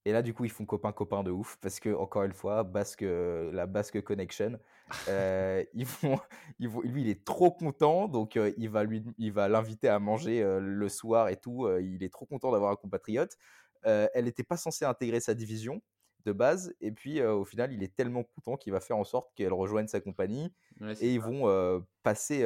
Et 0.05 0.13
là, 0.13 0.23
du 0.23 0.35
coup, 0.35 0.45
ils 0.45 0.51
font 0.51 0.65
copain-copain 0.65 1.25
de 1.25 1.33
ouf, 1.33 1.57
parce 1.61 1.81
que, 1.81 1.93
encore 1.95 2.23
une 2.25 2.33
fois, 2.33 2.63
basque, 2.63 3.05
la 3.05 3.67
Basque 3.67 4.03
Connection, 4.03 4.59
euh, 5.09 5.65
ils 5.75 5.87
vont, 5.87 6.21
ils 6.61 6.69
vont, 6.69 6.83
lui, 6.83 7.03
il 7.03 7.09
est 7.09 7.25
trop 7.25 7.51
content, 7.51 8.07
donc 8.07 8.37
euh, 8.37 8.53
il 8.57 8.71
va 8.71 8.85
lui, 8.85 9.03
il 9.19 9.33
va 9.33 9.49
l'inviter 9.49 9.89
à 9.89 9.99
manger 9.99 10.45
le 10.61 10.89
soir 10.89 11.29
et 11.29 11.37
tout. 11.37 11.69
il 11.81 12.05
est 12.05 12.13
trop 12.13 12.27
content 12.27 12.53
d'avoir 12.53 12.71
un 12.71 12.77
compatriote. 12.77 13.37
elle 13.83 14.25
n'était 14.25 14.45
pas 14.45 14.57
censée 14.57 14.85
intégrer 14.85 15.21
sa 15.21 15.35
division, 15.35 15.83
de 16.27 16.33
base. 16.33 16.75
Et 16.81 16.93
puis, 16.93 17.23
au 17.23 17.45
final, 17.45 17.73
il 17.73 17.83
est 17.83 17.95
tellement 17.95 18.25
content 18.25 18.57
qu'il 18.57 18.73
va 18.73 18.81
faire 18.81 18.99
en 18.99 19.05
sorte 19.05 19.33
qu'elle 19.35 19.53
rejoigne 19.53 19.87
sa 19.87 20.01
compagnie. 20.01 20.53
et 21.01 21.15
ils 21.15 21.21
vont, 21.21 21.85
passer, 22.03 22.41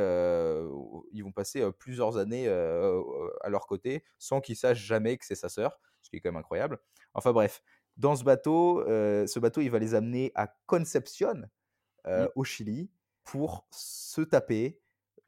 ils 1.12 1.24
vont 1.24 1.32
passer 1.32 1.68
plusieurs 1.78 2.16
années 2.18 2.48
à 2.48 3.48
leur 3.48 3.66
côté 3.66 4.04
sans 4.18 4.40
qu'ils 4.40 4.56
sachent 4.56 4.84
jamais 4.84 5.16
que 5.16 5.24
c'est 5.24 5.34
sa 5.34 5.48
sœur, 5.48 5.80
ce 6.02 6.10
qui 6.10 6.16
est 6.16 6.20
quand 6.20 6.30
même 6.30 6.40
incroyable. 6.40 6.78
Enfin 7.14 7.32
bref, 7.32 7.62
dans 7.96 8.14
ce 8.14 8.22
bateau, 8.22 8.84
ce 8.86 9.38
bateau, 9.38 9.60
il 9.60 9.70
va 9.70 9.78
les 9.78 9.94
amener 9.94 10.30
à 10.34 10.54
Concepción, 10.66 11.48
mmh. 12.06 12.26
au 12.36 12.44
Chili, 12.44 12.90
pour 13.24 13.66
se 13.70 14.20
taper 14.20 14.79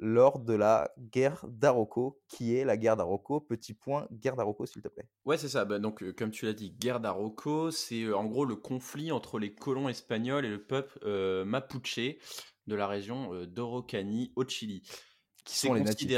lors 0.03 0.41
de 0.41 0.53
la 0.53 0.93
guerre 0.99 1.47
d'Arauco, 1.49 2.21
qui 2.27 2.57
est 2.57 2.65
la 2.65 2.77
guerre 2.77 2.97
d'Arauco? 2.97 3.41
Petit 3.41 3.73
point, 3.73 4.09
guerre 4.11 4.35
d'Arauco, 4.35 4.67
s'il 4.67 4.83
te 4.83 4.89
plaît. 4.89 5.07
Ouais, 5.25 5.39
c'est 5.39 5.49
ça. 5.49 5.65
Bah, 5.65 5.79
donc, 5.79 6.03
euh, 6.03 6.13
comme 6.13 6.33
tu 6.33 6.45
l'as 6.45 6.55
dit, 6.55 6.73
guerre 6.73 6.99
d'Arauco, 6.99 7.71
c'est 7.71 8.03
euh, 8.03 8.17
en 8.17 8.25
gros 8.25 8.45
le 8.45 8.57
conflit 8.57 9.13
entre 9.13 9.39
les 9.39 9.55
colons 9.55 9.89
espagnols 9.89 10.45
et 10.45 10.51
le 10.51 10.61
peuple 10.61 10.99
euh, 11.05 11.45
mapuche 11.45 12.01
de 12.67 12.75
la 12.75 12.89
région 12.89 13.45
d'Orocani 13.47 14.33
au 14.35 14.45
Chili. 14.45 14.83
Qui 15.45 15.57
sont 15.57 15.75
les 15.75 15.83
natifs. 15.83 16.11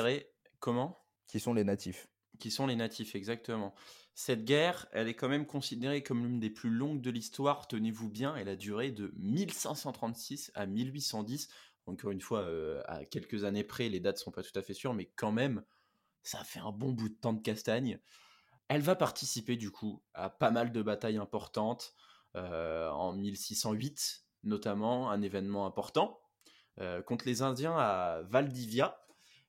Comment? 0.61 0.99
Qui 1.27 1.39
sont 1.39 1.53
les 1.53 1.65
natifs. 1.65 2.09
Qui 2.39 2.51
sont 2.51 2.67
les 2.67 2.77
natifs, 2.77 3.15
exactement. 3.15 3.75
Cette 4.15 4.45
guerre, 4.45 4.87
elle 4.93 5.09
est 5.09 5.15
quand 5.15 5.29
même 5.29 5.47
considérée 5.47 6.03
comme 6.03 6.25
l'une 6.25 6.41
des 6.41 6.51
plus 6.51 6.71
longues 6.71 7.01
de 7.01 7.11
l'histoire, 7.11 7.67
tenez-vous 7.67 8.09
bien, 8.09 8.35
elle 8.37 8.49
a 8.49 8.57
duré 8.57 8.93
de 8.93 9.13
1536 9.17 10.53
à 10.55 10.67
1810 10.67 11.49
encore 11.87 12.11
une 12.11 12.21
fois, 12.21 12.41
euh, 12.41 12.83
à 12.87 13.05
quelques 13.05 13.45
années 13.45 13.65
près, 13.65 13.89
les 13.89 14.01
dates 14.01 14.19
sont 14.19 14.31
pas 14.31 14.43
tout 14.43 14.59
à 14.59 14.63
fait 14.63 14.75
sûres, 14.75 14.95
mais 14.95 15.11
quand 15.17 15.33
même, 15.33 15.65
ça 16.23 16.43
fait 16.45 16.61
un 16.61 16.73
bon 16.73 16.93
bout 16.93 17.09
de 17.09 17.15
temps 17.15 17.33
de 17.33 17.43
castagne. 17.43 17.99
Elle 18.69 18.81
va 18.81 18.97
participer 18.97 19.57
du 19.57 19.71
coup 19.71 20.03
à 20.15 20.31
pas 20.31 20.51
mal 20.51 20.73
de 20.73 20.83
batailles 20.83 21.19
importantes, 21.19 21.95
euh, 22.37 22.89
en 22.91 23.13
1608 23.13 24.23
notamment, 24.47 25.11
un 25.11 25.23
événement 25.23 25.65
important, 25.65 26.21
euh, 26.79 27.01
contre 27.01 27.25
les 27.25 27.41
Indiens 27.41 27.77
à 27.79 28.21
Valdivia. 28.25 29.01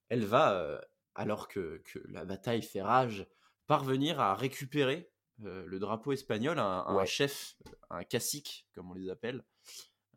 Elle 0.08 0.24
va, 0.24 0.80
alors 1.16 1.50
que, 1.50 1.84
la 2.06 2.24
bataille 2.24 2.62
fait 2.62 2.82
rage, 2.82 3.28
parvenir 3.68 4.22
à 4.22 4.36
récupérer 4.36 5.12
le 5.40 5.80
drapeau 5.80 6.14
espagnol, 6.14 6.60
un, 6.60 6.86
un 6.88 7.06
chef, 7.06 7.58
un 7.90 8.06
cacique, 8.06 8.70
comme 8.74 8.90
on 8.90 8.94
les 8.94 9.10
appelle, 9.10 9.44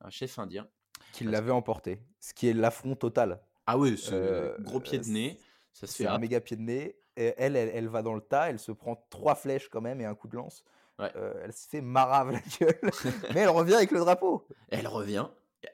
un 0.00 0.10
chef 0.10 0.38
indien 0.38 0.68
qu'il 1.12 1.30
l'avait 1.30 1.52
emporté, 1.52 2.00
ce 2.20 2.34
qui 2.34 2.48
est 2.48 2.52
l'affront 2.52 2.94
total. 2.94 3.40
Ah 3.66 3.78
oui, 3.78 3.98
c'est 3.98 4.12
euh, 4.12 4.56
gros 4.60 4.80
pied 4.80 4.98
de 4.98 5.06
nez. 5.06 5.38
Ça 5.72 5.86
se 5.86 5.96
fait 5.96 6.06
un 6.06 6.18
méga 6.18 6.40
pied 6.40 6.56
de 6.56 6.62
nez. 6.62 6.96
Et 7.16 7.34
elle, 7.36 7.56
elle, 7.56 7.88
va 7.88 8.02
dans 8.02 8.14
le 8.14 8.20
tas, 8.20 8.48
elle 8.48 8.60
se 8.60 8.70
prend 8.70 9.04
trois 9.10 9.34
flèches 9.34 9.68
quand 9.68 9.80
même 9.80 10.00
et 10.00 10.04
un 10.04 10.14
coup 10.14 10.28
de 10.28 10.36
lance. 10.36 10.64
elle 10.98 11.52
se 11.52 11.68
fait 11.68 11.80
marave 11.80 12.30
la 12.30 12.40
gueule, 12.60 12.90
mais 13.34 13.40
elle 13.40 13.48
revient 13.48 13.74
avec 13.74 13.90
le 13.90 13.98
drapeau. 13.98 14.46
Elle 14.68 14.86
revient, 14.86 15.26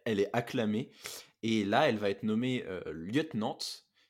elle 0.06 0.20
est 0.20 0.30
acclamée, 0.32 0.90
et 1.42 1.64
là, 1.64 1.86
elle 1.86 1.98
va 1.98 2.08
être 2.08 2.22
nommée 2.22 2.64
lieutenant, 2.86 3.58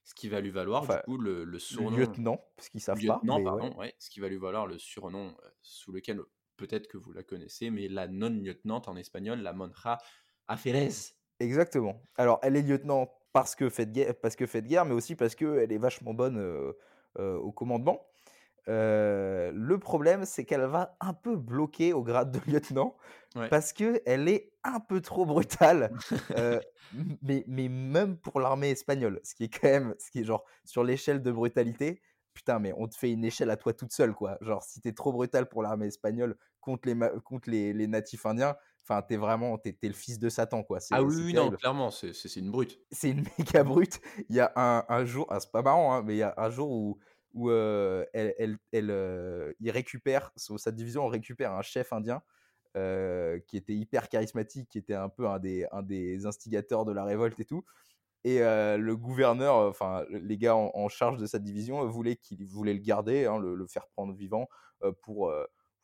ce 0.04 0.14
qui 0.14 0.28
va 0.28 0.40
lui 0.40 0.50
valoir 0.50 0.86
du 0.86 0.94
coup 1.04 1.18
le, 1.18 1.42
le 1.42 1.58
surnom. 1.58 1.96
Lieutenant, 1.96 2.40
parce 2.56 2.68
qu'ils 2.68 2.80
savent 2.80 3.04
pas. 3.04 3.20
pardon, 3.26 3.74
ouais. 3.78 3.92
ce 3.98 4.10
qui 4.10 4.20
va 4.20 4.28
lui 4.28 4.38
valoir 4.38 4.68
le 4.68 4.78
surnom 4.78 5.34
sous 5.60 5.90
lequel 5.90 6.20
peut-être 6.56 6.88
que 6.88 6.96
vous 6.96 7.12
la 7.12 7.22
connaissez, 7.22 7.70
mais 7.70 7.88
la 7.88 8.08
non-lieutenante 8.08 8.88
en 8.88 8.96
espagnol, 8.96 9.40
la 9.40 9.52
monja 9.52 9.98
Aferez. 10.48 10.90
Exactement. 11.40 12.00
Alors, 12.16 12.38
elle 12.42 12.56
est 12.56 12.62
lieutenant 12.62 13.10
parce 13.32 13.54
que 13.54 13.68
fait 13.68 13.86
de 13.86 13.92
guerre, 13.92 14.14
parce 14.20 14.36
que 14.36 14.46
fait 14.46 14.62
de 14.62 14.68
guerre 14.68 14.84
mais 14.84 14.94
aussi 14.94 15.16
parce 15.16 15.34
qu'elle 15.34 15.72
est 15.72 15.78
vachement 15.78 16.14
bonne 16.14 16.38
au 17.16 17.52
commandement. 17.52 18.06
le 18.66 19.76
problème, 19.78 20.24
c'est 20.24 20.44
qu'elle 20.44 20.64
va 20.66 20.96
un 21.00 21.14
peu 21.14 21.36
bloquer 21.36 21.92
au 21.92 22.02
grade 22.02 22.30
de 22.30 22.50
lieutenant 22.50 22.96
parce 23.50 23.72
qu'elle 23.72 24.28
est 24.28 24.52
un 24.62 24.80
peu 24.80 25.00
trop 25.00 25.26
brutale, 25.26 25.92
mais, 27.22 27.44
mais 27.46 27.68
même 27.68 28.16
pour 28.16 28.40
l'armée 28.40 28.70
espagnole, 28.70 29.20
ce 29.24 29.34
qui 29.34 29.44
est 29.44 29.48
quand 29.48 29.68
même, 29.68 29.94
ce 29.98 30.10
qui 30.10 30.20
est 30.20 30.24
genre 30.24 30.44
sur 30.64 30.84
l'échelle 30.84 31.22
de 31.22 31.32
brutalité, 31.32 32.00
putain, 32.32 32.58
mais 32.58 32.72
on 32.76 32.88
te 32.88 32.96
fait 32.96 33.10
une 33.12 33.24
échelle 33.24 33.50
à 33.50 33.56
toi 33.56 33.72
toute 33.72 33.92
seule, 33.92 34.12
quoi. 34.14 34.38
Genre, 34.40 34.62
si 34.62 34.80
t'es 34.80 34.92
trop 34.92 35.12
brutal 35.12 35.48
pour 35.48 35.62
l'armée 35.62 35.86
espagnole 35.86 36.36
contre 36.60 36.88
les, 36.88 36.96
contre 37.24 37.50
les, 37.50 37.72
les 37.72 37.86
natifs 37.86 38.26
indiens, 38.26 38.56
enfin, 38.84 39.02
t'es 39.02 39.16
vraiment, 39.16 39.58
t'es, 39.58 39.76
le 39.82 39.92
fils 39.92 40.18
de 40.18 40.28
Satan, 40.28 40.62
quoi. 40.62 40.78
Ah 40.90 41.02
oui, 41.02 41.32
non, 41.32 41.50
clairement, 41.50 41.90
c'est, 41.90 42.12
une 42.36 42.50
brute. 42.50 42.78
C'est 42.90 43.10
une 43.10 43.24
méga 43.38 43.64
brute. 43.64 44.00
Il 44.28 44.36
y 44.36 44.40
a 44.40 44.52
un, 44.56 44.84
un 44.88 45.04
jour, 45.04 45.26
ah, 45.30 45.40
c'est 45.40 45.50
pas 45.50 45.62
marrant, 45.62 45.94
hein, 45.94 46.02
mais 46.02 46.14
il 46.14 46.18
y 46.18 46.22
a 46.22 46.34
un 46.36 46.50
jour 46.50 46.70
où, 46.70 46.98
où 47.34 47.50
euh, 47.50 48.04
elle, 48.12 48.34
elle, 48.38 48.58
elle 48.72 48.90
euh, 48.90 49.52
il 49.60 49.70
récupère, 49.70 50.32
sa 50.36 50.70
division 50.70 51.06
récupère 51.08 51.52
un 51.52 51.62
chef 51.62 51.92
indien 51.92 52.22
euh, 52.76 53.40
qui 53.46 53.56
était 53.56 53.74
hyper 53.74 54.08
charismatique, 54.08 54.68
qui 54.68 54.78
était 54.78 54.94
un 54.94 55.08
peu 55.08 55.26
un 55.28 55.38
des, 55.38 55.66
un 55.72 55.82
des 55.82 56.26
instigateurs 56.26 56.84
de 56.84 56.92
la 56.92 57.04
révolte 57.04 57.38
et 57.40 57.44
tout. 57.44 57.64
Et 58.26 58.38
le 58.38 58.94
gouverneur, 58.96 59.68
enfin 59.68 60.06
les 60.08 60.38
gars 60.38 60.56
en, 60.56 60.88
charge 60.88 61.18
de 61.18 61.26
sa 61.26 61.38
division 61.38 61.86
voulaient 61.86 62.16
qu'il 62.16 62.46
voulait 62.46 62.72
le 62.72 62.80
garder, 62.80 63.26
hein, 63.26 63.38
le, 63.38 63.66
faire 63.66 63.86
prendre 63.88 64.14
vivant 64.14 64.48
pour, 65.02 65.30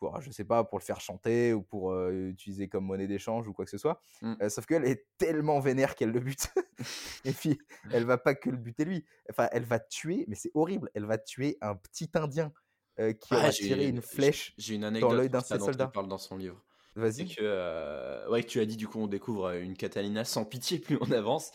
pour, 0.01 0.21
je 0.21 0.33
sais 0.33 0.45
pas, 0.45 0.65
pour 0.65 0.79
le 0.79 0.83
faire 0.83 1.01
chanter 1.01 1.53
ou 1.53 1.63
pour 1.63 1.95
utiliser 2.11 2.69
comme 2.69 2.85
monnaie 2.85 3.07
d'échange 3.07 3.47
ou 3.47 3.53
quoi 3.53 3.65
que 3.65 3.71
ce 3.71 3.79
soit. 3.79 4.03
Mmh. 4.23 4.49
sauf 4.49 4.67
qu'elle 4.67 4.85
est 4.85 5.07
tellement 5.19 5.61
vénère 5.61 5.95
qu'elle 5.95 6.11
le 6.11 6.21
bute. 6.21 6.49
et 7.25 7.33
puis 7.33 7.59
elle 7.93 8.05
va 8.05 8.19
pas 8.19 8.35
que 8.35 8.51
le 8.51 8.57
buter 8.57 8.85
lui. 8.85 9.05
Enfin, 9.31 9.49
elle 9.53 9.65
va 9.65 9.79
tuer, 9.79 10.25
mais 10.27 10.35
c'est 10.35 10.51
horrible. 10.55 10.91
Elle 10.95 11.05
va 11.05 11.19
tuer 11.19 11.59
un 11.61 11.77
petit 11.77 12.11
Indien 12.15 12.53
qui 12.97 13.35
a 13.35 13.51
tiré 13.51 13.87
une 13.87 14.03
flèche 14.03 14.53
j'ai 14.59 14.75
une 14.75 14.85
anecdote 14.85 15.11
dans 15.11 15.17
l'œil 15.17 15.31
d'un 15.31 15.39
de 15.39 15.45
ses 15.45 15.59
soldats. 15.59 15.87
parle 15.87 16.09
dans 16.09 16.19
son 16.19 16.37
livre. 16.37 16.61
Vas-y. 16.97 17.35
que, 17.35 18.29
ouais, 18.31 18.43
que 18.43 18.49
tu 18.49 18.61
as 18.61 18.67
dit, 18.67 18.77
du 18.77 18.89
coup, 18.89 18.99
on 18.99 19.07
découvre 19.07 19.53
une 19.53 19.77
Catalina 19.77 20.25
sans 20.25 20.45
pitié 20.45 20.79
plus 20.79 20.99
on 21.01 21.11
avance. 21.13 21.53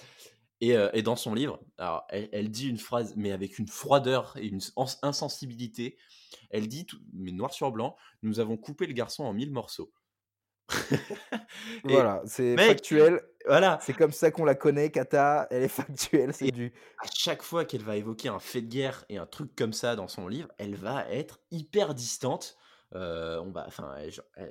Euh, 0.64 0.90
et, 0.94 1.02
dans 1.02 1.16
son 1.16 1.34
livre, 1.34 1.60
alors, 1.78 2.08
elle, 2.10 2.50
dit 2.50 2.70
une 2.70 2.78
phrase, 2.78 3.14
mais 3.18 3.32
avec 3.32 3.60
une 3.60 3.68
froideur 3.68 4.36
et 4.38 4.48
une 4.48 4.62
insensibilité. 5.02 5.98
Elle 6.50 6.68
dit, 6.68 6.88
mais 7.14 7.32
noir 7.32 7.54
sur 7.54 7.72
blanc, 7.72 7.96
nous 8.22 8.40
avons 8.40 8.58
coupé 8.58 8.88
le 8.88 8.94
garçon 8.94 9.24
en 9.24 9.34
mille 9.34 9.52
morceaux. 9.52 9.92
voilà, 11.84 12.24
c'est 12.26 12.58
factuel. 12.58 13.22
Voilà. 13.46 13.78
C'est 13.82 13.94
comme 13.94 14.12
ça 14.12 14.32
qu'on 14.32 14.46
la 14.46 14.56
connaît, 14.56 14.90
Kata. 14.90 15.48
Elle 15.52 15.64
est 15.64 15.68
factuelle, 15.68 16.34
c'est 16.34 16.52
du. 16.52 16.74
À 17.04 17.08
chaque 17.14 17.44
fois 17.44 17.66
qu'elle 17.66 17.84
va 17.84 17.98
évoquer 17.98 18.30
un 18.30 18.40
fait 18.40 18.62
de 18.62 18.68
guerre 18.68 19.06
et 19.10 19.18
un 19.18 19.28
truc 19.28 19.56
comme 19.56 19.74
ça 19.74 19.96
dans 19.96 20.08
son 20.08 20.28
livre, 20.28 20.50
elle 20.58 20.76
va 20.76 21.08
être 21.12 21.40
hyper 21.52 21.94
distante. 21.94 22.58
Euh, 22.94 23.40
on 23.42 23.52
va, 23.52 23.66
enfin, 23.68 23.94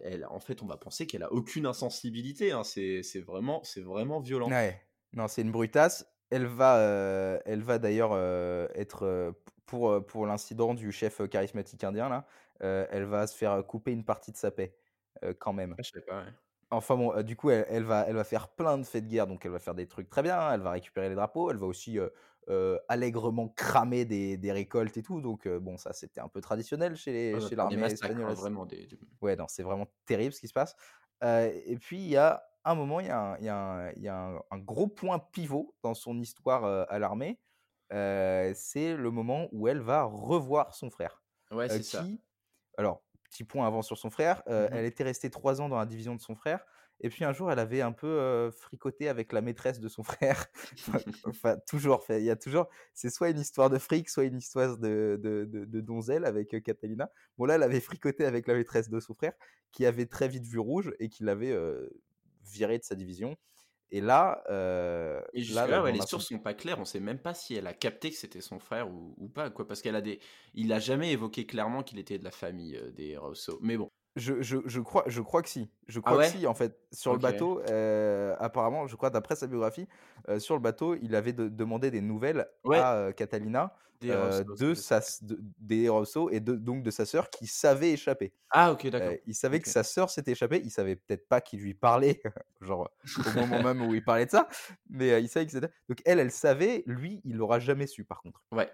elle, 0.05 0.27
en 0.31 0.39
fait, 0.39 0.63
on 0.63 0.67
va 0.67 0.77
penser 0.77 1.07
qu'elle 1.07 1.23
a 1.23 1.33
aucune 1.33 1.67
insensibilité. 1.67 2.53
Hein. 2.53 2.63
C'est 2.63 3.03
vraiment, 3.27 3.65
c'est 3.65 3.83
vraiment 3.83 4.21
violent. 4.21 4.51
Ouais. 4.51 4.81
Non, 5.15 5.29
c'est 5.29 5.43
une 5.43 5.53
brutasse. 5.53 6.07
Elle 6.31 6.47
va, 6.47 6.79
euh, 6.79 7.39
elle 7.45 7.63
va 7.63 7.79
d'ailleurs 7.79 8.11
euh, 8.13 8.67
être 8.75 9.05
euh, 9.05 9.33
pour, 9.67 10.05
pour 10.07 10.27
l'incident 10.27 10.75
du 10.75 10.91
chef 10.91 11.27
charismatique 11.29 11.85
indien 11.85 12.09
là. 12.09 12.27
elle 12.61 13.05
va 13.05 13.27
se 13.27 13.37
faire 13.37 13.65
couper 13.67 13.93
une 13.93 14.05
partie 14.05 14.33
de 14.33 14.37
sa 14.37 14.51
paix 14.51 14.77
quand 15.39 15.53
même. 15.53 15.75
Ah, 15.79 15.83
je 15.83 15.93
sais 15.93 16.01
pas. 16.01 16.25
Enfin 16.71 16.97
bon, 16.97 17.23
du 17.23 17.37
coup, 17.37 17.51
elle, 17.51 17.85
va, 17.85 18.05
elle 18.09 18.17
va 18.17 18.25
faire 18.25 18.49
plein 18.49 18.77
de 18.79 18.83
faits 18.85 19.05
de 19.05 19.11
guerre, 19.11 19.27
donc 19.27 19.47
elle 19.47 19.53
va 19.53 19.61
faire 19.61 19.75
des 19.75 19.87
trucs 19.87 20.11
très 20.11 20.23
bien. 20.23 20.53
Elle 20.53 20.61
va 20.61 20.73
récupérer 20.73 21.09
les 21.09 21.15
drapeaux, 21.15 21.51
elle 21.51 21.57
va 21.57 21.67
aussi 21.67 21.99
allègrement 22.89 23.49
cramer 23.49 24.05
des, 24.05 24.37
des, 24.37 24.53
récoltes 24.53 24.97
et 24.97 25.03
tout. 25.03 25.21
Donc 25.21 25.49
bon, 25.49 25.77
ça 25.77 25.93
c'était 25.93 26.21
un 26.21 26.29
peu 26.29 26.41
traditionnel 26.41 26.97
chez, 26.97 27.39
chez 27.41 27.55
l'armée 27.55 27.87
espagnole. 27.87 28.31
Hein, 28.31 28.35
vraiment 28.35 28.67
des, 28.67 28.89
Ouais, 29.23 29.37
non, 29.37 29.47
c'est 29.49 29.63
vraiment 29.63 29.87
terrible 30.05 30.35
ce 30.35 30.41
qui 30.41 30.49
se 30.49 30.53
passe. 30.53 30.77
et 31.23 31.77
puis 31.81 31.99
il 31.99 32.09
y 32.09 32.17
a 32.17 32.45
un 32.65 32.75
moment, 32.75 33.01
il 33.01 33.07
y 33.07 33.11
a 33.11 34.43
un, 34.51 34.59
gros 34.59 34.87
point 34.87 35.19
pivot 35.19 35.75
dans 35.83 35.95
son 35.95 36.19
histoire 36.19 36.65
à 36.65 36.99
l'armée. 36.99 37.39
c'est 37.91 38.97
le 38.97 39.11
moment 39.11 39.49
où 39.53 39.69
elle 39.69 39.81
va 39.81 40.05
revoir 40.05 40.75
son 40.75 40.91
frère. 40.91 41.23
Ouais, 41.51 41.69
c'est 41.69 41.83
ça. 41.83 42.05
Alors, 42.77 43.03
petit 43.31 43.45
point 43.45 43.67
avant 43.67 43.83
sur 43.83 43.99
son 43.99 44.11
frère. 44.11 44.43
Mmh 44.47 44.53
elle 44.73 44.85
était 44.85 45.05
restée 45.05 45.31
trois 45.31 45.61
ans 45.61 45.69
dans 45.69 45.79
la 45.79 45.87
division 45.87 46.15
de 46.15 46.21
son 46.21 46.35
frère. 46.35 46.65
Et 47.01 47.09
puis 47.09 47.25
un 47.25 47.33
jour, 47.33 47.51
elle 47.51 47.59
avait 47.59 47.81
un 47.81 47.93
peu 47.93 48.51
fricoté 48.53 49.09
avec 49.09 49.33
la 49.33 49.41
maîtresse 49.41 49.81
de 49.81 49.89
son 49.89 50.03
frère. 50.03 50.47
enfin, 51.27 51.57
toujours. 51.67 52.05
Il 52.09 52.23
y 52.23 52.31
a 52.31 52.37
toujours. 52.37 52.69
C'est 52.95 53.11
soit 53.11 53.31
une 53.31 53.41
histoire 53.41 53.69
de 53.69 53.79
fric, 53.79 54.09
soit 54.09 54.25
une 54.25 54.39
histoire 54.39 54.79
de, 54.79 55.19
de, 55.21 55.81
donzelle 55.81 56.25
avec 56.25 56.63
Catalina. 56.63 57.11
Bon, 57.37 57.45
là, 57.45 57.57
elle 57.57 57.63
avait 57.63 57.81
fricoté 57.81 58.25
avec 58.25 58.47
la 58.47 58.55
maîtresse 58.55 58.89
de 58.89 59.01
son 59.01 59.15
frère, 59.15 59.33
qui 59.73 59.87
avait 59.87 60.07
très 60.07 60.29
vite 60.29 60.45
vu 60.45 60.59
rouge 60.59 60.95
et 61.01 61.09
qui 61.09 61.25
l'avait 61.25 61.55
viré 62.45 62.79
de 62.79 62.85
sa 62.85 62.95
division. 62.95 63.37
Et 63.91 64.01
là, 64.01 64.43
euh, 64.51 65.21
et 65.35 65.43
là, 65.45 65.67
là 65.69 65.91
les 65.91 66.01
sources 66.01 66.29
sont 66.29 66.39
pas 66.39 66.55
claires. 66.55 66.81
On 66.81 66.85
sait 66.85 67.01
même 67.01 67.19
pas 67.19 67.35
si 67.35 67.55
elle 67.55 67.67
a 67.67 67.75
capté 67.75 68.11
que 68.11 68.17
c'était 68.17 68.41
son 68.41 68.59
frère 68.59 68.89
ou, 68.91 69.29
pas, 69.29 69.51
quoi. 69.51 69.69
Parce 69.69 69.83
qu'elle 69.83 69.95
a 69.95 70.01
des, 70.01 70.19
il 70.55 70.73
a 70.73 70.81
jamais 70.81 71.13
évoqué 71.13 71.47
clairement 71.47 71.83
qu'il 71.83 71.99
était 71.99 72.19
de 72.19 72.25
la 72.25 72.33
famille 72.33 72.77
euh, 72.77 72.91
des 72.91 73.17
Rousseau. 73.17 73.59
Mais 73.63 73.77
bon. 73.77 73.91
Je, 74.17 74.43
je, 74.43 74.59
je, 74.65 74.81
crois, 74.81 75.05
je 75.07 75.21
crois 75.21 75.43
que 75.43 75.49
si. 75.49 75.69
Je 75.87 76.01
ah 76.05 76.11
crois 76.11 76.25
que 76.25 76.31
si, 76.31 76.47
en 76.47 76.55
fait. 76.55 76.79
Sur 76.93 77.13
le 77.13 77.19
bateau, 77.19 77.61
euh, 77.69 78.35
apparemment, 78.39 78.87
je 78.87 78.97
crois, 78.97 79.11
d'après 79.11 79.37
sa 79.37 79.47
biographie, 79.47 79.87
sur 80.39 80.55
le 80.55 80.61
bateau, 80.61 80.97
il 80.97 81.15
avait 81.15 81.33
demandé 81.33 81.91
des 81.91 82.01
nouvelles 82.01 82.49
à 82.73 83.13
Catalina 83.17 83.75
euh, 84.05 84.45
de 84.59 84.75
sa, 84.75 85.01
des 85.59 85.89
Rosso 85.89 86.31
et 86.31 86.41
de, 86.41 86.55
donc 86.55 86.83
de 86.83 86.91
sa 86.91 87.07
sœur 87.07 87.31
qui 87.31 87.47
savait 87.47 87.93
échapper. 87.93 88.33
Ah, 88.51 88.73
ok, 88.73 88.89
d'accord. 88.89 89.11
Euh, 89.11 89.17
il 89.27 89.35
savait 89.35 89.61
que 89.61 89.69
sa 89.69 89.83
sœur 89.83 90.11
s'était 90.11 90.33
échappée. 90.33 90.61
Il 90.65 90.71
savait 90.71 90.97
peut-être 90.97 91.29
pas 91.29 91.41
qu'il 91.41 91.61
lui 91.61 91.75
parlait, 91.75 92.21
genre 92.61 92.91
au 93.19 93.41
moment 93.41 93.63
même 93.63 93.83
où 93.83 93.95
il 93.95 94.05
parlait 94.05 94.27
de 94.27 94.31
ça, 94.31 94.49
mais 94.91 95.13
euh, 95.13 95.21
il 95.21 95.29
savait 95.29 95.47
que 95.47 95.53
c'était. 95.53 95.71
Donc 95.89 96.01
elle, 96.05 96.19
elle 96.19 96.31
savait. 96.31 96.83
Lui, 96.87 97.21
il 97.25 97.37
l'aura 97.37 97.59
jamais 97.59 97.87
su, 97.87 98.05
par 98.05 98.21
contre. 98.23 98.43
Ouais. 98.53 98.71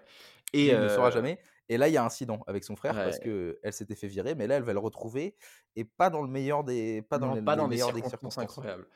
Et 0.53 0.67
il 0.67 0.79
ne 0.79 0.89
saura 0.89 1.11
jamais. 1.11 1.39
Et 1.69 1.77
là, 1.77 1.87
il 1.87 1.93
y 1.93 1.97
a 1.97 2.03
un 2.03 2.07
incident 2.07 2.43
avec 2.47 2.65
son 2.65 2.75
frère 2.75 2.93
parce 2.93 3.19
que 3.19 3.59
elle 3.63 3.71
s'était 3.71 3.95
fait 3.95 4.07
virer, 4.07 4.35
mais 4.35 4.47
là, 4.47 4.55
elle 4.55 4.63
va 4.63 4.73
le 4.73 4.79
retrouver 4.79 5.35
et 5.77 5.85
pas 5.85 6.09
dans 6.09 6.21
le 6.21 6.27
meilleur 6.27 6.65
des, 6.65 7.01
pas 7.01 7.17
dans, 7.17 7.41
pas 7.43 7.55
dans 7.55 7.69
des 7.69 7.77
circonstances 7.77 8.37
incroyables. 8.37 8.87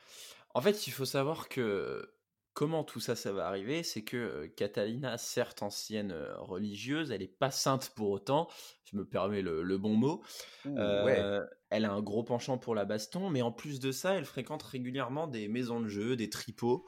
En 0.54 0.60
fait, 0.60 0.86
il 0.86 0.90
faut 0.90 1.04
savoir 1.04 1.48
que 1.48 2.15
Comment 2.56 2.84
tout 2.84 3.00
ça, 3.00 3.16
ça 3.16 3.32
va 3.32 3.46
arriver 3.48 3.82
C'est 3.82 4.02
que 4.02 4.46
Catalina, 4.56 5.18
certes 5.18 5.62
ancienne 5.62 6.16
religieuse, 6.38 7.10
elle 7.10 7.20
n'est 7.20 7.26
pas 7.26 7.50
sainte 7.50 7.92
pour 7.94 8.08
autant, 8.08 8.48
je 8.90 8.96
me 8.96 9.04
permets 9.04 9.42
le, 9.42 9.76
bon 9.76 9.94
mot. 9.94 10.22
Elle 10.64 11.84
a 11.84 11.92
un 11.92 12.00
gros 12.00 12.24
penchant 12.24 12.56
pour 12.56 12.74
la 12.74 12.86
baston, 12.86 13.28
mais 13.28 13.42
en 13.42 13.52
plus 13.52 13.78
de 13.78 13.92
ça, 13.92 14.14
elle 14.14 14.24
fréquente 14.24 14.62
régulièrement 14.62 15.26
des 15.26 15.48
maisons 15.48 15.80
de 15.80 15.88
jeu, 15.88 16.16
des 16.16 16.30
tripots. 16.30 16.86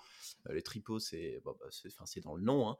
les 0.48 0.62
tripots, 0.62 1.00
c'est 1.00 1.42
bah, 1.44 1.52
dans 2.24 2.34
le 2.34 2.42
nom. 2.42 2.70
Hein. 2.70 2.78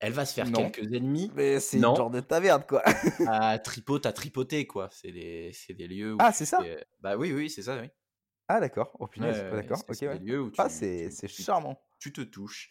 Elle 0.00 0.12
va 0.12 0.26
se 0.26 0.34
faire 0.34 0.52
quelques 0.52 0.92
ennemis. 0.92 1.30
Mais 1.34 1.58
c'est 1.58 1.78
une 1.78 1.82
genre 1.82 2.10
de 2.10 2.20
taverne, 2.20 2.64
quoi. 2.68 2.82
ah, 3.28 3.58
tripot, 3.58 3.98
t'as 3.98 4.12
tripoté, 4.12 4.66
quoi. 4.66 4.90
C'est 4.92 5.12
des, 5.12 5.54
des, 5.70 5.88
lieux 5.88 6.12
où. 6.12 6.16
Ah, 6.20 6.32
c'est 6.34 6.44
ça 6.44 6.58
Bah 7.00 7.16
oui, 7.16 7.32
oui, 7.32 7.48
c'est 7.48 7.62
ça, 7.62 7.80
oui. 7.80 7.88
Ah 8.52 8.58
d'accord, 8.58 8.90
oh 8.98 9.06
punaise, 9.06 9.44
d'accord, 9.52 9.78
ok 9.88 10.54
Ah 10.58 10.68
c'est 10.68 11.28
charmant. 11.28 11.80
Tu 12.00 12.12
te 12.12 12.20
touches 12.20 12.68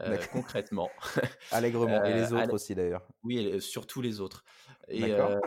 euh, 0.00 0.18
concrètement. 0.32 0.90
Allègrement, 1.52 2.02
et 2.02 2.12
les 2.12 2.32
euh, 2.32 2.42
autres 2.42 2.54
aussi 2.54 2.74
d'ailleurs. 2.74 3.06
Oui, 3.22 3.60
surtout 3.60 4.02
les 4.02 4.20
autres. 4.20 4.42
Et, 4.88 5.12
euh, 5.12 5.38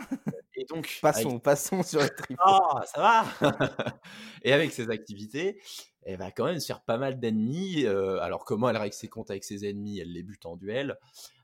et 0.54 0.64
donc... 0.64 0.98
passons, 1.02 1.38
passons 1.40 1.82
sur 1.82 2.00
les 2.00 2.08
tripes. 2.08 2.38
Ah, 2.42 2.84
ça 2.86 3.26
va 3.42 3.50
Et 4.44 4.54
avec 4.54 4.72
ses 4.72 4.88
activités, 4.88 5.60
elle 6.04 6.16
va 6.16 6.30
quand 6.30 6.46
même 6.46 6.58
se 6.58 6.66
faire 6.66 6.80
pas 6.80 6.96
mal 6.96 7.20
d'ennemis. 7.20 7.86
alors 7.86 8.46
comment 8.46 8.70
elle 8.70 8.78
règle 8.78 8.94
ses 8.94 9.08
comptes 9.08 9.30
avec 9.30 9.44
ses 9.44 9.68
ennemis 9.68 10.00
Elle 10.00 10.12
les 10.12 10.22
bute 10.22 10.46
en 10.46 10.56
duel. 10.56 10.96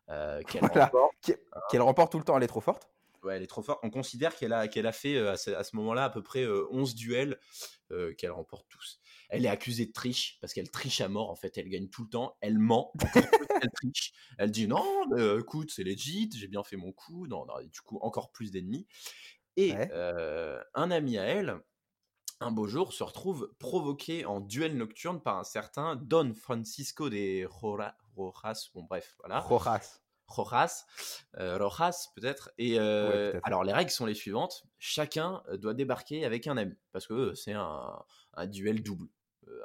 qu'elle 0.07 0.62
remporte. 0.62 1.33
Qu'elle 1.70 1.83
remporte 1.83 2.12
tout 2.12 2.18
le 2.18 2.24
temps, 2.24 2.39
elle 2.39 2.45
est 2.45 2.47
trop 2.47 2.62
forte 2.62 2.89
Ouais, 3.23 3.37
elle 3.37 3.43
est 3.43 3.49
trop 3.49 3.62
forte. 3.62 3.81
On 3.83 3.91
considère 3.91 4.35
qu'elle 4.37 4.53
a, 4.53 4.68
qu'elle 4.68 4.87
a 4.87 4.93
fait 4.93 5.16
à 5.18 5.37
ce, 5.37 5.77
moment-là 5.77 6.05
à 6.05 6.11
peu 6.11 6.23
près 6.23 6.47
11 6.47 6.95
duels 6.95 7.39
qu'elle 8.16 8.31
remporte 8.31 8.66
tous. 8.68 9.01
Elle 9.29 9.45
est 9.45 9.51
accusée 9.51 9.87
de 9.87 9.93
triche 9.93 10.39
parce 10.41 10.53
qu'elle 10.53 10.70
triche 10.70 11.01
à 11.01 11.09
mort. 11.09 11.31
En 11.31 11.37
fait, 11.37 11.57
elle 11.59 11.68
gagne 11.68 11.89
tout 11.89 12.03
le 12.05 12.09
temps. 12.09 12.37
Elle 12.41 12.59
ment. 12.59 12.93
elle 13.62 13.70
triche. 13.75 14.12
Elle 14.39 14.51
dit 14.51 14.66
non, 14.66 15.07
mais, 15.11 15.39
écoute, 15.39 15.70
c'est 15.70 15.85
legit. 15.85 16.31
J'ai 16.35 16.49
bien 16.49 16.64
fait 16.64 16.77
mon 16.77 16.93
coup. 16.93 17.27
Non, 17.27 17.47
du 17.62 17.81
coup, 17.81 17.99
encore 18.01 18.33
plus 18.33 18.51
d'ennemis. 18.51 18.87
Et 19.57 19.75
un 20.75 20.91
ami 20.91 21.18
à 21.18 21.25
elle, 21.25 21.61
un 22.43 22.51
beau 22.51 22.66
jour, 22.66 22.93
se 22.93 23.05
retrouve 23.05 23.53
provoqué 23.59 24.25
en 24.25 24.41
duel 24.41 24.77
nocturne 24.77 25.20
par 25.20 25.39
un 25.39 25.45
certain 25.45 25.97
Don 25.97 26.35
Francisco 26.35 27.09
de 27.09 27.47
Rojas. 27.47 27.95
Bon, 28.16 28.83
bref, 28.83 29.14
voilà. 29.20 29.41
Rojas. 29.41 30.01
Rojas, 30.33 30.85
Rojas 31.39 32.09
peut-être. 32.16 32.51
Et 32.59 32.78
alors 32.78 33.64
les 33.64 33.72
règles 33.72 33.91
sont 33.91 34.07
les 34.07 34.14
suivantes 34.14 34.64
chacun 34.83 35.43
doit 35.59 35.74
débarquer 35.74 36.24
avec 36.24 36.49
un 36.49 36.57
ami 36.57 36.74
parce 36.91 37.07
que 37.07 37.35
c'est 37.35 37.53
un, 37.53 38.05
duel 38.49 38.83
double, 38.83 39.07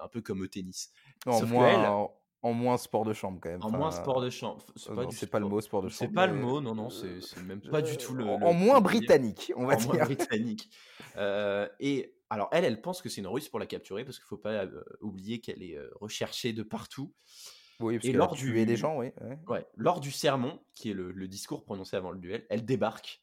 un 0.02 0.08
peu 0.08 0.22
comme 0.22 0.42
au 0.42 0.48
tennis. 0.48 0.92
En 1.26 1.44
moins, 1.48 2.10
en, 2.44 2.54
moins 2.54 2.78
sport 2.78 3.04
de 3.04 3.14
chambre 3.14 3.40
quand 3.42 3.50
même. 3.50 3.64
En 3.64 3.72
moins 3.72 3.90
sport 3.90 4.22
de 4.22 4.30
chambre. 4.30 4.64
C'est 4.76 4.94
pas, 4.94 5.08
pas, 5.32 5.40
le 5.40 5.48
mot 5.48 5.60
sport 5.60 5.82
de 5.82 5.90
chambre. 5.90 5.98
C'est 5.98 6.14
pas 6.14 6.28
le 6.28 6.36
mot, 6.36 6.62
non 6.62 6.76
non, 6.76 6.90
c'est 6.92 7.42
même 7.44 7.62
pas 7.62 7.82
du 7.82 7.98
tout 7.98 8.14
le. 8.14 8.26
En, 8.26 8.54
moins 8.54 8.80
britannique, 8.80 9.52
on 9.56 9.66
va 9.66 9.74
en 9.74 9.78
dire. 9.78 9.94
Moins 9.96 10.06
britannique. 10.06 10.70
et 11.80 12.14
alors 12.30 12.50
elle, 12.52 12.66
elle 12.66 12.82
pense 12.82 13.02
que 13.02 13.10
c'est 13.10 13.22
une 13.22 13.28
ruse 13.28 13.50
pour 13.50 13.58
la 13.60 13.66
capturer 13.66 14.06
parce 14.06 14.18
qu'il 14.20 14.28
faut 14.28 14.38
pas 14.38 14.66
oublier 15.02 15.40
qu'elle 15.40 15.64
est 15.64 15.80
recherchée 16.00 16.54
de 16.54 16.62
partout. 16.62 17.12
Oui, 17.80 17.98
parce 17.98 18.08
et 18.08 18.12
lors 18.12 18.34
du 18.34 18.66
des 18.66 18.76
gens, 18.76 18.98
oui. 18.98 19.12
Ouais. 19.48 19.66
lors 19.76 20.00
du 20.00 20.12
sermon, 20.12 20.60
qui 20.74 20.90
est 20.92 20.94
le, 20.94 21.28
discours 21.28 21.64
prononcé 21.64 21.96
avant 21.96 22.12
le 22.12 22.20
duel, 22.20 22.46
elle 22.50 22.66
débarque 22.66 23.22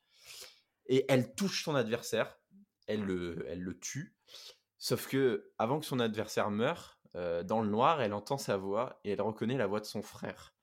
et 0.86 1.04
elle 1.08 1.34
touche 1.34 1.64
son 1.64 1.74
adversaire, 1.74 2.38
elle 2.86 3.02
le, 3.02 3.44
elle 3.48 3.60
le 3.60 3.78
tue. 3.78 4.14
Sauf 4.78 5.08
que 5.08 5.50
avant 5.58 5.80
que 5.80 5.86
son 5.86 5.98
adversaire 5.98 6.50
meure, 6.50 7.00
euh, 7.16 7.42
dans 7.42 7.62
le 7.62 7.68
noir, 7.68 8.00
elle 8.00 8.12
entend 8.12 8.38
sa 8.38 8.56
voix 8.56 9.00
et 9.04 9.10
elle 9.10 9.22
reconnaît 9.22 9.56
la 9.56 9.66
voix 9.66 9.80
de 9.80 9.86
son 9.86 10.02
frère. 10.02 10.54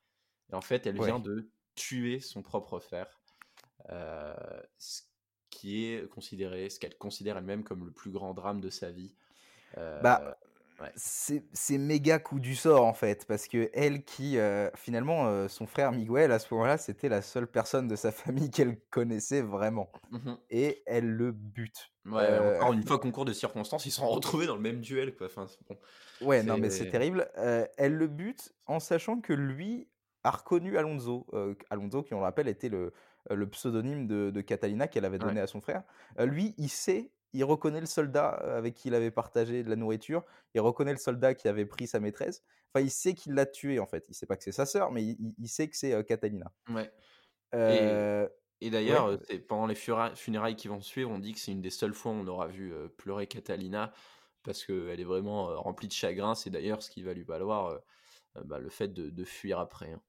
Et 0.52 0.56
en 0.56 0.62
fait, 0.62 0.86
elle 0.86 0.98
vient 0.98 1.20
de 1.20 1.50
tuer 1.76 2.20
son 2.20 2.42
propre 2.42 2.80
frère, 2.80 3.22
euh, 3.90 4.36
ce 4.78 5.02
qui 5.50 5.86
est 5.86 6.10
considéré, 6.10 6.70
ce 6.70 6.80
qu'elle 6.80 6.98
considère 6.98 7.38
elle-même 7.38 7.64
comme 7.64 7.86
le 7.86 7.92
plus 7.92 8.12
grand 8.12 8.34
drame 8.34 8.62
de 8.62 8.70
sa 8.70 8.92
vie. 8.92 9.14
Euh, 9.78 10.00
bah, 10.02 10.38
c'est 10.96 11.78
méga 11.78 12.20
coup 12.20 12.40
du 12.40 12.56
sort 12.56 12.86
en 12.86 12.94
fait, 12.94 13.26
parce 13.26 13.48
que 13.48 13.70
elle 13.74 14.04
qui, 14.04 14.38
euh, 14.38 14.70
finalement, 14.76 15.28
euh, 15.28 15.48
son 15.48 15.68
frère 15.68 15.92
Miguel 15.92 16.32
à 16.32 16.40
ce 16.40 16.54
moment-là, 16.54 16.78
c'était 16.78 17.10
la 17.10 17.22
seule 17.22 17.48
personne 17.48 17.88
de 17.88 17.96
sa 17.96 18.12
famille 18.12 18.50
qu'elle 18.50 18.80
connaissait 18.90 19.42
vraiment. 19.42 19.92
Mmh 20.12 20.34
Et 20.50 20.84
elle 20.86 21.10
le 21.10 21.32
bute. 21.32 21.92
Ouais, 22.06 22.24
euh, 22.24 22.58
encore 22.58 22.74
une 22.74 22.84
fois, 22.84 23.00
concours 23.00 23.26
de 23.26 23.34
circonstances, 23.34 23.86
ils 23.86 23.92
sont 23.92 24.08
retrouvés 24.08 24.48
dans 24.48 24.56
le 24.56 24.62
même 24.62 24.82
duel. 24.82 25.16
Quoi. 25.16 25.28
Enfin, 25.28 25.46
bon, 25.70 25.78
ouais, 26.22 26.44
non, 26.44 26.58
mais 26.58 26.70
c'est 26.70 26.90
terrible. 26.90 27.30
elle 27.36 27.94
le 27.94 28.08
bute 28.08 28.54
en 28.68 28.80
sachant 28.80 29.20
que 29.20 29.34
lui 29.34 29.88
a 30.24 30.32
reconnu 30.32 30.78
Alonso. 30.78 31.28
Alonso, 31.70 32.04
qui 32.04 32.14
on 32.14 32.18
le 32.18 32.24
rappelle, 32.24 32.48
était 32.48 32.70
le, 32.70 32.94
le 33.30 33.48
pseudonyme 33.50 34.08
de, 34.08 34.32
de 34.32 34.42
Catalina 34.42 34.88
qu'elle 34.88 35.06
avait 35.06 35.20
donné 35.20 35.40
à 35.42 35.48
son 35.48 35.62
frère. 35.62 35.84
lui, 36.20 36.56
il 36.58 36.70
sait 36.70 37.12
il 37.34 37.44
reconnaît 37.44 37.80
le 37.80 37.86
soldat 37.86 38.30
avec 38.30 38.74
qui 38.74 38.90
il 38.90 38.96
avait 38.96 39.12
partagé 39.12 39.64
de 39.64 39.70
la 39.70 39.76
nourriture, 39.76 40.24
il 40.54 40.62
reconnaît 40.62 40.92
le 40.92 40.98
soldat 40.98 41.34
qui 41.34 41.48
avait 41.48 41.66
pris 41.66 41.88
sa 41.88 42.00
maîtresse. 42.00 42.44
Enfin, 42.74 42.84
il 42.84 42.92
sait 42.92 43.14
qu'il 43.14 43.34
l'a 43.34 43.46
tué 43.46 43.80
en 43.80 43.86
fait. 43.86 44.06
Il 44.10 44.14
sait 44.14 44.26
pas 44.26 44.38
que 44.38 44.44
c'est 44.44 44.52
sa 44.52 44.66
sœur, 44.66 44.92
mais 44.92 45.04
il, 45.04 45.48
sait 45.48 45.68
que 45.68 45.76
c'est 45.76 46.06
Catalina. 46.06 46.52
Ouais. 46.70 46.92
et, 48.62 48.70
d'ailleurs, 48.70 49.20
pendant 49.48 49.68
les 49.68 49.76
funérailles 49.76 50.56
qui 50.56 50.68
vont 50.68 50.82
suivre, 50.82 51.12
on 51.12 51.20
dit 51.20 51.34
que 51.34 51.40
c'est 51.40 51.52
une 51.52 51.62
des 51.62 51.70
seules 51.70 51.94
fois 51.94 52.12
où 52.12 52.16
on 52.16 52.28
aura 52.28 52.48
vu 52.48 52.74
pleurer 52.98 53.28
Catalina 53.28 53.94
parce 54.44 54.66
qu'elle 54.66 55.00
est 55.00 55.06
vraiment 55.06 55.62
remplie 55.62 55.88
de 55.88 55.94
chagrin. 55.94 56.36
C'est 56.36 56.50
d'ailleurs 56.50 56.82
ce 56.82 56.90
qui 56.90 57.04
va 57.04 57.14
lui 57.14 57.24
valoir 57.24 57.80
bah, 58.46 58.60
le 58.60 58.70
fait 58.70 58.88
de, 58.94 59.24
fuir 59.24 59.60
après. 59.60 59.92
Hein 59.92 60.02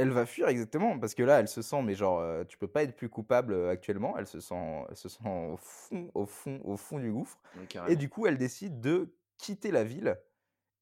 elle 0.00 0.10
va 0.10 0.24
fuir 0.24 0.48
exactement 0.48 0.98
parce 0.98 1.14
que 1.14 1.22
là 1.22 1.40
elle 1.40 1.48
se 1.48 1.60
sent 1.60 1.82
mais 1.82 1.94
genre 1.94 2.24
tu 2.46 2.56
peux 2.56 2.68
pas 2.68 2.82
être 2.82 2.96
plus 2.96 3.10
coupable 3.10 3.68
actuellement. 3.68 4.16
Elle 4.16 4.26
se 4.26 4.40
sent 4.40 4.84
elle 4.88 4.96
se 4.96 5.10
sent 5.10 5.28
au 5.28 5.56
fond 5.58 6.10
au 6.14 6.24
fond 6.24 6.60
au 6.64 6.76
fond 6.76 6.98
du 6.98 7.12
gouffre. 7.12 7.38
Et 7.86 7.96
du 7.96 8.08
coup 8.08 8.26
elle 8.26 8.38
décide 8.38 8.80
de 8.80 9.14
quitter 9.36 9.70
la 9.70 9.84
ville. 9.84 10.18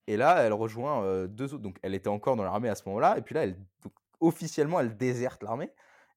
Et 0.06 0.16
là 0.16 0.42
elle 0.42 0.52
rejoint 0.52 1.26
deux 1.26 1.52
autres. 1.52 1.62
Donc 1.62 1.78
elle 1.82 1.94
était 1.94 2.08
encore 2.08 2.36
dans 2.36 2.44
l'armée 2.44 2.68
à 2.68 2.76
ce 2.76 2.84
moment-là. 2.86 3.18
Et 3.18 3.22
puis 3.22 3.34
là 3.34 3.42
elle 3.42 3.56
officiellement 4.20 4.78
elle 4.78 4.96
déserte 4.96 5.42
l'armée. 5.42 5.72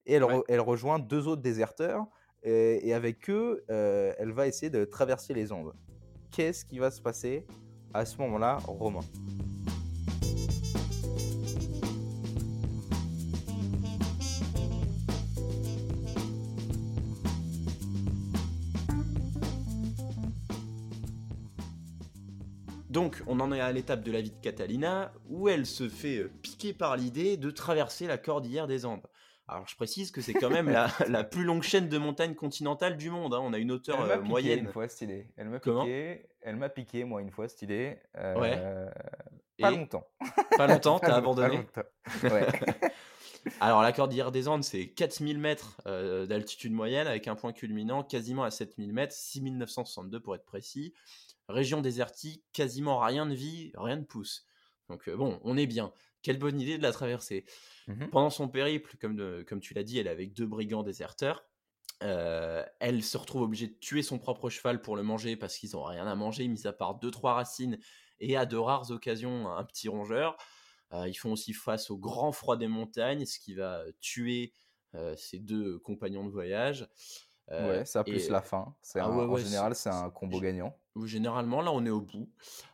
Et 0.06 0.14
elle, 0.14 0.26
elle, 0.48 0.62
rejoint 0.62 1.00
deux 1.00 1.28
autres 1.28 1.42
déserteurs. 1.42 2.06
Et, 2.44 2.88
et 2.88 2.94
avec 2.94 3.32
eux 3.32 3.66
elle 3.68 4.32
va 4.32 4.46
essayer 4.46 4.70
de 4.70 4.86
traverser 4.86 5.34
les 5.34 5.52
Andes. 5.52 5.74
Qu'est-ce 6.32 6.64
qui 6.64 6.78
va 6.78 6.92
se 6.92 7.02
passer 7.02 7.48
à 7.96 8.06
ce 8.06 8.16
moment-là 8.20 8.58
Romain? 8.68 9.02
On 23.32 23.40
en 23.40 23.54
est 23.54 23.62
à 23.62 23.72
l'étape 23.72 24.04
de 24.04 24.12
la 24.12 24.20
vie 24.20 24.32
de 24.32 24.42
Catalina, 24.42 25.14
où 25.30 25.48
elle 25.48 25.66
se 25.66 25.88
fait 25.88 26.18
euh, 26.18 26.32
piquer 26.42 26.74
par 26.74 26.98
l'idée 26.98 27.38
de 27.38 27.50
traverser 27.50 28.06
la 28.06 28.18
cordillère 28.18 28.68
des 28.68 28.86
Andes. 28.86 29.08
Alors, 29.48 29.66
je 29.68 29.76
précise 29.76 30.12
que 30.12 30.20
c'est 30.20 30.34
quand 30.34 30.50
même 30.50 30.70
la, 30.70 31.24
plus 31.24 31.44
longue 31.44 31.64
chaîne 31.64 31.88
de 31.88 31.98
montagnes 31.98 32.36
continentales 32.36 32.98
du 32.98 33.10
monde. 33.10 33.34
Hein. 33.34 33.40
On 33.42 33.54
a 33.54 33.58
une 33.58 33.72
hauteur 33.72 34.04
elle 34.04 34.20
euh, 34.20 34.22
moyenne. 34.22 34.60
une 34.60 34.68
fois 34.68 34.88
idée. 35.02 35.28
Elle 35.38 35.48
m'a 35.48 35.60
piqué. 35.60 36.26
Elle 36.42 36.56
m'a 36.58 36.70
piqué, 36.70 37.06
moi, 37.06 37.22
une 37.22 37.32
fois 37.32 37.48
idée. 37.62 37.98
Euh, 38.18 38.36
ouais. 38.36 38.92
Pas 39.60 39.72
longtemps. 39.72 40.08
Pas 40.58 40.68
longtemps, 40.68 41.00
t'as 41.00 41.16
abandonné. 41.16 41.66
Ouais. 42.24 42.46
Alors, 43.60 43.82
la 43.82 43.92
cordillère 43.92 44.32
des 44.32 44.48
Andes, 44.48 44.64
c'est 44.64 44.90
4000 44.90 45.40
mètres 45.40 45.82
d'altitude 46.28 46.74
moyenne, 46.74 47.08
avec 47.08 47.28
un 47.28 47.36
point 47.36 47.54
culminant 47.54 48.04
quasiment 48.04 48.44
à 48.44 48.52
7000 48.52 48.94
mètres, 48.94 49.16
6962 49.16 50.20
pour 50.20 50.36
être 50.36 50.46
précis 50.46 50.94
région 51.52 51.82
désertique, 51.82 52.44
quasiment 52.54 53.00
rien 53.00 53.26
de 53.26 53.34
vie, 53.34 53.72
rien 53.76 53.98
ne 53.98 54.04
pousse. 54.04 54.48
Donc 54.90 55.08
euh, 55.08 55.16
bon, 55.16 55.40
on 55.44 55.58
est 55.58 55.68
bien. 55.68 55.94
Quelle 56.22 56.38
bonne 56.38 56.60
idée 56.60 56.78
de 56.78 56.84
la 56.84 56.92
traverser. 56.92 57.46
Mmh 57.88 58.08
Pendant 58.08 58.30
son 58.30 58.48
périple, 58.48 58.96
comme, 59.00 59.44
comme 59.46 59.60
tu 59.60 59.74
l'as 59.74 59.84
dit, 59.84 59.98
elle 59.98 60.08
est 60.08 60.12
avec 60.12 60.34
deux 60.34 60.46
brigands 60.46 60.84
déserteurs. 60.84 61.44
Euh, 62.04 62.64
elle 62.80 63.04
se 63.04 63.18
retrouve 63.18 63.44
obligée 63.44 63.68
de 63.68 63.78
tuer 63.80 64.02
son 64.02 64.18
propre 64.18 64.50
cheval 64.50 64.82
pour 64.82 64.96
le 64.96 65.04
manger 65.04 65.36
parce 65.36 65.58
qu'ils 65.58 65.72
n'ont 65.74 65.84
rien 65.84 66.08
à 66.08 66.16
manger, 66.16 66.48
mis 66.48 66.66
à 66.66 66.74
part 66.74 66.96
deux 66.96 67.12
trois 67.12 67.34
racines 67.34 67.78
et 68.20 68.36
à 68.38 68.46
de 68.46 68.58
rares 68.58 68.92
occasions 68.92 69.50
un 69.50 69.64
petit 69.64 69.88
rongeur. 69.88 70.36
Euh, 70.94 71.08
ils 71.08 71.16
font 71.16 71.32
aussi 71.32 71.54
face 71.54 71.90
au 71.90 71.98
grand 71.98 72.32
froid 72.32 72.58
des 72.58 72.68
montagnes, 72.68 73.26
ce 73.26 73.40
qui 73.40 73.54
va 73.54 73.84
tuer 74.00 74.54
ses 75.16 75.40
deux 75.40 75.80
compagnons 75.80 76.26
de 76.26 76.32
voyage. 76.32 76.86
Ouais, 77.52 77.86
ça 77.86 78.04
plus 78.04 78.30
la 78.30 78.42
fin. 78.42 78.74
Ah 78.96 79.10
en 79.10 79.38
général, 79.38 79.76
c'est 79.76 79.90
un 79.90 80.10
combo 80.10 80.40
gagnant. 80.40 80.76
Généralement, 81.06 81.62
là, 81.62 81.72
on 81.72 81.86
est 81.86 81.90
au 81.90 82.02
bout. 82.02 82.30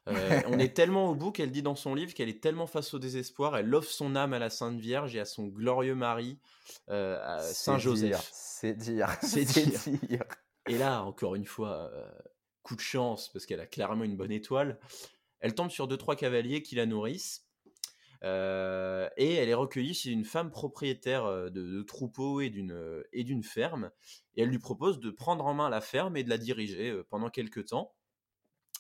Euh, 0.07 0.41
on 0.47 0.57
est 0.57 0.75
tellement 0.75 1.09
au 1.09 1.15
bout 1.15 1.31
qu'elle 1.31 1.51
dit 1.51 1.61
dans 1.61 1.75
son 1.75 1.93
livre 1.93 2.13
qu'elle 2.13 2.29
est 2.29 2.41
tellement 2.41 2.67
face 2.67 2.93
au 2.93 2.99
désespoir, 2.99 3.55
elle 3.57 3.73
offre 3.75 3.91
son 3.91 4.15
âme 4.15 4.33
à 4.33 4.39
la 4.39 4.49
Sainte 4.49 4.79
Vierge 4.79 5.15
et 5.15 5.19
à 5.19 5.25
son 5.25 5.47
glorieux 5.47 5.95
mari, 5.95 6.39
euh, 6.89 7.19
à 7.23 7.39
Saint 7.41 7.77
Joseph. 7.77 8.27
C'est 8.31 8.73
dire, 8.73 9.15
c'est 9.21 9.45
dire. 9.45 9.79
dire. 10.03 10.23
Et 10.67 10.77
là, 10.77 11.03
encore 11.03 11.35
une 11.35 11.45
fois, 11.45 11.91
euh, 11.93 12.09
coup 12.63 12.75
de 12.75 12.81
chance, 12.81 13.29
parce 13.29 13.45
qu'elle 13.45 13.61
a 13.61 13.67
clairement 13.67 14.03
une 14.03 14.17
bonne 14.17 14.31
étoile, 14.31 14.79
elle 15.39 15.53
tombe 15.53 15.69
sur 15.69 15.87
deux, 15.87 15.97
trois 15.97 16.15
cavaliers 16.15 16.63
qui 16.63 16.75
la 16.75 16.85
nourrissent. 16.85 17.46
Et 18.23 19.33
elle 19.33 19.49
est 19.49 19.53
recueillie 19.53 19.93
chez 19.93 20.11
une 20.11 20.25
femme 20.25 20.51
propriétaire 20.51 21.51
de, 21.51 21.81
troupeaux 21.83 22.41
et 22.41 22.49
d'une 22.49 23.43
ferme. 23.43 23.91
Et 24.35 24.43
elle 24.43 24.49
lui 24.49 24.59
propose 24.59 24.99
de 24.99 25.09
prendre 25.09 25.45
en 25.45 25.53
main 25.53 25.69
la 25.69 25.81
ferme 25.81 26.17
et 26.17 26.23
de 26.23 26.29
la 26.29 26.37
diriger 26.37 27.01
pendant 27.09 27.29
quelques 27.29 27.67
temps. 27.67 27.93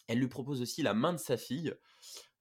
Elle 0.07 0.19
lui 0.19 0.27
propose 0.27 0.61
aussi 0.61 0.81
la 0.83 0.93
main 0.93 1.13
de 1.13 1.19
sa 1.19 1.37
fille. 1.37 1.73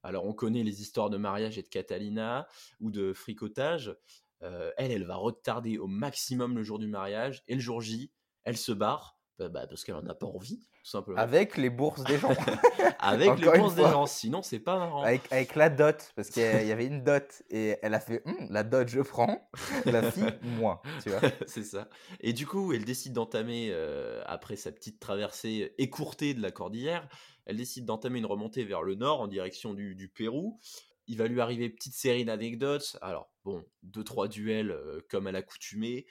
Alors 0.03 0.25
on 0.25 0.33
connaît 0.33 0.63
les 0.63 0.81
histoires 0.81 1.09
de 1.09 1.17
mariage 1.17 1.57
et 1.57 1.63
de 1.63 1.67
Catalina 1.67 2.47
ou 2.79 2.91
de 2.91 3.13
fricotage. 3.13 3.95
Elle, 4.41 4.91
elle 4.91 5.05
va 5.05 5.15
retarder 5.15 5.77
au 5.77 5.87
maximum 5.87 6.55
le 6.55 6.63
jour 6.63 6.79
du 6.79 6.87
mariage 6.87 7.43
et 7.47 7.55
le 7.55 7.61
jour 7.61 7.81
J, 7.81 8.11
elle 8.43 8.57
se 8.57 8.71
barre 8.71 9.16
bah, 9.37 9.49
bah, 9.49 9.67
parce 9.67 9.83
qu'elle 9.83 9.95
en 9.95 10.05
a 10.07 10.15
pas 10.15 10.25
envie, 10.25 10.57
tout 10.83 10.89
simplement. 10.89 11.19
Avec 11.19 11.57
les 11.57 11.69
bourses 11.69 12.03
des 12.03 12.17
gens. 12.17 12.29
avec 12.99 13.39
les 13.39 13.59
bourses 13.59 13.75
des 13.75 13.83
gens, 13.83 14.07
sinon 14.07 14.41
c'est 14.41 14.59
pas 14.59 14.79
marrant. 14.79 15.03
Avec, 15.03 15.31
avec 15.31 15.55
la 15.55 15.69
dot, 15.69 16.11
parce 16.15 16.29
qu'il 16.29 16.41
y 16.41 16.71
avait 16.71 16.87
une 16.87 17.03
dot 17.03 17.43
et 17.51 17.77
elle 17.83 17.93
a 17.93 17.99
fait 17.99 18.23
hum, 18.25 18.47
la 18.49 18.63
dot 18.63 18.87
je 18.87 19.01
prends, 19.01 19.47
la 19.85 20.11
fille 20.11 20.33
moi, 20.41 20.81
tu 21.03 21.09
vois. 21.09 21.21
c'est 21.47 21.63
ça. 21.63 21.87
Et 22.19 22.33
du 22.33 22.47
coup, 22.47 22.73
elle 22.73 22.83
décide 22.83 23.13
d'entamer 23.13 23.69
euh, 23.71 24.23
après 24.25 24.55
sa 24.55 24.71
petite 24.71 24.99
traversée 24.99 25.73
écourtée 25.77 26.33
de 26.33 26.41
la 26.41 26.49
cordillère, 26.49 27.07
elle 27.45 27.57
décide 27.57 27.85
d'entamer 27.85 28.19
une 28.19 28.25
remontée 28.25 28.65
vers 28.65 28.81
le 28.81 28.95
nord 28.95 29.21
en 29.21 29.27
direction 29.27 29.73
du, 29.73 30.11
Pérou. 30.13 30.59
Il 31.05 31.17
va 31.17 31.27
lui 31.27 31.39
arriver 31.39 31.69
petite 31.69 31.95
série 31.95 32.25
d'anecdotes. 32.25 32.97
Alors, 33.01 33.31
bon, 33.45 33.63
deux, 33.83 34.03
trois 34.03 34.27
duels 34.27 34.71
euh, 34.71 34.99
comme 35.09 35.27
à 35.27 35.31
l'accoutumée, 35.31 36.07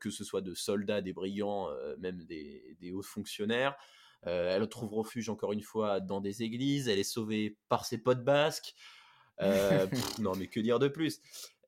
que 0.00 0.10
ce 0.10 0.24
soit 0.24 0.40
de 0.40 0.54
soldats, 0.54 1.00
des 1.00 1.12
brigands, 1.12 1.70
euh, 1.70 1.96
même 1.98 2.24
des, 2.24 2.92
hauts 2.92 3.02
fonctionnaires. 3.02 3.76
elle 4.22 4.68
trouve 4.68 4.92
refuge 4.92 5.28
encore 5.28 5.52
une 5.52 5.62
fois 5.62 6.00
dans 6.00 6.20
des 6.20 6.42
églises. 6.42 6.88
Elle 6.88 6.98
est 6.98 7.04
sauvée 7.04 7.56
par 7.68 7.84
ses 7.84 7.98
potes 7.98 8.24
basques. 8.24 8.74
non, 10.20 10.32
mais 10.36 10.46
que 10.46 10.60
dire 10.60 10.78
de 10.78 10.88
plus? 10.88 11.20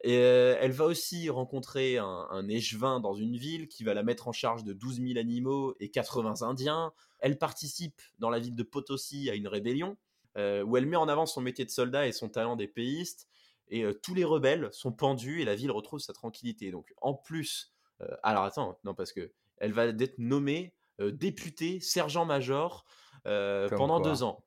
Et 0.05 0.15
elle 0.15 0.73
va 0.73 0.85
aussi 0.85 1.31
rencontrer 1.31 1.99
un, 1.99 2.27
un, 2.31 2.49
échevin 2.49 3.01
dans 3.01 3.15
une 3.15 3.37
ville 3.37 3.67
qui 3.67 3.83
va 3.83 3.95
la 3.95 4.03
mettre 4.03 4.29
en 4.29 4.33
charge 4.33 4.63
de 4.63 4.73
12 4.73 5.01
000 5.01 5.19
animaux 5.19 5.75
et 5.81 5.91
80 5.91 6.43
Indiens. 6.43 6.93
Elle 7.19 7.39
participe 7.39 8.01
dans 8.19 8.31
la 8.31 8.39
ville 8.39 8.55
de 8.55 8.63
Potosi 8.63 9.31
à 9.31 9.35
une 9.35 9.49
rébellion 9.49 9.97
où 10.37 10.77
elle 10.77 10.85
met 10.85 10.97
en 10.97 11.09
avant 11.09 11.25
son 11.25 11.41
métier 11.41 11.65
de 11.65 11.71
soldat 11.71 12.07
et 12.07 12.13
son 12.13 12.29
talent 12.29 12.57
d'épéiste. 12.57 13.27
Et 13.69 13.85
tous 14.03 14.15
les 14.15 14.25
rebelles 14.25 14.69
sont 14.73 14.93
pendus 14.93 15.41
et 15.41 15.45
la 15.45 15.57
ville 15.57 15.71
retrouve 15.73 15.99
sa 15.99 16.13
tranquillité. 16.13 16.71
Donc 16.71 16.93
en 17.01 17.15
plus, 17.15 17.76
alors 18.23 18.45
attends, 18.45 18.79
non 18.85 18.95
parce 18.95 19.13
que 19.13 19.33
elle 19.59 19.73
va 19.73 19.87
être 19.87 20.19
nommée 20.19 20.75
députée 20.99 21.81
sergent-major 21.81 22.85
pendant 23.25 24.01
deux 24.01 24.23
ans. 24.23 24.45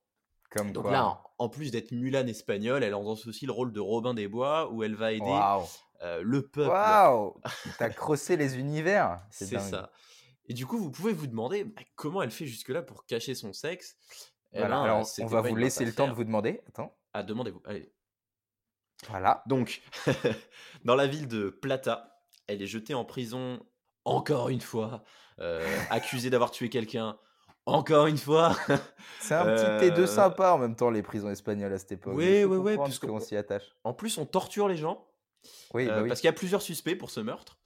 Comme 0.51 0.71
Donc 0.71 0.89
là, 0.89 1.21
en 1.37 1.47
plus 1.47 1.71
d'être 1.71 1.91
Mulan 1.91 2.25
espagnole, 2.25 2.83
elle 2.83 2.95
endosse 2.95 3.27
aussi 3.27 3.45
le 3.45 3.51
rôle 3.51 3.71
de 3.71 3.79
Robin 3.79 4.15
des 4.15 4.27
Bois, 4.27 4.71
où 4.71 4.83
elle 4.83 4.95
va 4.95 5.11
aider 5.11 5.39
le 6.21 6.41
peuple. 6.47 6.69
Waouh 6.69 7.39
T'as 7.77 7.89
crossé 7.89 8.37
les 8.37 8.57
univers 8.57 9.21
C'est 9.29 9.59
ça. 9.59 9.91
Et 10.49 10.53
du 10.53 10.65
coup, 10.65 10.79
vous 10.79 10.89
pouvez 10.89 11.13
vous 11.13 11.27
demander 11.27 11.63
bah, 11.63 11.81
comment 11.95 12.23
elle 12.23 12.31
fait 12.31 12.47
jusque-là 12.47 12.81
pour 12.81 13.05
cacher 13.05 13.35
son 13.35 13.53
sexe? 13.53 13.95
Eh 14.51 14.59
ben, 14.59 14.71
alors, 14.71 15.07
on 15.19 15.25
va 15.27 15.41
vous 15.41 15.55
laisser 15.55 15.85
le 15.85 15.93
temps 15.93 16.07
de 16.07 16.13
vous 16.13 16.23
demander. 16.23 16.61
Attends. 16.67 16.97
Ah, 17.13 17.21
demandez-vous. 17.21 17.61
Allez. 17.65 17.93
Voilà. 19.07 19.43
Donc, 19.45 19.81
dans 20.83 20.95
la 20.95 21.05
ville 21.05 21.27
de 21.27 21.49
Plata, 21.49 22.18
elle 22.49 22.61
est 22.61 22.67
jetée 22.67 22.93
en 22.93 23.05
prison 23.05 23.59
encore 24.05 24.49
une 24.49 24.61
fois, 24.61 25.03
euh, 25.39 25.61
accusée 25.89 26.29
d'avoir 26.29 26.51
tué 26.51 26.69
quelqu'un. 26.69 27.17
Encore 27.65 28.07
une 28.07 28.17
fois. 28.17 28.57
C'est 29.19 29.35
un 29.35 29.45
petit 29.45 29.89
T2 29.89 29.99
euh, 29.99 30.07
sympa 30.07 30.51
en 30.51 30.57
même 30.57 30.75
temps, 30.75 30.89
les 30.89 31.03
prisons 31.03 31.29
espagnoles 31.29 31.73
à 31.73 31.77
cette 31.77 31.91
époque. 31.91 32.15
Oui, 32.15 32.43
oui, 32.43 32.57
oui. 32.57 32.77
Puisqu'on 32.83 33.19
s'y 33.19 33.35
attache. 33.35 33.75
En 33.83 33.93
plus, 33.93 34.17
on 34.17 34.25
torture 34.25 34.67
les 34.67 34.77
gens. 34.77 35.07
Oui, 35.73 35.85
bah 35.85 35.99
euh, 35.99 36.07
Parce 36.07 36.19
qu'il 36.19 36.27
y 36.27 36.29
a 36.29 36.33
plusieurs 36.33 36.63
suspects 36.63 36.95
pour 36.95 37.11
ce 37.11 37.19
meurtre. 37.19 37.59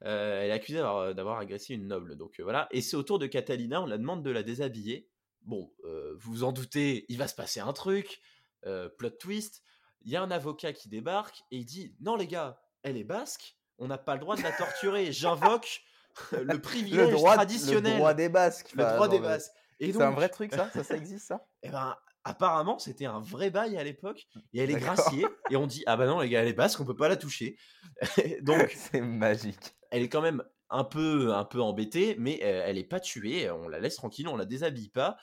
elle 0.00 0.48
est 0.48 0.52
accusée 0.52 0.78
d'avoir 0.78 1.38
agressé 1.38 1.74
une 1.74 1.86
noble. 1.86 2.16
Donc 2.16 2.40
voilà. 2.40 2.66
Et 2.72 2.82
c'est 2.82 2.96
au 2.96 3.04
tour 3.04 3.18
de 3.18 3.26
Catalina, 3.26 3.80
on 3.80 3.86
la 3.86 3.98
demande 3.98 4.24
de 4.24 4.30
la 4.30 4.42
déshabiller. 4.42 5.08
Bon, 5.42 5.70
vous 5.84 6.32
vous 6.32 6.44
en 6.44 6.52
doutez, 6.52 7.04
il 7.08 7.18
va 7.18 7.28
se 7.28 7.34
passer 7.34 7.60
un 7.60 7.72
truc. 7.72 8.20
plot 8.62 9.10
twist 9.20 9.62
il 10.04 10.12
y 10.12 10.16
a 10.16 10.22
un 10.22 10.30
avocat 10.30 10.72
qui 10.72 10.88
débarque 10.88 11.44
et 11.50 11.58
il 11.58 11.64
dit 11.64 11.96
non 12.00 12.16
les 12.16 12.26
gars, 12.26 12.60
elle 12.82 12.96
est 12.96 13.04
basque, 13.04 13.56
on 13.78 13.86
n'a 13.86 13.98
pas 13.98 14.14
le 14.14 14.20
droit 14.20 14.36
de 14.36 14.42
la 14.42 14.52
torturer. 14.52 15.12
J'invoque 15.12 15.82
le 16.32 16.60
privilège 16.60 17.08
le 17.08 17.12
droit, 17.12 17.34
traditionnel. 17.34 17.92
Le 17.92 17.98
droit 17.98 18.14
des 18.14 18.28
basques. 18.28 18.72
Le 18.74 18.84
droit 18.84 19.08
des 19.08 19.18
basques. 19.18 19.52
C'est 19.80 20.00
un 20.00 20.10
vrai 20.10 20.28
truc 20.28 20.54
ça, 20.54 20.70
ça, 20.74 20.84
ça 20.84 20.96
existe 20.96 21.26
ça 21.26 21.46
Eh 21.62 21.68
ben 21.68 21.96
apparemment 22.22 22.78
c'était 22.78 23.04
un 23.04 23.20
vrai 23.20 23.50
bail 23.50 23.76
à 23.76 23.84
l'époque 23.84 24.26
et 24.54 24.60
elle 24.60 24.70
est 24.70 24.80
graciée 24.80 25.26
et 25.50 25.56
on 25.56 25.66
dit 25.66 25.82
ah 25.86 25.96
bah 25.96 26.06
non 26.06 26.20
les 26.20 26.30
gars 26.30 26.40
elle 26.40 26.48
est 26.48 26.54
basque 26.54 26.80
on 26.80 26.84
peut 26.84 26.96
pas 26.96 27.08
la 27.08 27.16
toucher. 27.16 27.56
Donc 28.42 28.70
c'est 28.76 29.00
magique. 29.00 29.76
Elle 29.90 30.02
est 30.02 30.08
quand 30.08 30.22
même 30.22 30.42
un 30.70 30.84
peu 30.84 31.34
un 31.34 31.44
peu 31.44 31.60
embêtée 31.60 32.16
mais 32.18 32.38
elle 32.38 32.78
est 32.78 32.84
pas 32.84 33.00
tuée, 33.00 33.50
on 33.50 33.68
la 33.68 33.80
laisse 33.80 33.96
tranquille, 33.96 34.28
on 34.28 34.36
la 34.36 34.46
déshabille 34.46 34.90
pas. 34.90 35.16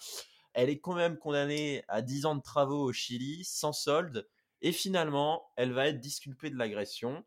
Elle 0.54 0.70
est 0.70 0.80
quand 0.80 0.96
même 0.96 1.18
condamnée 1.18 1.84
à 1.88 2.02
10 2.02 2.26
ans 2.26 2.36
de 2.36 2.42
travaux 2.42 2.84
au 2.84 2.92
Chili 2.92 3.46
sans 3.46 3.72
solde 3.72 4.28
et 4.62 4.72
finalement, 4.72 5.50
elle 5.56 5.74
va 5.74 5.88
être 5.88 6.00
disculpée 6.00 6.50
de 6.50 6.58
l'agression 6.58 7.24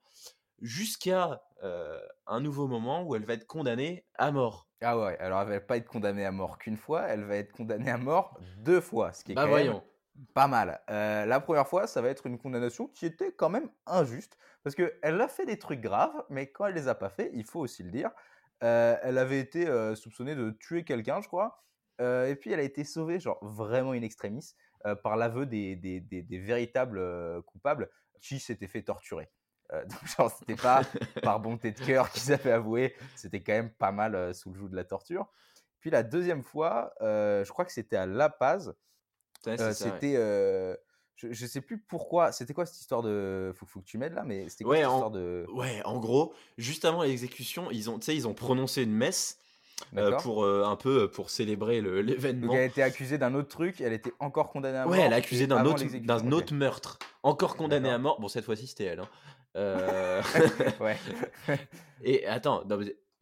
jusqu'à 0.61 1.43
euh, 1.63 1.99
un 2.27 2.41
nouveau 2.41 2.67
moment 2.67 3.03
où 3.05 3.15
elle 3.15 3.25
va 3.25 3.35
être 3.35 3.47
condamnée 3.47 4.05
à 4.17 4.31
mort. 4.33 4.69
Ah 4.83 4.99
ouais, 4.99 5.19
alors 5.19 5.41
elle 5.43 5.49
va 5.49 5.61
pas 5.61 5.77
être 5.77 5.89
condamnée 5.89 6.25
à 6.25 6.33
mort 6.33 6.59
qu'une 6.59 6.77
fois, 6.77 7.03
elle 7.03 7.25
va 7.25 7.37
être 7.37 7.53
condamnée 7.53 7.91
à 7.91 7.97
mort 7.97 8.39
deux 8.59 8.81
fois, 8.81 9.13
ce 9.13 9.25
qui 9.25 9.33
est 9.33 9.35
bah 9.35 9.47
voyons. 9.47 9.83
pas 10.35 10.47
mal. 10.47 10.83
Euh, 10.91 11.25
la 11.25 11.41
première 11.41 11.67
fois, 11.67 11.87
ça 11.87 12.03
va 12.03 12.09
être 12.09 12.27
une 12.27 12.39
condamnation 12.39 12.89
qui 12.89 13.07
était 13.07 13.33
quand 13.33 13.49
même 13.49 13.71
injuste, 13.87 14.37
parce 14.63 14.77
qu'elle 14.77 15.21
a 15.21 15.29
fait 15.29 15.47
des 15.47 15.59
trucs 15.59 15.81
graves, 15.81 16.25
mais 16.29 16.51
quand 16.51 16.67
elle 16.67 16.75
les 16.75 16.89
a 16.89 16.95
pas 16.95 17.09
fait, 17.09 17.31
il 17.33 17.45
faut 17.45 17.61
aussi 17.61 17.83
le 17.83 17.91
dire, 17.91 18.11
euh, 18.63 18.97
elle 19.03 19.19
avait 19.19 19.41
été 19.41 19.67
soupçonnée 19.97 20.35
de 20.35 20.51
tuer 20.51 20.85
quelqu'un, 20.85 21.21
je 21.23 21.29
crois, 21.29 21.65
et 22.01 22.37
puis 22.39 22.53
elle 22.53 22.61
a 22.61 22.65
été 22.65 22.85
sauvée, 22.85 23.21
genre 23.21 23.39
vraiment 23.43 23.93
in 23.93 24.03
extremis. 24.03 24.55
Par 25.03 25.17
l'aveu 25.17 25.47
des, 25.47 25.77
des, 25.77 26.01
des, 26.01 26.39
véritables 26.39 27.01
coupables 27.45 27.89
qui 28.21 28.39
s'étaient 28.39 28.67
fait 28.67 28.83
torturer. 28.83 29.31
Euh, 29.73 29.85
donc, 29.87 30.07
genre, 30.17 30.31
c'était 30.39 30.61
pas 30.61 30.83
par 31.23 31.41
bonté 31.41 31.73
de 31.73 31.81
cœur 31.81 32.11
qu'ils 32.11 32.33
avaient 32.33 32.53
avoué, 32.53 32.95
c'était 33.17 33.43
quand 33.43 33.53
même 33.53 33.71
pas 33.71 33.93
mal 33.93 34.35
sous 34.35 34.51
le 34.51 34.59
joug 34.59 34.69
de 34.69 34.77
la 34.77 34.85
torture. 34.85 35.27
Puis 35.81 35.91
la 35.91 36.03
deuxième 36.03 36.43
fois, 36.43 36.95
je 37.01 37.49
crois 37.51 37.65
que 37.65 37.73
c'était 37.73 37.97
à 37.97 38.07
La 38.07 38.29
Paz. 38.31 38.75
c'était. 39.43 40.77
Je, 41.17 41.33
je, 41.33 41.47
sais 41.47 41.61
plus 41.61 41.79
pourquoi. 41.79 42.33
C'était 42.33 42.55
quoi 42.55 42.67
cette 42.67 42.81
histoire 42.81 43.03
de. 43.03 43.53
Faut, 43.55 43.67
faut 43.67 43.81
que 43.81 43.85
tu 43.85 43.99
m'aides 43.99 44.15
là, 44.15 44.25
mais 44.25 44.49
c'était 44.49 44.65
quoi 44.65 44.73
ouais, 44.73 44.79
cette 44.79 44.89
en... 44.89 44.95
histoire 44.95 45.11
de. 45.13 45.47
Ouais, 45.53 45.81
en 45.85 46.01
gros, 46.01 46.35
juste 46.59 46.85
avant 46.85 47.03
l'exécution, 47.03 47.71
ils 47.71 47.89
ont, 47.89 47.99
ils 47.99 48.27
ont 48.27 48.35
prononcé 48.35 48.83
une 48.83 48.95
messe 48.95 49.39
euh, 49.97 50.17
pour 50.19 50.45
euh, 50.45 50.65
un 50.65 50.77
peu 50.77 51.11
pour 51.11 51.31
célébrer 51.31 51.81
l'événement. 52.03 52.49
Donc 52.49 52.57
elle 52.57 52.63
a 52.63 52.67
été 52.67 52.83
accusée 52.83 53.19
d'un 53.19 53.35
autre 53.35 53.49
truc, 53.49 53.81
elle 53.81 53.93
était 53.93 54.13
encore 54.19 54.51
condamnée 54.51 54.79
à 54.79 54.85
mort. 54.85 54.93
Ouais, 54.93 55.01
elle 55.01 55.13
est 55.13 55.17
accusée 55.17 55.47
d'un 55.47 55.65
autre, 55.65 55.85
d'un 55.85 56.33
autre 56.33 56.55
meurtre, 56.55 56.99
encore 57.23 57.57
condamnée 57.57 57.91
à 57.91 57.99
mort. 57.99 58.21
Bon, 58.21 58.29
cette 58.29 58.45
fois-ci 58.45 58.67
c'était 58.67 58.85
elle. 58.85 59.01
Hein. 59.01 59.09
Euh... 59.57 60.21
ouais. 60.81 60.97
Et 62.03 62.27
attends, 62.27 62.65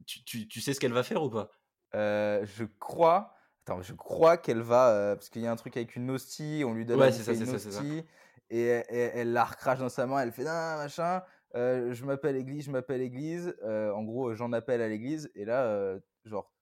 tu, 0.07 0.24
tu, 0.24 0.48
tu, 0.48 0.62
sais 0.62 0.72
ce 0.72 0.80
qu'elle 0.80 0.94
va 0.94 1.03
faire 1.03 1.22
ou 1.22 1.28
pas? 1.28 1.50
Euh, 1.94 2.46
Je 2.57 2.64
crois. 2.80 3.34
Attends, 3.66 3.82
je 3.82 3.92
crois 3.92 4.38
qu'elle 4.38 4.62
va 4.62 5.14
parce 5.14 5.28
qu'il 5.28 5.42
y 5.42 5.46
a 5.46 5.53
un 5.53 5.57
truc 5.57 5.76
avec 5.76 5.94
une 5.94 6.11
hostie, 6.11 6.62
on 6.66 6.72
lui 6.72 6.86
donne 6.86 7.00
ouais, 7.00 7.12
ça, 7.12 7.34
une 7.34 7.50
hostie 7.50 8.03
et, 8.48 8.64
elle 8.88 9.34
la 9.34 9.44
recrache 9.44 9.80
dans 9.80 9.90
sa 9.90 10.07
main, 10.07 10.20
elle 10.20 10.32
fait 10.32 10.44
non 10.44 10.78
machin. 10.78 11.20
je 11.55 12.05
m'appelle 12.07 12.36
Église, 12.36 12.64
je 12.64 12.70
m'appelle 12.70 13.03
Église. 13.03 13.55
en 13.62 14.03
gros, 14.03 14.34
j'en 14.34 14.55
appelle 14.55 14.80
à 14.80 14.88
l'Église. 14.88 15.30
Et 15.34 15.44
là, 15.44 15.98
genre 16.25 16.53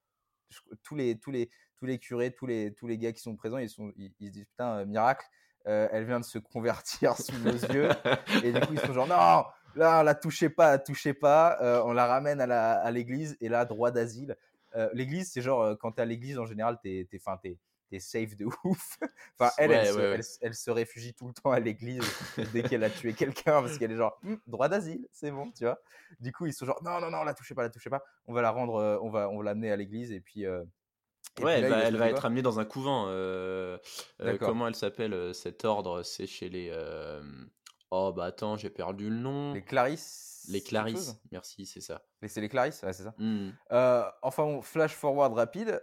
tous 0.82 0.94
les 0.94 1.18
tous 1.18 1.30
les 1.30 1.50
tous 1.76 1.86
les 1.86 1.98
curés, 1.98 2.32
tous 2.32 2.46
les 2.46 2.74
tous 2.74 2.86
les 2.86 2.98
gars 2.98 3.12
qui 3.12 3.20
sont 3.20 3.36
présents, 3.36 3.58
ils 3.58 3.70
sont 3.70 3.92
ils, 3.96 4.10
se 4.10 4.30
disent 4.30 4.46
putain 4.46 4.78
euh, 4.80 4.86
miracle, 4.86 5.24
euh, 5.66 5.88
elle 5.92 6.04
vient 6.04 6.20
de 6.20 6.24
se 6.24 6.38
convertir 6.38 7.16
sous 7.20 7.38
nos 7.38 7.52
yeux 7.52 7.88
et 8.44 8.52
du 8.52 8.60
coup 8.60 8.72
ils 8.72 8.80
sont 8.80 8.92
genre 8.92 9.06
non 9.06 9.44
là 9.76 10.02
la 10.02 10.14
touchez 10.14 10.50
pas, 10.50 10.72
la 10.72 10.78
touchez 10.78 11.14
pas, 11.14 11.58
euh, 11.62 11.82
on 11.84 11.92
la 11.92 12.06
ramène 12.06 12.40
à 12.40 12.72
à 12.72 12.90
l'église 12.90 13.36
et 13.40 13.48
là 13.48 13.64
droit 13.64 13.90
d'asile. 13.90 14.36
l'église 14.92 15.30
c'est 15.32 15.42
genre 15.42 15.76
quand 15.78 15.92
t'es 15.92 16.02
à 16.02 16.06
l'église 16.06 16.38
en 16.38 16.46
général 16.46 16.78
t'es 16.82 17.06
t'es 17.10 17.20
t'es 17.42 17.58
safe 17.98 18.36
de 18.36 18.46
ouf. 18.64 18.98
enfin, 19.38 19.50
elle, 19.58 19.72
elle, 19.72 20.54
se, 20.54 20.70
réfugie 20.70 21.12
tout 21.14 21.26
le 21.26 21.34
temps 21.34 21.50
à 21.50 21.58
l'église 21.58 22.04
dès 22.52 22.62
qu'elle 22.62 22.84
a 22.84 22.90
tué 22.90 23.12
quelqu'un 23.12 23.62
parce 23.62 23.78
qu'elle 23.78 23.90
est 23.90 23.96
genre 23.96 24.18
«Hum, 24.24 24.38
droit 24.46 24.68
d'asile, 24.68 25.06
c'est 25.12 25.30
bon, 25.30 25.50
tu 25.50 25.64
vois. 25.64 25.80
Du 26.20 26.32
coup, 26.32 26.46
ils 26.46 26.52
sont 26.52 26.66
genre 26.66 26.80
non, 26.82 27.00
non, 27.00 27.10
non, 27.10 27.24
la 27.24 27.34
touchez 27.34 27.54
pas, 27.54 27.62
la 27.62 27.70
touchez 27.70 27.90
pas. 27.90 28.02
On 28.26 28.32
va 28.32 28.42
la 28.42 28.50
rendre, 28.50 28.76
euh, 28.76 28.98
on 29.02 29.10
va, 29.10 29.28
on 29.28 29.38
va 29.38 29.44
l'amener 29.44 29.72
à 29.72 29.76
l'église 29.76 30.12
et 30.12 30.20
puis. 30.20 30.46
Euh, 30.46 30.62
ouais, 31.40 31.60
elle 31.60 31.96
va, 31.96 32.08
être 32.08 32.24
amenée 32.24 32.42
dans 32.42 32.60
un 32.60 32.64
couvent. 32.64 33.06
Euh, 33.08 33.78
comment 34.40 34.68
elle 34.68 34.76
s'appelle 34.76 35.34
cet 35.34 35.64
ordre 35.64 36.02
C'est 36.02 36.26
chez 36.26 36.48
les. 36.48 36.72
Oh 37.92 38.12
bah 38.12 38.26
attends, 38.26 38.56
j'ai 38.56 38.70
perdu 38.70 39.10
le 39.10 39.16
nom. 39.16 39.52
Les 39.52 39.62
Clarisse. 39.62 40.46
Les 40.48 40.60
Clarisse, 40.62 41.16
merci, 41.32 41.66
c'est 41.66 41.80
ça. 41.80 42.02
C'est 42.26 42.40
les 42.40 42.48
Clarisse, 42.48 42.82
ouais, 42.82 42.92
c'est 42.92 43.02
ça. 43.02 43.14
Mmh. 43.18 43.50
enfin, 44.22 44.60
flash 44.62 44.94
forward 44.94 45.32
rapide 45.32 45.82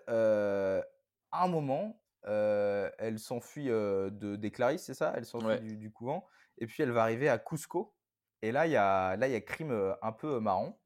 à 1.32 1.44
un 1.44 1.48
moment, 1.48 2.00
elle 2.24 3.20
s'enfuit 3.20 3.68
de, 3.68 4.36
des 4.36 4.52
Clarisse, 4.52 4.84
c'est 4.84 4.94
ça? 4.94 5.14
Elle 5.16 5.26
s'enfuit 5.26 5.78
du, 5.78 5.92
couvent. 5.92 6.26
Et 6.58 6.68
puis 6.68 6.84
elle 6.84 6.92
va 6.92 7.04
arriver 7.04 7.30
à 7.30 7.38
Cusco. 7.38 7.94
Et 8.42 8.52
là, 8.52 8.68
il 8.68 8.72
y 8.72 8.76
a, 8.76 9.16
là, 9.18 9.28
y 9.28 9.36
a 9.36 9.42
crime 9.42 9.96
un 10.02 10.12
peu 10.12 10.40
marrant. 10.40 10.80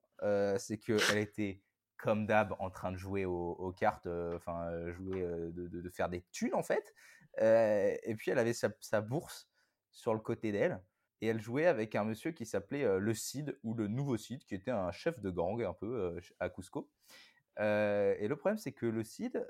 c'est 0.58 0.78
qu'elle 0.78 1.18
était, 1.18 1.62
comme 1.98 2.26
d'hab, 2.26 2.56
en 2.60 2.70
train 2.70 2.92
de 2.92 2.98
jouer 2.98 3.26
aux, 3.26 3.74
cartes, 3.78 4.08
enfin, 4.36 4.72
jouer, 4.92 5.22
de, 5.22 5.68
de, 5.68 5.90
faire 5.90 6.10
des 6.10 6.24
thunes, 6.32 6.54
en 6.54 6.64
fait. 6.64 6.94
et 7.40 8.16
puis 8.16 8.32
elle 8.32 8.40
avait 8.40 8.54
sa, 8.54 8.70
sa 8.80 9.02
bourse 9.02 9.50
sur 9.92 10.14
le 10.14 10.20
côté 10.20 10.52
d'elle. 10.52 10.82
Et 11.24 11.28
elle 11.28 11.40
jouait 11.40 11.68
avec 11.68 11.94
un 11.96 12.04
monsieur 12.04 12.32
qui 12.32 12.48
s'appelait 12.48 13.00
le 13.00 13.14
Cid, 13.14 13.58
ou 13.64 13.76
le 13.76 13.88
nouveau 13.88 14.18
Cid, 14.18 14.44
qui 14.44 14.56
était 14.56 14.72
un 14.72 14.92
chef 14.92 15.20
de 15.20 15.30
gang, 15.30 15.62
un 15.64 15.74
peu, 15.74 16.20
à 16.40 16.50
Cusco 16.50 16.90
et 17.62 18.28
le 18.28 18.36
problème, 18.36 18.58
c'est 18.58 18.72
que 18.72 18.86
le 18.86 19.04
CID, 19.04 19.46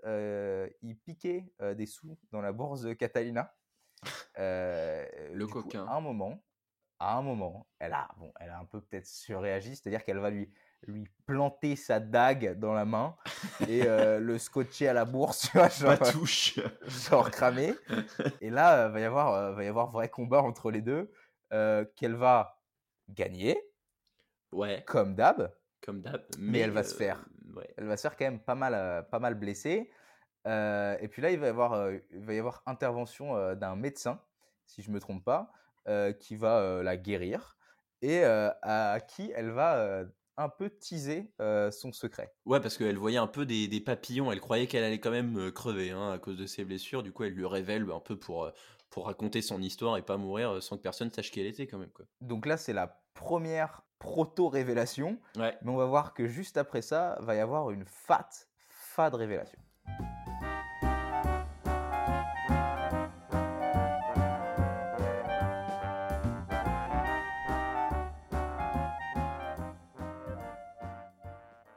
il 0.81 0.97
piquait 0.97 1.51
des 1.75 1.85
sous 1.85 2.17
dans 2.31 2.41
la 2.41 2.51
bourse 2.51 2.81
de 2.81 2.93
Catalina. 2.93 3.53
le 4.37 5.45
coquin. 5.45 5.85
à 5.85 5.95
un 5.95 6.01
moment, 6.01 6.43
à 6.99 7.17
un 7.17 7.21
moment, 7.21 7.67
elle 7.79 7.93
a, 7.93 8.09
bon, 8.17 8.31
elle 8.39 8.49
a 8.49 8.59
un 8.59 8.65
peu 8.65 8.79
peut-être 8.81 9.07
surréagi, 9.07 9.75
c'est-à-dire 9.75 10.03
qu'elle 10.03 10.19
va 10.19 10.29
lui, 10.29 10.51
lui 10.87 11.05
planter 11.25 11.75
sa 11.75 11.99
dague 11.99 12.59
dans 12.59 12.73
la 12.73 12.85
main 12.85 13.15
et 13.67 13.81
le 14.19 14.37
scotcher 14.37 14.87
à 14.87 14.93
la 14.93 15.05
bourse, 15.05 15.41
tu 15.51 15.57
vois, 15.57 15.69
genre, 15.69 15.97
touche. 16.11 16.59
genre 16.87 17.31
cramé. 17.31 17.73
Et 18.39 18.49
là, 18.49 18.87
va 18.89 18.99
y 18.99 19.03
avoir, 19.03 19.53
va 19.53 19.63
y 19.63 19.67
avoir 19.67 19.89
vrai 19.91 20.09
combat 20.09 20.41
entre 20.41 20.69
les 20.69 20.81
deux, 20.81 21.11
qu'elle 21.49 22.15
va 22.15 22.61
gagner, 23.09 23.59
ouais, 24.51 24.83
comme 24.85 25.15
d'hab, 25.15 25.53
comme 25.81 26.01
d'hab, 26.01 26.23
mais, 26.37 26.59
elle 26.59 26.71
va 26.71 26.83
se 26.83 26.95
faire 26.95 27.23
elle 27.77 27.85
va 27.85 27.97
se 27.97 28.01
faire 28.03 28.15
quand 28.15 28.25
même 28.25 28.39
pas 28.39 28.55
mal, 28.55 28.73
euh, 28.73 29.01
pas 29.01 29.19
mal 29.19 29.35
blesser. 29.35 29.91
et 30.45 31.07
puis 31.09 31.21
là, 31.21 31.31
il 31.31 31.39
va 31.39 31.47
y 31.47 31.49
avoir, 31.49 31.91
il 31.91 32.25
va 32.25 32.33
y 32.33 32.39
avoir 32.39 32.63
intervention 32.65 33.55
d'un 33.55 33.75
médecin, 33.75 34.19
si 34.65 34.81
je 34.81 34.89
ne 34.89 34.95
me 34.95 34.99
trompe 34.99 35.23
pas, 35.23 35.51
qui 36.19 36.35
va 36.35 36.81
la 36.83 36.97
guérir 36.97 37.57
et 38.01 38.23
à 38.23 38.99
qui 39.07 39.31
elle 39.35 39.51
va 39.51 40.03
un 40.37 40.49
peu 40.49 40.69
teaser 40.69 41.31
son 41.71 41.91
secret. 41.91 42.33
Ouais, 42.45 42.59
parce 42.59 42.77
qu'elle 42.77 42.97
voyait 42.97 43.19
un 43.19 43.27
peu 43.27 43.45
des, 43.45 43.81
papillons, 43.81 44.31
elle 44.31 44.41
croyait 44.41 44.67
qu'elle 44.67 44.83
allait 44.83 44.99
quand 44.99 45.11
même 45.11 45.51
crever 45.51 45.91
hein, 45.91 46.11
à 46.11 46.17
cause 46.17 46.37
de 46.37 46.47
ses 46.47 46.65
blessures, 46.65 47.03
du 47.03 47.11
coup 47.11 47.23
elle 47.23 47.33
lui 47.33 47.45
révèle 47.45 47.85
un 47.91 47.99
peu 47.99 48.17
pour, 48.17 48.51
pour 48.91 49.05
raconter 49.05 49.41
son 49.41 49.61
histoire 49.61 49.97
et 49.97 50.03
pas 50.03 50.17
mourir 50.17 50.61
sans 50.61 50.77
que 50.77 50.81
personne 50.83 51.11
sache 51.11 51.31
qui 51.31 51.39
elle 51.39 51.47
était 51.47 51.65
quand 51.65 51.79
même. 51.79 51.91
Quoi. 51.91 52.05
Donc 52.19 52.45
là 52.45 52.57
c'est 52.57 52.73
la 52.73 53.01
première 53.13 53.83
proto-révélation, 54.01 55.17
mais 55.37 55.55
on 55.67 55.77
va 55.77 55.85
voir 55.85 56.13
que 56.15 56.27
juste 56.27 56.57
après 56.57 56.81
ça 56.81 57.17
va 57.21 57.35
y 57.35 57.39
avoir 57.39 57.69
une 57.69 57.85
fat, 57.85 58.27
fade 58.67 59.13
révélation. 59.13 59.59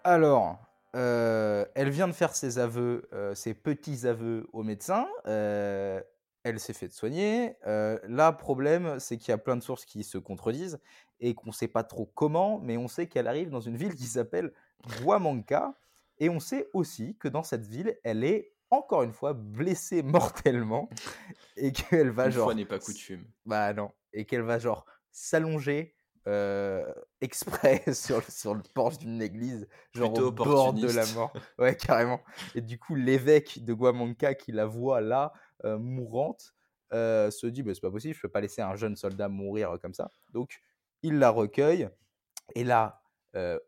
Alors, 0.07 0.59
euh, 0.97 1.66
elle 1.75 1.91
vient 1.91 2.09
de 2.09 2.12
faire 2.12 2.35
ses 2.35 2.59
aveux, 2.59 3.09
euh, 3.12 3.35
ses 3.35 3.53
petits 3.53 4.07
aveux 4.07 4.47
au 4.53 4.62
médecin. 4.62 5.09
Euh, 5.27 6.01
elle 6.43 6.61
s'est 6.61 6.75
fait 6.75 6.93
soigner. 6.93 7.57
là, 7.64 8.33
problème, 8.33 8.99
c'est 8.99 9.16
qu'il 9.16 9.31
y 9.31 9.33
a 9.33 9.39
plein 9.39 9.57
de 9.57 9.62
sources 9.62 9.85
qui 9.87 10.05
se 10.05 10.18
contredisent 10.18 10.79
et 11.21 11.35
qu'on 11.35 11.49
ne 11.49 11.53
sait 11.53 11.69
pas 11.69 11.85
trop 11.85 12.07
comment, 12.07 12.61
mais 12.61 12.77
on 12.77 12.89
sait 12.89 13.07
qu'elle 13.07 13.27
arrive 13.27 13.51
dans 13.51 13.61
une 13.61 13.77
ville 13.77 13.95
qui 13.95 14.05
s'appelle 14.05 14.53
Huamanca. 15.01 15.75
Et 16.19 16.29
on 16.29 16.41
sait 16.41 16.69
aussi 16.75 17.17
que 17.19 17.29
dans 17.29 17.43
cette 17.43 17.67
ville, 17.67 17.99
elle 18.05 18.25
est 18.25 18.53
encore 18.71 19.03
une 19.03 19.12
fois 19.12 19.33
blessée 19.33 20.03
mortellement 20.03 20.89
et 21.57 21.73
qu'elle 21.73 22.11
va 22.11 22.27
une 22.27 22.33
genre. 22.33 22.45
Fois 22.45 22.55
n'est 22.55 22.65
pas 22.65 22.79
coutume. 22.79 23.25
Bah 23.47 23.73
non. 23.73 23.91
Et 24.12 24.25
qu'elle 24.25 24.43
va 24.43 24.59
genre 24.59 24.85
s'allonger 25.11 25.95
euh, 26.27 26.91
exprès 27.21 27.83
sur, 27.93 28.23
sur 28.31 28.55
le 28.55 28.62
porche 28.75 28.99
d'une 28.99 29.21
église, 29.21 29.69
genre 29.93 30.17
au 30.19 30.33
bord 30.33 30.73
de 30.73 30.89
la 30.89 31.07
mort. 31.12 31.33
Ouais, 31.59 31.77
carrément. 31.77 32.21
Et 32.55 32.61
du 32.61 32.79
coup, 32.79 32.95
l'évêque 32.95 33.65
de 33.65 33.75
Guamanca 33.75 34.35
qui 34.35 34.53
la 34.53 34.67
voit 34.67 35.01
là, 35.01 35.33
euh, 35.65 35.79
mourante, 35.79 36.55
euh, 36.93 37.31
se 37.31 37.47
dit 37.47 37.62
bah, 37.62 37.73
c'est 37.75 37.81
pas 37.81 37.91
possible, 37.91 38.15
je 38.15 38.21
peux 38.21 38.29
pas 38.29 38.41
laisser 38.41 38.62
un 38.62 38.75
jeune 38.75 38.97
soldat 38.97 39.29
mourir 39.29 39.77
comme 39.83 39.95
ça. 39.95 40.11
Donc, 40.33 40.62
il 41.05 41.18
la 41.18 41.30
recueille. 41.30 41.88
Et 42.55 42.64
là, 42.64 43.02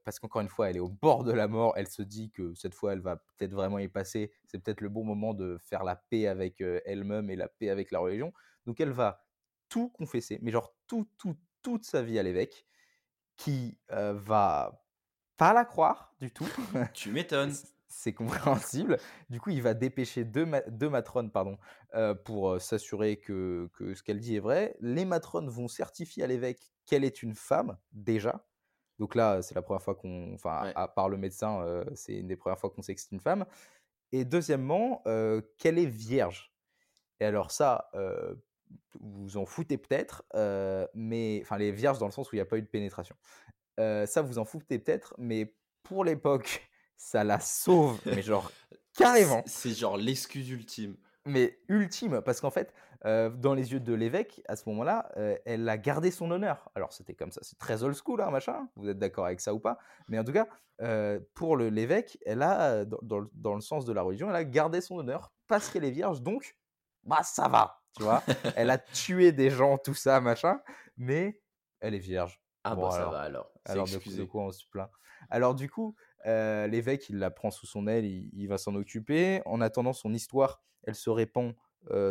parce 0.05 0.19
qu'encore 0.19 0.41
une 0.41 0.49
fois, 0.49 0.71
elle 0.71 0.77
est 0.77 0.81
au 0.81 0.89
bord 0.89 1.23
de 1.23 1.33
la 1.33 1.49
mort, 1.49 1.75
elle 1.77 1.89
se 1.89 2.03
dit 2.03 2.31
que 2.31 2.55
cette 2.55 2.75
fois, 2.75 2.93
elle 2.93 3.01
va 3.01 3.17
peut-être 3.17 3.53
vraiment 3.53 3.79
y 3.79 3.89
passer. 3.89 4.33
C'est 4.47 4.59
peut-être 4.59 4.81
le 4.81 4.89
bon 4.89 5.05
moment 5.05 5.35
de 5.35 5.59
faire 5.65 5.85
la 5.85 5.97
paix 5.97 6.27
avec 6.27 6.61
elle-même 6.85 7.31
et 7.31 7.37
la 7.37 7.49
paix 7.49 7.69
avec 7.69 7.91
la 7.91 7.99
religion. 7.99 8.33
Donc, 8.65 8.81
elle 8.81 8.91
va 8.91 9.27
tout 9.69 9.91
confesser, 9.91 10.39
mais 10.43 10.51
genre 10.51 10.75
tout, 10.87 11.09
tout, 11.19 11.37
toute 11.63 11.85
sa 11.85 12.03
vie 12.03 12.19
à 12.19 12.23
l'évêque, 12.23 12.67
qui 13.37 13.79
va 13.89 14.83
pas 15.37 15.53
la 15.53 15.65
croire 15.65 16.15
du 16.19 16.33
tout. 16.33 16.49
tu 16.95 17.11
m'étonnes. 17.11 17.53
C'est 17.89 18.15
compréhensible. 18.15 18.99
Du 19.31 19.41
coup, 19.41 19.51
il 19.51 19.63
va 19.63 19.75
dépêcher 19.75 20.25
deux, 20.25 20.47
deux 20.69 20.89
matrones 20.89 21.31
pardon, 21.31 21.59
pour 22.25 22.61
s'assurer 22.61 23.19
que, 23.19 23.69
que, 23.75 23.95
ce 23.95 24.03
qu'elle 24.03 24.21
dit 24.21 24.37
est 24.37 24.41
vrai. 24.41 24.77
Les 24.81 25.05
matrones 25.05 25.49
vont 25.49 25.69
certifier 25.69 26.23
à 26.23 26.27
l'évêque 26.27 26.73
qu'elle 26.87 27.05
est 27.05 27.23
une 27.23 27.35
femme, 27.35 27.77
déjà. 27.93 28.47
Donc 28.99 29.15
là, 29.15 29.43
c'est 29.43 29.55
la 29.55 29.63
première 29.63 29.83
fois 29.83 29.95
qu'on. 29.95 30.33
Enfin, 30.35 30.73
à 30.75 30.89
part 30.89 31.09
le 31.09 31.19
médecin, 31.19 31.85
c'est 31.95 32.15
une 32.15 32.29
des 32.29 32.37
premières 32.37 32.59
fois 32.59 32.71
qu'on 32.71 32.83
sait 32.83 32.95
que 32.95 33.01
c'est 33.01 33.13
une 33.13 33.21
femme. 33.21 33.45
Et 34.13 34.25
deuxièmement, 34.25 35.03
qu'elle 35.59 35.79
est 35.79 35.87
vierge. 35.87 36.51
Et 37.21 37.27
alors, 37.27 37.51
ça, 37.51 37.91
vous 39.01 39.37
en 39.37 39.45
foutez 39.45 39.77
peut-être, 39.77 40.25
mais 40.95 41.41
enfin 41.43 41.59
les 41.59 41.73
vierges 41.73 41.99
dans 41.99 42.07
le 42.07 42.13
sens 42.13 42.33
où 42.33 42.37
il 42.37 42.39
n'y 42.39 42.43
a 42.43 42.47
pas 42.47 42.57
eu 42.57 42.63
de 42.63 42.69
pénétration. 42.69 43.17
ça 43.77 44.23
vous 44.23 44.39
en 44.39 44.47
foutez 44.47 44.79
peut-être, 44.79 45.15
mais 45.19 45.55
pour 45.83 46.05
l'époque, 46.05 46.69
ça 46.97 47.25
la 47.25 47.41
sauve, 47.41 48.01
mais 48.07 48.23
genre 48.23 48.51
carrément. 48.97 49.43
C'est 49.47 49.71
genre 49.71 49.97
l'excuse 49.97 50.51
ultime. 50.51 50.97
Mais 51.25 51.59
ultime, 51.69 52.23
parce 52.23 52.41
qu'en 52.41 52.51
fait, 52.51 52.73
dans 53.07 53.55
les 53.55 53.73
yeux 53.73 53.81
de 53.81 53.95
l'évêque, 53.95 54.43
à 54.49 54.57
ce 54.57 54.69
moment-là, 54.69 55.11
elle 55.45 55.69
a 55.69 55.79
gardé 55.79 56.11
son 56.11 56.31
honneur. 56.31 56.69
Alors 56.75 56.93
c'était 56.93 57.15
comme 57.15 57.31
ça, 57.31 57.41
c'est 57.43 57.59
très 57.59 57.83
old 57.83 57.95
school, 57.95 58.21
hein, 58.21 58.31
machin. 58.31 58.69
Vous 58.75 58.89
êtes 58.89 58.99
d'accord 58.99 59.27
avec 59.27 59.41
ça 59.41 59.55
ou 59.55 59.61
pas? 59.61 59.79
Mais 60.09 60.19
en 60.19 60.25
tout 60.25 60.33
cas, 60.33 60.49
pour 61.35 61.57
l'évêque, 61.57 62.19
elle 62.27 62.43
a, 62.43 62.85
dans, 62.85 63.29
dans, 63.33 63.55
le 63.55 63.61
sens 63.61 63.85
de 63.85 63.93
la 63.93 64.03
religion, 64.03 64.29
elle 64.29 64.37
a 64.37 64.45
gardé 64.45 64.81
son 64.81 64.99
honneur 64.99 65.33
parce 65.47 65.71
qu'elle 65.71 65.85
est 65.85 65.91
vierge, 65.91 66.23
donc 66.23 66.57
bah 67.05 67.23
ça 67.23 67.49
va, 67.49 67.81
tu 67.97 68.03
vois? 68.03 68.23
elle 68.57 68.71
a 68.71 68.79
tué 68.79 69.33
des 69.33 69.51
gens, 69.51 69.79
tout 69.79 69.95
ça, 69.95 70.21
machin, 70.21 70.61
mais 70.97 71.41
elle 71.81 71.95
est 71.95 72.01
vierge. 72.01 72.41
Ah 72.65 72.75
bon, 72.75 72.91
ça 72.91 73.07
va 73.07 73.21
alors. 73.21 73.53
Alors 73.65 73.87
de, 73.87 74.25
quoi 74.25 74.43
on 74.43 74.51
se 74.51 74.65
plaint? 74.69 74.91
Alors 75.31 75.55
du 75.55 75.71
coup, 75.71 75.95
euh, 76.27 76.67
l'évêque, 76.67 77.09
il 77.09 77.19
la 77.19 77.31
prend 77.31 77.51
sous 77.51 77.67
son 77.67 77.87
aile, 77.87 78.05
il, 78.05 78.47
va 78.49 78.59
s'en 78.59 78.75
occuper. 78.75 79.41
En 79.47 79.61
attendant, 79.61 79.93
son 79.93 80.13
histoire, 80.13 80.63
elle 80.83 80.97
se 80.97 81.11
répand 81.11 81.51
euh, 81.51 81.53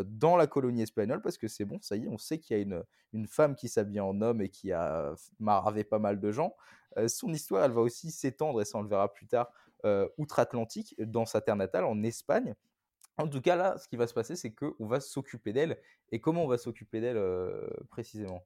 dans 0.06 0.38
la 0.38 0.48
colonie 0.48 0.82
espagnole 0.82 1.22
parce 1.22 1.38
que 1.38 1.48
c'est 1.48 1.66
bon, 1.66 1.80
ça 1.82 1.96
y 1.96 2.06
est, 2.06 2.08
on 2.08 2.18
sait 2.18 2.40
qu'il 2.40 2.56
y 2.56 2.60
a 2.60 2.64
une, 2.64 2.84
une 3.14 3.28
femme 3.28 3.56
qui 3.56 3.68
s'habille 3.68 4.00
en 4.00 4.22
homme 4.22 4.42
et 4.42 4.50
qui 4.50 4.72
a 4.72 5.14
maravé 5.40 5.84
pas 5.84 6.00
mal 6.00 6.20
de 6.20 6.32
gens. 6.32 6.56
Euh, 6.98 7.08
son 7.08 7.34
histoire, 7.34 7.64
elle 7.66 7.72
va 7.72 7.82
aussi 7.82 8.12
s'étendre, 8.12 8.62
et 8.62 8.66
ça 8.66 8.78
on 8.78 8.82
le 8.82 8.90
verra 8.90 9.12
plus 9.12 9.28
tard, 9.28 9.52
outre-Atlantique, 10.18 10.96
dans 10.98 11.28
sa 11.28 11.42
terre 11.42 11.56
natale, 11.56 11.86
en 11.86 12.02
Espagne. 12.02 12.56
En 13.18 13.28
tout 13.28 13.40
cas, 13.40 13.56
là, 13.56 13.78
ce 13.78 13.88
qui 13.88 13.96
va 13.96 14.08
se 14.08 14.14
passer, 14.14 14.36
c'est 14.36 14.52
qu'on 14.52 14.88
va 14.88 15.00
s'occuper 15.00 15.54
d'elle. 15.54 15.80
Et 16.12 16.20
comment 16.20 16.44
on 16.44 16.48
va 16.48 16.58
s'occuper 16.58 17.02
d'elle 17.02 17.18
euh, 17.18 17.68
précisément? 17.90 18.44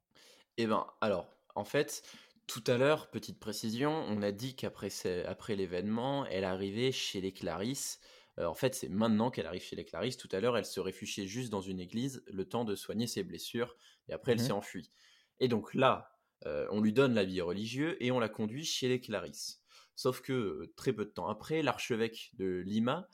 Eh 0.58 0.68
bien, 0.68 0.86
alors, 1.02 1.34
en 1.56 1.64
fait, 1.64 2.04
tout 2.46 2.64
à 2.68 2.78
l'heure, 2.78 3.10
petite 3.10 3.40
précision, 3.40 3.92
on 4.10 4.22
a 4.22 4.32
dit 4.32 4.56
qu'après 4.56 4.90
après 5.26 5.56
l'événement, 5.56 6.26
elle 6.26 6.44
arrivait 6.44 6.92
chez 6.92 7.22
les 7.22 7.32
Clarisses. 7.32 8.00
Euh, 8.40 8.46
en 8.46 8.54
fait, 8.54 8.76
c'est 8.76 8.90
maintenant 8.90 9.32
qu'elle 9.32 9.46
arrive 9.46 9.62
chez 9.62 9.76
les 9.76 9.86
Clarisses. 9.86 10.18
Tout 10.18 10.30
à 10.32 10.40
l'heure, 10.40 10.58
elle 10.58 10.66
se 10.66 10.80
réfugiait 10.80 11.28
juste 11.28 11.50
dans 11.50 11.62
une 11.62 11.80
église, 11.80 12.24
le 12.28 12.46
temps 12.46 12.66
de 12.66 12.76
soigner 12.76 13.08
ses 13.08 13.24
blessures, 13.24 13.76
et 14.08 14.14
après, 14.14 14.34
elle 14.34 14.40
mmh 14.40 14.46
s'est 14.46 14.52
enfuie. 14.52 14.92
Et 15.40 15.48
donc 15.48 15.74
là, 15.74 16.12
euh, 16.46 16.68
on 16.72 16.82
lui 16.82 16.94
donne 16.94 17.14
l'habit 17.14 17.42
religieux 17.42 18.02
et 18.04 18.12
on 18.12 18.20
la 18.20 18.30
conduit 18.30 18.66
chez 18.66 18.88
les 18.88 19.02
Clarisses. 19.02 19.62
Sauf 19.96 20.22
que 20.22 20.72
très 20.76 20.94
peu 20.94 21.06
de 21.06 21.10
temps 21.10 21.28
après, 21.28 21.62
l'archevêque 21.62 22.32
de 22.38 22.64
Lima 22.66 23.08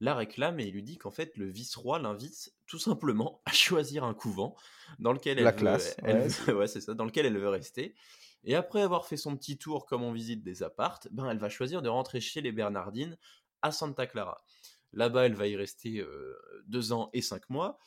la 0.00 0.14
réclame 0.14 0.58
et 0.60 0.64
il 0.64 0.72
lui 0.72 0.82
dit 0.82 0.96
qu'en 0.96 1.10
fait 1.10 1.36
le 1.36 1.46
vice-roi 1.46 1.98
l'invite 1.98 2.54
tout 2.66 2.78
simplement 2.78 3.42
à 3.44 3.52
choisir 3.52 4.04
un 4.04 4.14
couvent 4.14 4.56
dans 4.98 5.12
lequel 5.12 5.38
elle, 5.38 5.54
veut, 5.54 6.66
c'est 6.66 6.80
ça, 6.80 6.94
dans 6.94 7.04
lequel 7.04 7.26
elle 7.26 7.38
veut 7.38 7.48
rester. 7.48 7.94
Et 8.42 8.54
après 8.54 8.80
avoir 8.80 9.06
fait 9.06 9.18
son 9.18 9.36
petit 9.36 9.58
tour 9.58 9.84
comme 9.84 10.02
on 10.02 10.12
visite 10.12 10.42
des 10.42 10.62
appartes, 10.62 11.08
ben 11.10 11.28
elle 11.28 11.38
va 11.38 11.50
choisir 11.50 11.82
de 11.82 11.90
rentrer 11.90 12.20
chez 12.20 12.40
les 12.40 12.52
Bernardines 12.52 13.18
à 13.62 13.72
Santa 13.72 14.06
Clara. 14.06 14.42
Là-bas, 14.92 15.26
elle 15.26 15.34
va 15.34 15.46
y 15.46 15.56
rester 15.56 15.98
euh, 15.98 16.36
deux 16.66 16.92
ans 16.92 17.10
et 17.12 17.22
cinq 17.22 17.48
mois. 17.48 17.78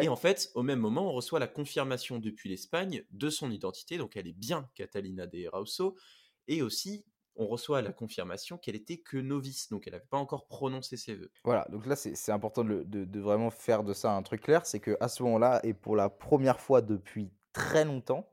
Et 0.00 0.08
en 0.08 0.16
fait, 0.16 0.50
au 0.54 0.62
même 0.62 0.80
moment, 0.80 1.08
on 1.08 1.12
reçoit 1.12 1.38
la 1.38 1.46
confirmation 1.46 2.18
depuis 2.18 2.48
l'Espagne 2.48 3.04
de 3.10 3.30
son 3.30 3.52
identité, 3.52 3.98
donc 3.98 4.16
elle 4.16 4.26
est 4.26 4.36
bien 4.36 4.68
Catalina 4.74 5.28
de 5.28 5.46
Rausso, 5.48 5.96
et 6.48 6.60
aussi 6.60 7.06
on 7.36 7.46
reçoit 7.46 7.82
la 7.82 7.92
confirmation 7.92 8.58
qu'elle 8.58 8.74
était 8.74 8.98
que 8.98 9.18
novice, 9.18 9.68
donc 9.68 9.86
elle 9.86 9.92
n'avait 9.92 10.06
pas 10.06 10.16
encore 10.16 10.48
prononcé 10.48 10.96
ses 10.96 11.14
vœux. 11.14 11.30
Voilà, 11.44 11.66
donc 11.70 11.86
là 11.86 11.94
c'est 11.94 12.32
important 12.32 12.64
de, 12.64 13.20
vraiment 13.20 13.50
faire 13.50 13.84
de 13.84 13.92
ça 13.92 14.12
un 14.12 14.22
truc 14.22 14.42
clair, 14.42 14.66
c'est 14.66 14.80
qu'à 14.80 15.08
ce 15.08 15.22
moment-là, 15.22 15.60
et 15.62 15.74
pour 15.74 15.96
la 15.96 16.08
première 16.08 16.60
fois 16.60 16.80
depuis 16.80 17.30
très 17.52 17.84
longtemps, 17.84 18.28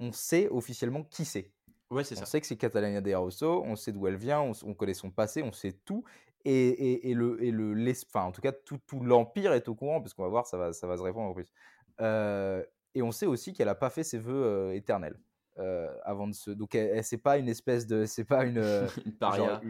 on 0.00 0.12
sait 0.12 0.48
officiellement 0.48 1.04
qui 1.04 1.24
c'est. 1.24 1.54
Ouais, 1.92 2.04
c'est 2.04 2.14
ça. 2.14 2.22
On 2.22 2.26
sait 2.26 2.40
que 2.40 2.46
c'est 2.46 2.56
Catalina 2.56 3.00
de 3.00 3.14
Rosso, 3.14 3.62
on 3.64 3.76
sait 3.76 3.92
d'où 3.92 4.06
elle 4.06 4.16
vient, 4.16 4.40
on, 4.40 4.74
connaît 4.74 4.94
son 4.94 5.10
passé, 5.10 5.42
on 5.42 5.52
sait 5.52 5.72
tout. 5.72 6.04
Et, 6.44 7.12
le, 7.14 7.42
et 7.44 7.50
le 7.50 7.90
enfin, 7.90 8.24
en 8.24 8.32
tout 8.32 8.40
cas, 8.40 8.52
tout, 8.52 8.80
l'Empire 9.00 9.52
est 9.52 9.68
au 9.68 9.74
courant, 9.74 10.00
parce 10.00 10.14
qu'on 10.14 10.22
va 10.22 10.28
voir, 10.28 10.46
ça 10.46 10.56
va, 10.56 10.72
ça 10.72 10.86
va 10.86 10.96
se 10.96 11.02
répondre 11.02 11.30
en 11.30 11.34
plus. 11.34 11.52
Euh, 12.00 12.64
et 12.94 13.02
on 13.02 13.12
sait 13.12 13.26
aussi 13.26 13.52
qu'elle 13.52 13.66
n'a 13.66 13.74
pas 13.74 13.90
fait 13.90 14.04
ses 14.04 14.18
vœux 14.18 14.44
euh, 14.44 14.72
éternels. 14.72 15.18
Euh, 15.58 15.94
avant 16.04 16.26
de 16.26 16.32
se. 16.32 16.50
Donc, 16.50 16.74
elle, 16.74 17.04
c'est 17.04 17.18
pas 17.18 17.36
une 17.36 17.48
espèce 17.48 17.86
de. 17.86 18.06
C'est 18.06 18.24
pas 18.24 18.44
une. 18.44 18.58
Euh, 18.62 18.88
une 19.04 19.12
paria. 19.12 19.60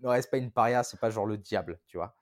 Non, 0.00 0.12
c'est 0.14 0.30
pas 0.30 0.36
une 0.36 0.52
paria, 0.52 0.82
c'est 0.82 1.00
pas 1.00 1.10
genre 1.10 1.26
le 1.26 1.36
diable, 1.36 1.80
tu 1.86 1.96
vois. 1.96 2.14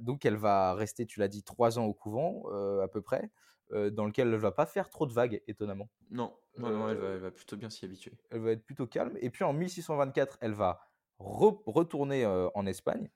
Donc, 0.00 0.24
elle 0.26 0.36
va 0.36 0.74
rester, 0.74 1.06
tu 1.06 1.20
l'as 1.20 1.28
dit, 1.28 1.42
trois 1.42 1.78
ans 1.78 1.84
au 1.84 1.94
couvent, 1.94 2.44
à 2.82 2.88
peu 2.88 3.00
près, 3.00 3.30
dans 3.72 4.06
lequel 4.06 4.28
elle 4.28 4.36
va 4.36 4.52
pas 4.52 4.66
faire 4.66 4.90
trop 4.90 5.06
de 5.06 5.12
vagues, 5.12 5.42
étonnamment. 5.48 5.88
Non, 6.10 6.34
non, 6.58 6.88
elle, 6.88 6.96
va, 6.96 7.30
plutôt 7.30 7.56
bien 7.56 7.70
s'y 7.70 7.84
habituer. 7.84 8.12
Elle 8.30 8.40
va 8.40 8.52
être 8.52 8.64
plutôt 8.64 8.86
calme. 8.86 9.16
Et 9.20 9.30
puis, 9.30 9.44
en 9.44 9.52
1624, 9.52 10.38
elle 10.40 10.52
va 10.52 10.80
retourner 11.18 12.26
en 12.26 12.66
Espagne. 12.66 13.08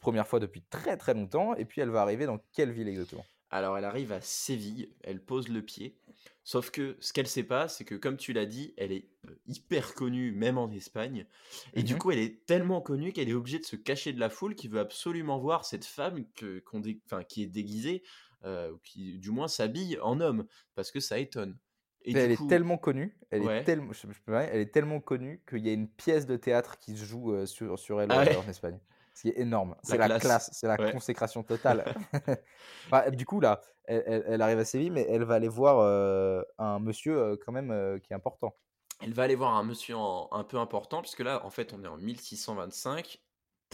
Première 0.00 0.26
fois 0.28 0.40
depuis 0.40 0.62
très 0.62 0.96
très 0.96 1.14
longtemps. 1.14 1.54
Et 1.54 1.64
puis, 1.64 1.80
elle 1.80 1.90
va 1.90 2.02
arriver 2.02 2.26
dans 2.26 2.38
quelle 2.52 2.70
ville 2.70 2.88
exactement? 2.88 3.24
Alors 3.50 3.78
elle 3.78 3.84
arrive 3.84 4.12
à 4.12 4.20
Séville, 4.20 4.90
elle 5.02 5.20
pose 5.20 5.48
le 5.48 5.62
pied. 5.62 5.96
Sauf 6.42 6.70
que 6.70 6.96
ce 7.00 7.12
qu'elle 7.12 7.26
sait 7.26 7.42
pas, 7.42 7.68
c'est 7.68 7.84
que 7.84 7.94
comme 7.94 8.16
tu 8.16 8.32
l'as 8.32 8.46
dit, 8.46 8.74
elle 8.76 8.92
est 8.92 9.08
hyper 9.46 9.94
connue, 9.94 10.32
même 10.32 10.58
en 10.58 10.70
Espagne. 10.70 11.26
Et 11.74 11.82
du 11.82 11.94
mmh 11.94 11.98
coup, 11.98 12.10
elle 12.10 12.18
est 12.18 12.44
tellement 12.46 12.80
connue 12.80 13.12
qu'elle 13.12 13.28
est 13.28 13.34
obligée 13.34 13.58
de 13.58 13.64
se 13.64 13.76
cacher 13.76 14.12
de 14.12 14.20
la 14.20 14.30
foule 14.30 14.54
qui 14.54 14.68
veut 14.68 14.78
absolument 14.78 15.38
voir 15.38 15.64
cette 15.64 15.84
femme 15.84 16.24
que, 16.34 16.62
qui 17.28 17.42
est 17.42 17.46
déguisée, 17.46 18.02
qui 18.82 19.18
du 19.18 19.30
moins 19.30 19.48
s'habille 19.48 19.98
en 20.00 20.20
homme, 20.20 20.46
parce 20.74 20.90
que 20.90 21.00
ça 21.00 21.18
étonne. 21.18 21.56
Et 22.02 22.12
elle 22.12 22.30
est 22.30 22.48
tellement 22.48 22.78
connue, 22.78 23.18
elle, 23.30 23.42
est 23.48 23.64
tellement, 23.64 23.90
elle 24.28 24.60
est 24.60 24.72
tellement 24.72 25.00
connue 25.00 25.42
qu'il 25.48 25.66
y 25.66 25.70
a 25.70 25.72
une 25.72 25.88
pièce 25.88 26.24
de 26.24 26.36
théâtre 26.36 26.78
qui 26.78 26.96
se 26.96 27.04
joue 27.04 27.44
sur, 27.46 27.76
sur 27.76 28.00
elle 28.00 28.12
ah 28.12 28.24
en 28.38 28.48
Espagne. 28.48 28.78
C'est 29.12 29.32
énorme. 29.36 29.74
C'est 29.82 29.96
la, 29.96 30.20
classe, 30.20 30.50
c'est 30.52 30.68
la 30.68 30.92
consécration 30.92 31.42
totale. 31.42 31.84
Bah, 32.90 33.10
du 33.10 33.26
coup, 33.26 33.40
là, 33.40 33.60
elle, 33.86 34.40
arrive 34.40 34.58
à 34.58 34.64
Séville, 34.64 34.90
mais 34.90 35.06
elle 35.08 35.24
va 35.24 35.34
aller 35.34 35.48
voir 35.48 35.80
un 36.58 36.78
monsieur 36.78 37.36
quand 37.44 37.50
même 37.50 38.00
qui 38.00 38.12
est 38.12 38.16
important. 38.16 38.54
Elle 39.00 39.12
va 39.12 39.24
aller 39.24 39.34
voir 39.34 39.54
un 39.54 39.64
monsieur 39.64 39.96
un 39.96 40.44
peu 40.44 40.58
important, 40.58 41.02
puisque 41.02 41.20
là, 41.20 41.44
en 41.44 41.50
fait, 41.50 41.72
on 41.72 41.82
est 41.84 41.88
en 41.88 41.98
1625, 41.98 43.20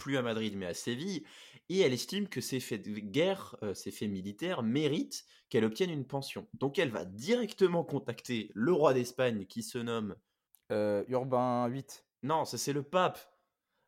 plus 0.03 0.17
à 0.17 0.21
Madrid, 0.21 0.53
mais 0.57 0.65
à 0.65 0.73
Séville, 0.73 1.23
et 1.69 1.79
elle 1.79 1.93
estime 1.93 2.27
que 2.27 2.41
ces 2.41 2.59
faits 2.59 2.81
de 2.83 2.99
guerre, 2.99 3.55
ces 3.73 3.89
faits 3.89 4.09
militaires, 4.09 4.63
méritent 4.63 5.23
qu'elle 5.49 5.63
obtienne 5.63 5.91
une 5.91 6.05
pension. 6.05 6.45
Donc, 6.53 6.77
elle 6.77 6.89
va 6.89 7.05
directement 7.05 7.85
contacter 7.85 8.51
le 8.53 8.73
roi 8.73 8.93
d'Espagne, 8.93 9.45
qui 9.45 9.63
se 9.63 9.77
nomme... 9.77 10.15
Urbain 10.69 11.69
VIII. 11.69 11.85
Non, 12.23 12.45
ça 12.45 12.57
c'est 12.57 12.73
le 12.73 12.83
pape. 12.83 13.19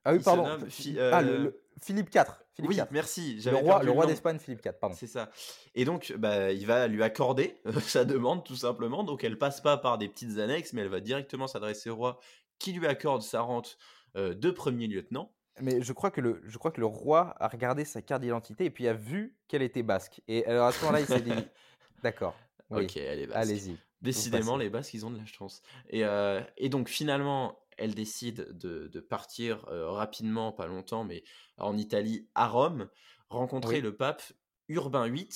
Ah 0.04 0.14
oui, 0.14 0.20
pardon. 0.24 0.46
Ah, 0.46 1.22
le, 1.22 1.64
Philippe 1.82 2.14
IV. 2.14 2.24
Philippe 2.54 2.72
oui, 2.72 2.80
merci. 2.92 3.42
Le 3.42 3.56
roi, 3.56 3.84
le 3.84 3.92
roi 3.92 4.06
d'Espagne, 4.06 4.38
Philippe 4.40 4.64
IV, 4.64 4.74
pardon. 4.80 4.96
C'est 4.98 5.08
ça. 5.08 5.32
Et 5.74 5.84
donc, 5.84 6.14
bah, 6.18 6.52
il 6.52 6.66
va 6.68 6.88
lui 6.88 7.02
accorder 7.02 7.58
sa 7.82 8.06
demande, 8.06 8.46
tout 8.46 8.56
simplement. 8.56 9.04
Donc, 9.04 9.24
elle 9.24 9.38
passe 9.38 9.62
pas 9.62 9.78
par 9.78 9.98
des 9.98 10.08
petites 10.08 10.38
annexes, 10.38 10.74
mais 10.74 10.82
elle 10.82 10.90
va 10.90 11.00
directement 11.00 11.48
s'adresser 11.48 11.90
au 11.90 11.96
roi 11.96 12.20
qui 12.60 12.72
lui 12.72 12.88
accorde 12.88 13.24
sa 13.24 13.42
rente 13.42 13.78
euh, 14.16 14.34
de 14.34 14.52
premier 14.52 14.88
lieutenant. 14.88 15.34
Mais 15.62 15.82
je 15.82 15.94
crois, 15.94 16.12
que 16.12 16.22
le, 16.22 16.42
je 16.46 16.58
crois 16.58 16.72
que 16.72 16.82
le 16.82 16.86
roi 16.86 17.36
a 17.40 17.48
regardé 17.48 17.86
sa 17.86 18.02
carte 18.02 18.22
d'identité 18.22 18.66
et 18.66 18.70
puis 18.70 18.88
a 18.88 18.94
vu 18.94 19.36
qu'elle 19.48 19.62
était 19.62 19.84
basque. 19.84 20.22
Et 20.28 20.46
alors 20.46 20.68
à 20.68 20.72
ce 20.72 20.80
moment-là, 20.82 21.00
il 21.02 21.08
s'est 21.08 21.22
dit 21.22 21.32
D'accord. 22.04 22.36
ok, 22.70 22.98
elle 22.98 23.20
est 23.20 23.28
basque. 23.28 23.38
Allez-y. 23.38 23.78
Décidément, 24.02 24.58
les 24.58 24.70
Basques, 24.70 24.94
ils 24.94 25.06
ont 25.06 25.10
de 25.10 25.18
la 25.18 25.26
chance. 25.26 25.64
Et, 25.90 26.06
euh, 26.06 26.40
et 26.58 26.70
donc, 26.70 26.90
finalement, 26.90 27.60
elle 27.78 27.96
décide 27.96 28.56
de, 28.58 29.00
partir 29.00 29.66
rapidement, 29.68 30.52
pas 30.52 30.68
longtemps, 30.68 31.04
mais 31.04 31.24
en 31.58 31.76
Italie, 31.78 32.28
à 32.36 32.48
Rome, 32.48 32.90
rencontrer 33.30 33.82
le 33.82 33.96
pape 33.96 34.22
Urbain 34.68 35.10
VIII, 35.10 35.28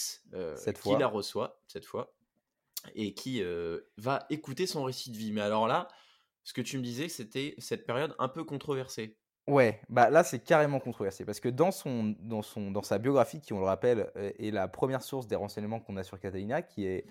qui 0.84 0.95
la 0.97 1.07
reçoit 1.07 1.61
cette 1.67 1.86
fois, 1.86 2.13
et 2.93 3.13
qui 3.13 3.41
va 3.97 4.26
écouter 4.30 4.67
son 4.67 4.84
récit 4.84 5.11
de 5.11 5.17
vie. 5.17 5.32
Mais 5.32 5.41
alors 5.41 5.67
là, 5.67 5.88
ce 6.43 6.53
que 6.53 6.61
tu 6.61 6.78
me 6.78 6.84
disais, 6.84 7.09
c'était 7.09 7.55
cette 7.57 7.86
période 7.86 8.15
un 8.20 8.28
peu 8.28 8.43
controversée. 8.43 9.17
Ouais, 9.50 9.82
bah 9.89 10.10
là 10.10 10.24
c'est 10.24 10.39
carrément 10.39 10.80
controversé 10.80 11.26
parce 11.26 11.39
que 11.39 11.50
dans 11.50 11.72
son, 11.72 12.16
dans 12.20 12.41
son 12.41 12.72
dans 12.72 12.84
sa 12.84 13.00
biographie 13.00 13.41
qui 13.41 13.52
on 13.54 13.60
le 13.60 13.66
rappelle 13.66 14.12
est 14.16 14.52
la 14.52 14.68
première 14.68 15.02
source 15.02 15.28
des 15.28 15.36
renseignements 15.36 15.80
qu'on 15.80 15.97
a 15.97 16.04
sur 16.04 16.20
Catalina 16.20 16.62
qui 16.62 16.86
est 16.86 17.06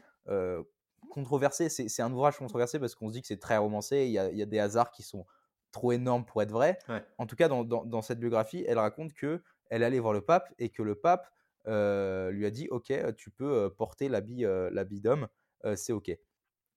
controversé. 1.08 1.68
C'est 1.68 2.02
un 2.02 2.12
ouvrage 2.12 2.38
controversé 2.38 2.78
parce 2.78 2.94
qu'on 2.94 3.08
se 3.08 3.14
dit 3.14 3.20
que 3.20 3.26
c'est 3.26 3.40
très 3.40 3.56
romancé. 3.56 4.04
Il 4.06 4.12
y, 4.12 4.18
a, 4.18 4.46
des 4.46 4.58
hasards 4.58 4.90
qui 4.90 5.02
sont 5.02 5.26
trop 5.72 5.92
énormes 5.92 6.24
pour 6.24 6.42
être 6.42 6.52
vrais. 6.52 6.78
En 7.18 7.26
tout 7.26 7.36
cas, 7.36 7.48
dans, 7.48 8.02
cette 8.02 8.20
biographie, 8.20 8.64
elle 8.66 8.78
raconte 8.78 9.12
que 9.14 9.42
elle 9.70 9.82
allait 9.82 9.98
voir 9.98 10.14
le 10.14 10.22
pape 10.22 10.52
et 10.58 10.70
que 10.70 10.82
le 10.82 10.94
pape 10.94 11.30
euh, 11.66 12.30
lui 12.30 12.46
a 12.46 12.50
dit 12.50 12.68
Ok, 12.70 12.92
tu 13.16 13.30
peux 13.30 13.52
euh, 13.52 13.70
porter 13.70 14.08
l'habit 14.08 14.44
euh, 14.44 14.70
d'homme, 15.02 15.28
c'est 15.74 15.92
OK. 15.92 16.10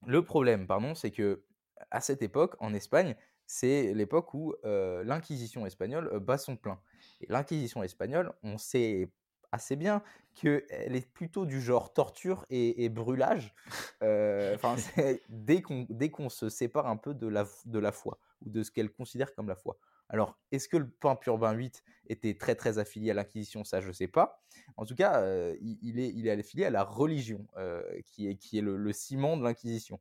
Le 0.06 0.24
problème, 0.24 0.66
pardon, 0.66 0.94
c'est 0.94 1.12
que 1.12 1.44
à 1.90 2.00
cette 2.00 2.22
époque, 2.22 2.54
en 2.58 2.74
Espagne, 2.74 3.16
c'est 3.46 3.92
l'époque 3.94 4.34
où 4.34 4.54
l'Inquisition 4.62 5.66
espagnole 5.66 6.18
bat 6.20 6.38
son 6.38 6.56
plein. 6.56 6.80
Et 7.20 7.26
l'Inquisition 7.28 7.82
espagnole, 7.82 8.32
on 8.42 8.58
sait 8.58 9.08
assez 9.52 9.76
bien 9.76 10.02
qu'elle 10.34 10.64
est 10.96 11.12
plutôt 11.12 11.44
du 11.44 11.60
genre 11.60 11.92
torture 11.92 12.46
et, 12.50 12.88
brûlage. 12.88 13.54
Euh, 14.02 14.56
dès 15.28 15.60
qu'on 15.62 16.28
se 16.28 16.48
sépare 16.48 16.86
un 16.86 16.96
peu 16.96 17.14
de 17.14 17.28
la, 17.28 17.46
de 17.66 17.78
la 17.78 17.92
foi 17.92 18.18
ou 18.44 18.50
de 18.50 18.62
ce 18.62 18.70
qu'elle 18.70 18.90
considère 18.90 19.34
comme 19.34 19.48
la 19.48 19.54
foi. 19.54 19.78
Alors, 20.08 20.38
est-ce 20.50 20.68
que 20.68 20.76
le 20.76 20.88
pape 20.88 21.24
Urbain 21.26 21.54
VIII 21.54 21.70
était 22.08 22.34
très 22.34 22.54
très 22.54 22.78
affilié 22.78 23.12
à 23.12 23.14
l'Inquisition? 23.14 23.64
Ça, 23.64 23.80
je 23.80 23.88
ne 23.88 23.92
sais 23.92 24.08
pas. 24.08 24.42
En 24.76 24.84
tout 24.84 24.94
cas, 24.94 25.20
euh, 25.20 25.56
il, 25.60 25.98
est, 26.00 26.08
il 26.08 26.26
est 26.26 26.32
affilié 26.32 26.66
à 26.66 26.70
la 26.70 26.84
religion, 26.84 27.46
euh, 27.56 27.82
qui 28.04 28.28
est, 28.28 28.36
qui 28.36 28.58
est 28.58 28.62
le, 28.62 28.92
ciment 28.92 29.36
de 29.36 29.44
l'Inquisition. 29.44 30.00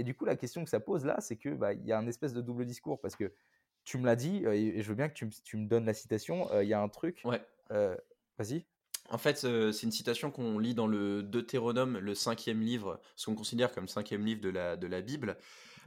Et 0.00 0.02
du 0.02 0.14
coup, 0.14 0.24
la 0.24 0.34
question 0.34 0.64
que 0.64 0.70
ça 0.70 0.80
pose 0.80 1.04
là, 1.04 1.20
c'est 1.20 1.36
que 1.36 1.50
bah, 1.50 1.74
il 1.74 1.84
y 1.84 1.92
a 1.92 1.98
un 1.98 2.06
espèce 2.06 2.32
de 2.32 2.40
double 2.40 2.64
discours 2.64 2.98
parce 3.02 3.16
que 3.16 3.34
tu 3.84 3.98
me 3.98 4.06
l'as 4.06 4.16
dit 4.16 4.46
et 4.46 4.80
je 4.80 4.88
veux 4.88 4.94
bien 4.94 5.10
que 5.10 5.14
tu, 5.14 5.28
tu 5.44 5.58
me 5.58 5.66
donnes 5.66 5.84
la 5.84 5.92
citation. 5.92 6.48
Il 6.58 6.68
y 6.68 6.72
a 6.72 6.80
un 6.80 6.88
truc. 6.88 7.20
Ouais. 7.26 7.42
Vas-y. 8.38 8.64
En 9.10 9.18
fait, 9.18 9.36
c'est 9.36 9.82
une 9.82 9.92
citation 9.92 10.30
qu'on 10.30 10.58
lit 10.58 10.74
dans 10.74 10.86
le 10.86 11.22
Deutéronome, 11.22 11.98
le 11.98 12.14
cinquième 12.14 12.62
livre, 12.62 12.98
ce 13.14 13.26
qu'on 13.26 13.34
considère 13.34 13.72
comme 13.72 13.84
le 13.84 13.88
cinquième 13.88 14.24
livre 14.24 14.40
de 14.40 14.48
la, 14.48 14.78
de 14.78 14.86
la 14.86 15.02
Bible. 15.02 15.36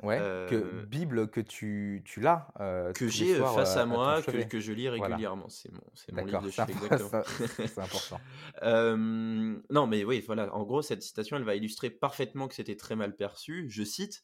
Ouais, 0.01 0.17
que 0.49 0.55
euh, 0.55 0.85
Bible 0.85 1.29
que 1.29 1.39
tu, 1.39 2.01
tu 2.05 2.19
l'as. 2.19 2.47
Euh, 2.59 2.91
que 2.93 3.07
j'ai 3.07 3.35
euh, 3.35 3.45
face 3.45 3.77
à, 3.77 3.85
moi, 3.85 4.21
que, 4.21 4.43
que, 4.43 4.59
je 4.59 4.73
lis 4.73 4.89
régulièrement. 4.89 5.47
C'est 5.49 5.71
mon, 5.71 5.81
mon 6.13 6.25
livre 6.25 6.41
de 6.41 6.49
chevet, 6.51 6.73
exactement. 6.73 7.23
c'est 7.25 7.79
important. 7.79 8.19
non, 9.69 9.87
mais 9.87 10.03
oui, 10.03 10.23
voilà. 10.25 10.53
En 10.53 10.63
gros, 10.63 10.81
cette 10.81 11.03
citation, 11.03 11.37
elle 11.37 11.43
va 11.43 11.55
illustrer 11.55 11.89
parfaitement 11.89 12.47
que 12.47 12.55
c'était 12.55 12.75
très 12.75 12.95
mal 12.95 13.15
perçu. 13.15 13.67
Je 13.69 13.83
cite 13.83 14.23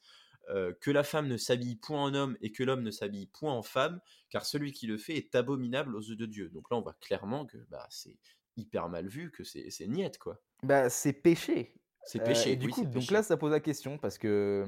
que 0.81 0.89
la 0.89 1.03
femme 1.03 1.27
ne 1.27 1.37
s'habille 1.37 1.75
point 1.75 2.03
en 2.03 2.13
homme 2.15 2.35
et 2.41 2.51
que 2.51 2.63
l'homme 2.63 2.81
ne 2.81 2.89
s'habille 2.89 3.27
point 3.27 3.53
en 3.53 3.61
femme, 3.61 4.01
car 4.31 4.45
celui 4.45 4.71
qui 4.71 4.87
le 4.87 4.97
fait 4.97 5.15
est 5.15 5.35
abominable 5.35 5.95
aux 5.95 6.01
yeux 6.01 6.15
de 6.15 6.25
Dieu. 6.25 6.49
Donc 6.49 6.71
là, 6.71 6.77
on 6.77 6.81
voit 6.81 6.97
clairement 6.99 7.45
que 7.45 7.57
bah, 7.69 7.85
c'est 7.91 8.17
hyper 8.57 8.89
mal 8.89 9.07
vu, 9.07 9.31
que 9.31 9.43
c'est 9.43 9.87
niette, 9.87 10.17
quoi. 10.17 10.41
Bah, 10.63 10.89
c'est 10.89 11.13
péché. 11.13 11.75
C'est 12.05 12.23
péché. 12.23 12.55
du 12.55 12.69
coup, 12.69 12.85
donc 12.85 13.11
là, 13.11 13.23
ça 13.23 13.37
pose 13.37 13.51
la 13.51 13.59
question 13.59 13.97
parce 13.97 14.17
que, 14.17 14.65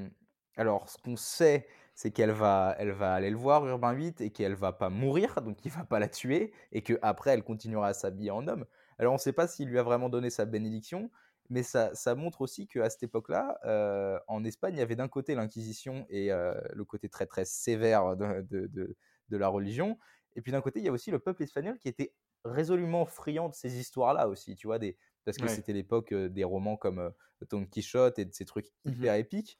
alors, 0.58 0.90
ce 0.90 0.98
qu'on 0.98 1.16
sait, 1.16 1.68
c'est 1.96 2.12
qu'elle 2.12 2.32
va, 2.32 2.76
elle 2.78 2.92
va 2.92 3.14
aller 3.14 3.30
le 3.30 3.38
voir, 3.38 3.66
Urbain 3.68 3.92
8, 3.94 4.22
et 4.22 4.32
qu'elle 4.32 4.54
va 4.56 4.74
pas 4.74 4.90
mourir, 4.90 5.42
donc 5.42 5.64
il 5.66 5.72
va 5.72 5.86
pas 5.86 6.00
la 6.00 6.08
tuer, 6.10 6.54
et 6.72 6.82
que 6.84 6.98
après 7.02 7.32
elle 7.32 7.44
continuera 7.44 7.88
à 7.90 7.94
s'habiller 7.94 8.32
en 8.32 8.48
homme. 8.48 8.66
Alors, 8.98 9.14
on 9.14 9.16
ne 9.16 9.22
sait 9.22 9.34
pas 9.34 9.48
s'il 9.48 9.70
lui 9.70 9.80
a 9.80 9.84
vraiment 9.84 10.10
donné 10.10 10.30
sa 10.30 10.46
bénédiction, 10.46 11.10
mais 11.50 11.64
ça, 11.64 11.94
ça 11.96 12.16
montre 12.16 12.42
aussi 12.42 12.68
qu'à 12.68 12.90
cette 12.90 13.04
époque-là, 13.04 13.60
euh, 13.66 14.20
en 14.28 14.44
Espagne, 14.44 14.76
il 14.76 14.80
y 14.80 14.82
avait 14.82 14.96
d'un 14.96 15.08
côté 15.08 15.36
l'Inquisition 15.36 16.06
et 16.10 16.32
euh, 16.32 16.54
le 16.74 16.86
côté 16.86 17.10
très 17.10 17.26
très 17.26 17.46
sévère 17.46 18.16
de, 18.16 18.42
de, 18.42 18.68
de, 18.68 18.98
de 19.30 19.38
la 19.38 19.48
religion, 19.48 19.98
et 20.36 20.42
puis 20.42 20.52
d'un 20.52 20.62
côté, 20.62 20.80
il 20.80 20.86
y 20.86 20.90
a 20.90 20.92
aussi 20.92 21.12
le 21.12 21.20
peuple 21.20 21.44
espagnol 21.44 21.78
qui 21.78 21.88
était 21.90 22.14
résolument 22.44 23.06
friand 23.06 23.50
de 23.50 23.54
ces 23.56 23.78
histoires-là 23.80 24.28
aussi, 24.28 24.56
tu 24.56 24.68
vois, 24.68 24.80
des, 24.80 24.98
parce 25.26 25.38
que 25.38 25.48
c'était 25.48 25.74
l'époque 25.74 26.14
des 26.14 26.44
romans 26.44 26.78
comme 26.78 27.12
Don 27.50 27.66
Quichotte 27.66 28.18
et 28.20 28.26
de 28.26 28.34
ces 28.34 28.46
trucs 28.46 28.68
mmh 28.86 28.92
hyper 28.92 29.16
épiques. 29.16 29.60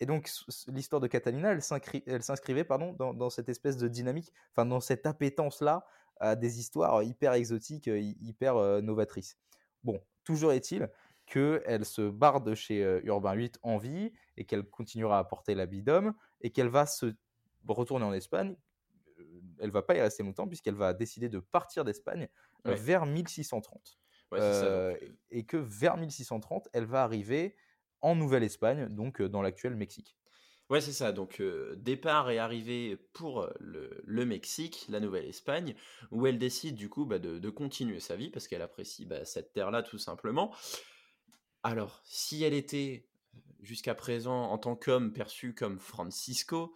Et 0.00 0.06
donc, 0.06 0.30
l'histoire 0.68 1.00
de 1.00 1.06
Catalina, 1.06 1.52
elle 1.52 1.62
s'inscrivait 2.22 2.64
pardon, 2.64 2.92
dans, 2.92 3.30
cette 3.30 3.48
espèce 3.48 3.76
de 3.76 3.88
dynamique, 3.88 4.32
enfin, 4.52 4.66
dans 4.66 4.80
cette 4.80 5.06
appétence-là 5.06 5.86
à 6.18 6.36
des 6.36 6.60
histoires 6.60 7.02
hyper 7.02 7.32
exotiques, 7.32 7.88
hyper 7.88 8.82
novatrices. 8.82 9.38
Bon, 9.84 10.00
toujours 10.24 10.52
est-il 10.52 10.90
qu'elle 11.26 11.84
se 11.84 12.08
barre 12.08 12.40
de 12.40 12.54
chez 12.54 12.80
Urbain 13.04 13.34
8 13.34 13.58
en 13.62 13.78
vie 13.78 14.12
et 14.36 14.44
qu'elle 14.44 14.64
continuera 14.64 15.18
à 15.18 15.24
porter 15.24 15.54
l'habit 15.54 15.82
d'homme 15.82 16.14
et 16.40 16.50
qu'elle 16.50 16.68
va 16.68 16.86
se 16.86 17.14
retourner 17.66 18.04
en 18.04 18.12
Espagne 18.12 18.56
elle 19.60 19.70
va 19.70 19.82
pas 19.82 19.96
y 19.96 20.00
rester 20.00 20.22
longtemps 20.22 20.46
puisqu'elle 20.46 20.74
va 20.74 20.92
décider 20.92 21.28
de 21.28 21.38
partir 21.38 21.84
d'Espagne 21.84 22.28
euh, 22.66 22.74
vers 22.74 23.06
1630. 23.06 23.98
Euh, 24.32 24.96
et 25.30 25.44
que 25.44 25.56
vers 25.56 25.96
1630, 25.96 26.68
elle 26.72 26.84
va 26.84 27.04
arriver 27.04 27.54
en 28.02 28.14
Nouvelle-Espagne, 28.14 28.88
donc 28.88 29.20
euh, 29.20 29.28
dans 29.28 29.42
l'actuel 29.42 29.76
Mexique. 29.76 30.16
Ouais, 30.68 30.80
c'est 30.80 30.92
ça. 30.92 31.12
Donc, 31.12 31.40
départ 31.76 32.28
et 32.28 32.40
arrivée 32.40 32.96
pour 33.12 33.48
le, 33.60 34.24
Mexique, 34.24 34.84
la 34.88 34.98
Nouvelle-Espagne, 34.98 35.76
où 36.10 36.26
elle 36.26 36.38
décide 36.38 36.74
du 36.74 36.88
coup 36.88 37.04
bah, 37.04 37.20
de, 37.20 37.50
continuer 37.50 38.00
sa 38.00 38.16
vie 38.16 38.30
parce 38.30 38.48
qu'elle 38.48 38.62
apprécie 38.62 39.06
bah, 39.06 39.24
cette 39.24 39.52
terre-là 39.52 39.84
tout 39.84 39.98
simplement. 39.98 40.52
Alors, 41.62 42.00
si 42.02 42.42
elle 42.42 42.52
était 42.52 43.06
jusqu'à 43.60 43.94
présent 43.94 44.50
en 44.50 44.58
tant 44.58 44.74
qu'homme 44.74 45.12
perçue 45.12 45.54
comme 45.54 45.78
Francisco, 45.78 46.74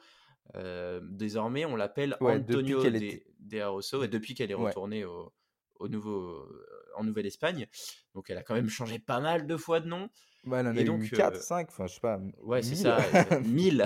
euh, 0.56 1.00
désormais, 1.02 1.64
on 1.64 1.76
l'appelle 1.76 2.16
Antonio 2.20 2.82
de, 2.82 3.22
de 3.38 3.60
Aroso, 3.60 4.02
et 4.02 4.08
depuis 4.08 4.34
qu'elle 4.34 4.50
est 4.50 4.54
retournée 4.54 5.04
au, 5.04 5.32
au, 5.78 5.88
nouveau, 5.88 6.20
euh, 6.20 6.66
en 6.96 7.04
Nouvelle-Espagne. 7.04 7.68
Donc, 8.14 8.30
elle 8.30 8.38
a 8.38 8.42
quand 8.42 8.54
même 8.54 8.68
changé 8.68 8.98
pas 8.98 9.20
mal 9.20 9.46
de 9.46 9.56
fois 9.56 9.80
de 9.80 9.88
nom. 9.88 10.10
Bah, 10.44 10.60
elle 10.60 10.68
en 10.68 10.76
a 10.76 10.82
donc, 10.84 11.02
eu 11.02 11.10
4, 11.10 11.36
5, 11.36 11.68
enfin, 11.68 11.86
je 11.86 11.94
sais 11.94 12.00
pas. 12.00 12.18
Ouais, 12.42 12.62
c'est 12.62 12.74
ça, 12.74 12.98
1000. 13.44 13.84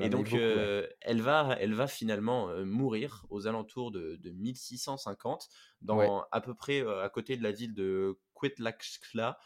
et 0.00 0.08
donc, 0.08 0.32
euh, 0.32 0.86
elle, 1.02 1.20
va, 1.20 1.56
elle 1.60 1.74
va 1.74 1.86
finalement 1.86 2.48
mourir 2.64 3.26
aux 3.28 3.46
alentours 3.46 3.90
de, 3.90 4.16
de 4.16 4.30
1650, 4.30 5.48
dans, 5.82 6.24
à 6.32 6.40
peu 6.40 6.54
près 6.54 6.80
à 6.80 7.08
côté 7.10 7.36
de 7.36 7.42
la 7.42 7.52
ville 7.52 7.74
de 7.74 8.18
Quetlachla. 8.34 9.38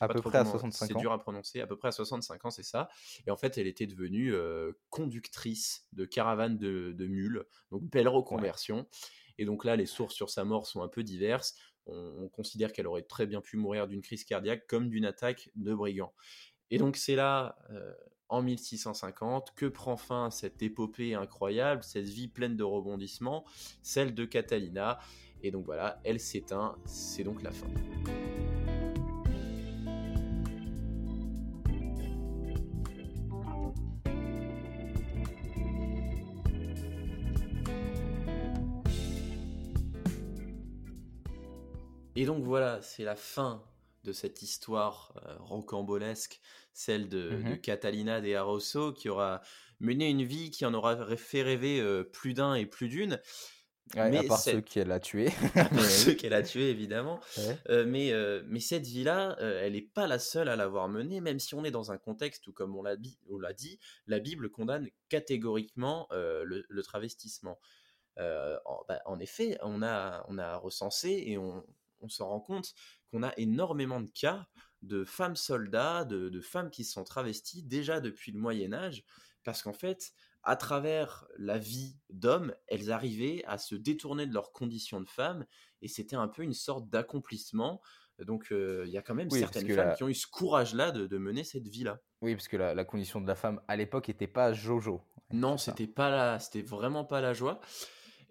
À 0.00 0.08
peu 0.08 0.20
près 0.20 0.38
à 0.38 0.44
65 0.44 0.84
ans. 0.84 0.88
C'est 0.88 1.00
dur 1.00 1.12
à 1.12 1.18
prononcer, 1.18 1.60
à 1.60 1.66
peu 1.66 1.76
près 1.76 1.88
à 1.88 1.92
65 1.92 2.44
ans, 2.44 2.50
c'est 2.50 2.62
ça. 2.62 2.88
Et 3.26 3.32
en 3.32 3.36
fait, 3.36 3.58
elle 3.58 3.66
était 3.66 3.86
devenue 3.86 4.32
conductrice 4.90 5.88
de 5.92 6.04
caravane 6.04 6.56
de, 6.56 7.06
mules, 7.06 7.44
donc 7.72 7.82
belle 7.82 8.08
reconversion. 8.08 8.86
Et 9.38 9.44
donc 9.44 9.64
là, 9.64 9.74
les 9.74 9.86
sources 9.86 10.14
sur 10.14 10.30
sa 10.30 10.44
mort 10.44 10.66
sont 10.66 10.82
un 10.82 10.88
peu 10.88 11.02
diverses. 11.02 11.56
On, 11.86 12.28
considère 12.28 12.72
qu'elle 12.72 12.86
aurait 12.86 13.02
très 13.02 13.26
bien 13.26 13.40
pu 13.40 13.56
mourir 13.56 13.86
d'une 13.86 14.02
crise 14.02 14.24
cardiaque 14.24 14.66
comme 14.66 14.88
d'une 14.88 15.04
attaque 15.04 15.50
de 15.54 15.74
brigands. 15.74 16.14
Et 16.70 16.78
donc 16.78 16.96
c'est 16.96 17.14
là, 17.14 17.56
en 18.28 18.42
1650, 18.42 19.54
que 19.54 19.66
prend 19.66 19.96
fin 19.96 20.30
cette 20.30 20.62
épopée 20.62 21.14
incroyable, 21.14 21.82
cette 21.82 22.08
vie 22.08 22.28
pleine 22.28 22.56
de 22.56 22.64
rebondissements, 22.64 23.44
celle 23.82 24.14
de 24.14 24.24
Catalina. 24.24 24.98
Et 25.42 25.50
donc 25.50 25.66
voilà, 25.66 26.00
elle 26.04 26.20
s'éteint, 26.20 26.76
c'est 26.86 27.24
donc 27.24 27.42
la 27.42 27.52
fin. 27.52 27.68
Et 42.16 42.26
donc 42.26 42.44
voilà, 42.44 42.80
c'est 42.82 43.04
la 43.04 43.16
fin 43.16 43.62
de 44.04 44.12
cette 44.12 44.42
histoire 44.42 45.14
euh, 45.26 45.34
rocambolesque, 45.40 46.40
celle 46.72 47.08
de, 47.08 47.30
mmh 47.30 47.58
Catalina 47.58 48.20
de 48.20 48.32
Arroso, 48.34 48.92
qui 48.92 49.08
aura 49.08 49.40
mené 49.80 50.08
une 50.08 50.22
vie 50.22 50.50
qui 50.50 50.64
en 50.64 50.74
aura 50.74 51.16
fait 51.16 51.42
rêver 51.42 51.80
euh, 51.80 52.04
plus 52.04 52.34
d'un 52.34 52.54
et 52.54 52.66
plus 52.66 52.88
d'une. 52.88 53.20
mais 53.96 54.18
à 54.18 54.22
part 54.22 54.38
ceux 54.38 54.60
qu'elle 54.60 54.92
a 54.92 55.00
tués. 55.00 55.30
à 55.56 55.64
part 55.64 55.84
ceux 55.90 56.14
qu'elle 56.14 56.34
a 56.34 56.42
tués, 56.42 56.70
évidemment. 56.70 57.18
Euh, 57.68 57.84
mais, 57.84 58.12
mais 58.46 58.60
cette 58.60 58.86
vie-là, 58.86 59.36
elle 59.40 59.72
n'est 59.72 59.82
pas 59.82 60.06
la 60.06 60.20
seule 60.20 60.48
à 60.48 60.56
l'avoir 60.56 60.88
menée, 60.88 61.20
même 61.20 61.40
si 61.40 61.54
on 61.54 61.64
est 61.64 61.72
dans 61.72 61.90
un 61.90 61.98
contexte 61.98 62.46
où, 62.46 62.52
comme 62.52 62.76
on 62.76 62.82
l'a 62.82 62.96
dit, 62.96 63.78
la 64.06 64.20
Bible 64.20 64.50
condamne 64.50 64.88
catégoriquement 65.08 66.06
le, 66.12 66.82
travestissement. 66.82 67.58
En, 68.18 68.84
bah, 68.88 69.00
en, 69.06 69.18
effet, 69.18 69.58
on 69.62 69.82
a, 69.82 70.24
on 70.28 70.38
a 70.38 70.56
recensé 70.56 71.24
et 71.26 71.36
on, 71.36 71.64
on 72.04 72.08
se 72.08 72.22
rend 72.22 72.40
compte 72.40 72.74
qu'on 73.10 73.22
a 73.22 73.32
énormément 73.36 74.00
de 74.00 74.10
cas 74.10 74.46
de 74.82 75.04
femmes 75.04 75.36
soldats, 75.36 76.04
de, 76.04 76.40
femmes 76.40 76.70
qui 76.70 76.84
sont 76.84 77.04
travesties 77.04 77.62
déjà 77.62 78.00
depuis 78.00 78.32
le 78.32 78.38
Moyen 78.38 78.72
Âge, 78.74 79.04
parce 79.42 79.62
qu'en 79.62 79.72
fait, 79.72 80.12
à 80.42 80.56
travers 80.56 81.26
la 81.38 81.58
vie 81.58 81.96
d'hommes, 82.10 82.54
elles 82.66 82.92
arrivaient 82.92 83.42
à 83.46 83.56
se 83.56 83.74
détourner 83.74 84.26
de 84.26 84.34
leur 84.34 84.52
condition 84.52 85.00
de 85.00 85.08
femmes, 85.08 85.46
et 85.80 85.88
c'était 85.88 86.16
un 86.16 86.28
peu 86.28 86.42
une 86.42 86.52
sorte 86.52 86.88
d'accomplissement. 86.90 87.80
Donc 88.18 88.52
euh, 88.52 88.84
il 88.86 88.92
y 88.92 88.98
a 88.98 89.02
quand 89.02 89.14
même 89.14 89.30
certaines 89.30 89.68
femmes 89.74 89.94
qui 89.96 90.02
ont 90.04 90.08
eu 90.08 90.14
ce 90.14 90.26
courage-là 90.26 90.92
de, 90.92 91.18
mener 91.18 91.44
cette 91.44 91.66
vie-là. 91.66 92.00
Oui, 92.20 92.34
parce 92.34 92.48
que 92.48 92.56
la, 92.56 92.84
condition 92.84 93.20
de 93.20 93.26
la 93.26 93.34
femme 93.34 93.60
à 93.68 93.76
l'époque 93.76 94.08
n'était 94.08 94.28
pas 94.28 94.52
jojo. 94.52 95.02
Non, 95.32 95.56
c'était 95.56 95.86
pas 95.86 96.10
la, 96.10 96.38
c'était 96.38 96.62
vraiment 96.62 97.04
pas 97.04 97.20
la 97.22 97.32
joie. 97.32 97.60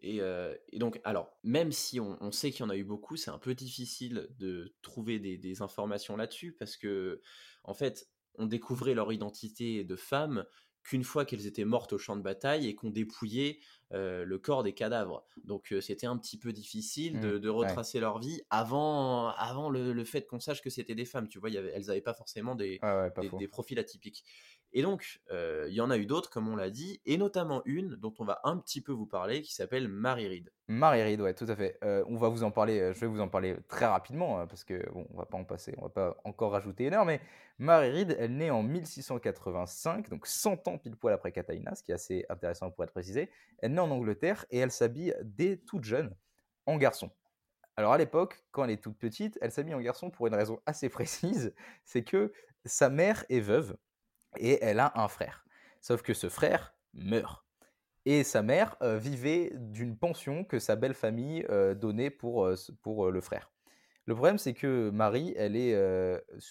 Euh, 0.06 0.56
et, 0.72 0.80
donc, 0.80 1.00
alors, 1.04 1.38
même 1.44 1.72
si 1.72 2.00
on, 2.00 2.32
sait 2.32 2.52
qu'il 2.52 2.62
y 2.62 2.64
en 2.64 2.70
a 2.70 2.76
eu 2.76 2.84
beaucoup, 2.84 3.16
c'est 3.16 3.32
un 3.32 3.38
peu 3.38 3.56
difficile 3.56 4.28
de 4.38 4.74
trouver 4.82 5.20
des, 5.20 5.62
informations 5.62 6.18
là-dessus 6.18 6.54
parce 6.54 6.78
que, 6.78 7.22
en 7.64 7.74
fait, 7.74 8.10
on 8.36 8.46
découvrait 8.46 8.94
leur 8.94 9.12
identité 9.14 9.84
de 9.84 9.96
femme 9.96 10.46
qu'une 10.84 11.04
fois 11.04 11.24
qu'elles 11.24 11.48
étaient 11.48 11.64
mortes 11.64 11.94
au 11.94 11.98
champ 11.98 12.18
de 12.18 12.22
bataille 12.22 12.68
et 12.68 12.76
qu'on 12.76 12.90
dépouillait 12.90 13.60
euh, 13.94 14.26
le 14.26 14.38
corps 14.38 14.64
des 14.64 14.74
cadavres. 14.74 15.26
Donc 15.46 15.72
euh, 15.72 15.80
c'était 15.80 16.08
un 16.08 16.18
petit 16.18 16.38
peu 16.38 16.52
difficile 16.52 17.22
de, 17.22 17.38
mmh, 17.38 17.52
retracer 17.52 18.00
leur 18.02 18.20
vie 18.20 18.42
avant, 18.50 19.30
avant 19.30 19.70
le, 19.70 20.04
fait 20.04 20.26
qu'on 20.26 20.42
sache 20.42 20.62
que 20.62 20.70
c'était 20.70 20.96
des 20.96 21.06
femmes. 21.06 21.30
Tu 21.30 21.40
vois, 21.40 21.50
elles 21.52 21.86
n'avaient 21.86 22.02
pas 22.02 22.14
forcément 22.14 22.56
des, 22.56 22.82
des 23.40 23.48
profils 23.48 23.80
atypiques. 23.80 24.26
Et 24.76 24.82
donc, 24.82 25.22
euh, 25.32 25.68
il 25.70 25.76
y 25.76 25.82
en 25.82 25.92
a 25.92 25.98
eu 25.98 26.08
d'autres, 26.08 26.32
comme 26.32 26.48
on 26.48 26.56
l'a 26.56 26.72
dit, 26.72 27.00
et 27.06 27.18
notamment 27.18 27.62
une 27.66 27.96
dont 27.96 28.14
on 28.18 28.26
va 28.26 28.42
un 28.44 28.58
petit 28.58 28.82
peu 28.82 28.92
vous 28.92 29.06
parler, 29.06 29.44
qui 29.44 29.54
s'appelle 29.54 29.88
Marie 29.88 30.28
Reed. 30.28 30.52
Marie 30.68 31.04
Reed, 31.04 31.22
ouais, 31.22 31.36
tout 31.36 31.46
à 31.48 31.56
fait. 31.56 31.78
Euh, 31.84 32.04
on 32.08 32.18
va 32.18 32.30
vous 32.30 32.44
en 32.44 32.50
parler, 32.50 32.80
euh, 32.80 32.94
je 32.94 33.00
vais 33.00 33.08
vous 33.08 33.22
en 33.22 33.28
parler 33.28 33.56
très 33.68 33.86
rapidement, 33.86 34.40
hein, 34.40 34.48
parce 34.48 34.64
que 34.64 34.90
bon, 34.92 35.08
on 35.14 35.18
va 35.18 35.26
pas 35.26 35.38
en 35.38 35.44
passer, 35.44 35.76
on 35.78 35.84
va 35.84 35.90
pas 35.90 36.18
encore 36.24 36.54
rajouter 36.54 36.86
une 36.86 36.94
heure, 36.96 37.06
mais 37.06 37.22
Marie 37.60 37.92
Reed, 37.92 38.16
elle 38.20 38.36
naît 38.36 38.50
en 38.50 38.64
1685, 38.64 40.10
donc 40.10 40.26
100 40.26 40.68
ans 40.68 40.80
pile 40.80 40.96
poil 40.96 41.14
après 41.14 41.32
Catalina, 41.32 41.76
ce 41.76 41.84
qui 41.84 41.92
est 41.92 41.96
assez 41.96 42.26
intéressant 42.28 42.72
pour 42.72 42.84
être 42.84 42.94
précisé. 42.94 43.30
Elle 43.60 43.74
naît 43.74 43.82
en 43.82 43.92
Angleterre 43.92 44.46
et 44.50 44.58
elle 44.58 44.72
s'habille 44.72 45.16
dès 45.22 45.58
toute 45.58 45.84
jeune 45.84 46.16
en 46.66 46.78
garçon. 46.78 47.12
Alors 47.76 47.94
à 47.94 47.98
l'époque, 48.00 48.44
quand 48.52 48.64
elle 48.64 48.72
est 48.72 48.84
toute 48.84 48.98
petite, 48.98 49.38
elle 49.42 49.52
s'habille 49.52 49.76
en 49.76 49.82
garçon 49.82 50.10
pour 50.10 50.26
une 50.26 50.36
raison 50.36 50.60
assez 50.66 50.90
précise, 50.90 51.54
c'est 51.84 52.04
que 52.04 52.34
sa 52.66 52.90
mère 52.90 53.24
est 53.30 53.40
veuve 53.40 53.78
et 54.38 54.64
elle 54.64 54.80
a 54.80 54.92
un 54.96 55.08
frère. 55.08 55.46
Sauf 55.82 56.02
que 56.02 56.14
ce 56.14 56.30
frère 56.30 56.74
meurt. 56.94 57.44
Et 58.06 58.24
sa 58.24 58.42
mère 58.42 58.76
euh, 58.82 58.98
vivait 58.98 59.52
d'une 59.56 59.98
pension 59.98 60.44
que 60.44 60.60
sa 60.60 60.76
belle 60.76 60.94
famille 60.94 61.46
euh, 61.50 61.74
donnait 61.74 62.10
pour, 62.10 62.46
euh, 62.46 62.56
pour 62.82 63.10
le 63.10 63.22
frère. 63.22 63.52
Le 64.06 64.16
problème, 64.16 64.38
c'est 64.38 64.54
que 64.54 64.90
Marie, 64.90 65.34
elle 65.38 65.56
est, 65.56 65.74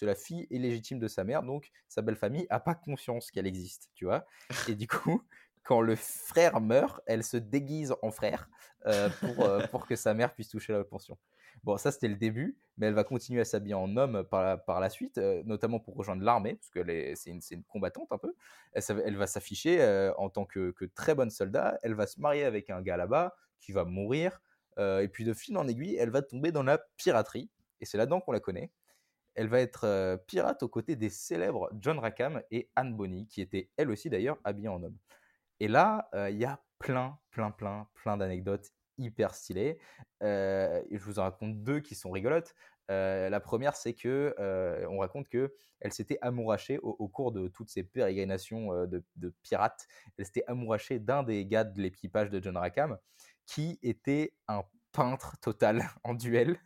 la 0.01 0.15
fille 0.15 0.47
illégitime 0.49 0.97
de 0.97 1.07
sa 1.07 1.23
mère, 1.23 1.43
donc 1.43 1.69
sa 1.87 2.01
belle 2.01 2.15
famille 2.15 2.47
n'a 2.49 2.59
pas 2.59 2.73
conscience 2.73 3.29
qu'elle 3.29 3.45
existe, 3.45 3.91
tu 3.93 4.05
vois. 4.05 4.25
Et 4.67 4.73
du 4.73 4.87
coup, 4.87 5.21
quand 5.61 5.79
le 5.79 5.95
frère 5.95 6.59
meurt, 6.61 7.01
elle 7.05 7.23
se 7.23 7.37
déguise 7.37 7.93
en 8.01 8.09
frère 8.09 8.49
pour, 9.19 9.47
pour 9.69 9.85
que 9.85 9.95
sa 9.95 10.15
mère 10.15 10.33
puisse 10.33 10.49
toucher 10.49 10.73
la 10.73 10.83
pension. 10.83 11.15
Bon, 11.63 11.77
ça 11.77 11.91
c'était 11.91 12.09
le 12.09 12.15
début, 12.15 12.57
mais 12.77 12.87
elle 12.87 12.93
va 12.93 13.05
continuer 13.05 13.39
à 13.39 13.45
s'habiller 13.45 13.75
en 13.75 13.95
homme 13.95 14.23
par 14.25 14.43
la, 14.43 14.57
par 14.57 14.81
la 14.81 14.89
suite, 14.89 15.17
euh, 15.17 15.43
notamment 15.45 15.79
pour 15.79 15.95
rejoindre 15.95 16.23
l'armée, 16.23 16.55
parce 16.55 16.69
que 16.69 17.15
c'est 17.15 17.31
une, 17.51 17.63
combattante 17.63 18.11
un 18.11 18.17
peu. 18.17 18.35
Elle, 18.73 19.15
va 19.15 19.27
s'afficher 19.27 19.81
euh, 19.81 20.13
en 20.17 20.29
tant 20.29 20.45
que, 20.45 20.73
très 20.93 21.15
bonne 21.15 21.29
soldat. 21.29 21.77
Elle 21.81 21.93
va 21.93 22.05
se 22.05 22.19
marier 22.19 22.43
avec 22.43 22.69
un 22.69 22.81
gars 22.81 22.97
là-bas 22.97 23.35
qui 23.61 23.71
va 23.71 23.85
mourir. 23.85 24.41
Euh, 24.77 25.01
et 25.01 25.07
puis 25.07 25.23
de 25.23 25.33
fil 25.33 25.57
en 25.57 25.67
aiguille, 25.67 25.95
elle 25.95 26.09
va 26.09 26.21
tomber 26.21 26.51
dans 26.51 26.63
la 26.63 26.79
piraterie. 26.97 27.49
Et 27.79 27.85
c'est 27.85 27.97
là-dedans 27.97 28.19
qu'on 28.19 28.33
la 28.33 28.41
connaît. 28.41 28.71
Elle 29.35 29.47
va 29.47 29.61
être 29.61 30.21
pirate 30.27 30.61
aux 30.63 30.69
côtés 30.69 30.95
des 30.95 31.09
célèbres 31.09 31.69
John 31.79 31.97
Rackham 31.97 32.41
et 32.51 32.69
Anne 32.75 32.95
Bonny, 32.95 33.27
qui 33.27 33.41
étaient 33.41 33.69
elles 33.77 33.89
aussi 33.89 34.09
d'ailleurs 34.09 34.37
habillées 34.43 34.67
en 34.67 34.83
homme. 34.83 34.97
Et 35.59 35.67
là, 35.67 36.07
il 36.29 36.37
y 36.37 36.45
a 36.45 36.61
plein, 36.77 37.17
plein, 37.31 37.49
plein, 37.49 37.87
plein 37.95 38.15
d'anecdotes 38.17 38.71
hyper 39.03 39.35
stylé. 39.35 39.77
Je 40.21 41.03
vous 41.03 41.19
en 41.19 41.23
raconte 41.23 41.63
deux 41.63 41.79
qui 41.79 41.95
sont 41.95 42.11
rigolotes. 42.11 42.55
La 42.89 43.39
première, 43.39 43.75
c'est 43.75 43.93
que 43.93 44.35
on 44.89 44.99
raconte 44.99 45.29
que 45.29 45.53
elle 45.79 45.91
s'était 45.91 46.17
amourachée 46.21 46.79
au, 46.79 47.07
cours 47.09 47.33
de 47.33 47.49
toutes 47.49 47.69
ces 47.69 47.83
pérégrinations 47.83 48.85
de, 48.85 49.33
pirates. 49.41 49.85
Elle 50.17 50.25
s'était 50.25 50.45
amourachée 50.47 50.99
d'un 50.99 51.23
des 51.23 51.45
gars 51.45 51.65
de 51.65 51.81
l'équipage 51.81 52.29
de 52.29 52.41
John 52.41 52.55
Rackham, 52.55 52.97
qui 53.45 53.79
était 53.83 54.33
un 54.47 54.63
peintre 54.93 55.37
total 55.41 55.83
en 56.03 56.13
duel. 56.13 56.57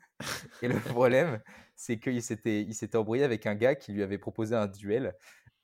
Et 0.62 0.68
le 0.68 0.80
problème, 0.80 1.42
c'est 1.76 2.00
qu'il 2.00 2.16
il 2.16 2.74
s'était 2.74 2.96
embrouillé 2.96 3.24
avec 3.24 3.46
un 3.46 3.56
gars 3.56 3.76
qui 3.76 3.92
lui 3.92 4.04
avait 4.04 4.18
proposé 4.18 4.56
un 4.56 4.68
duel. 4.68 5.16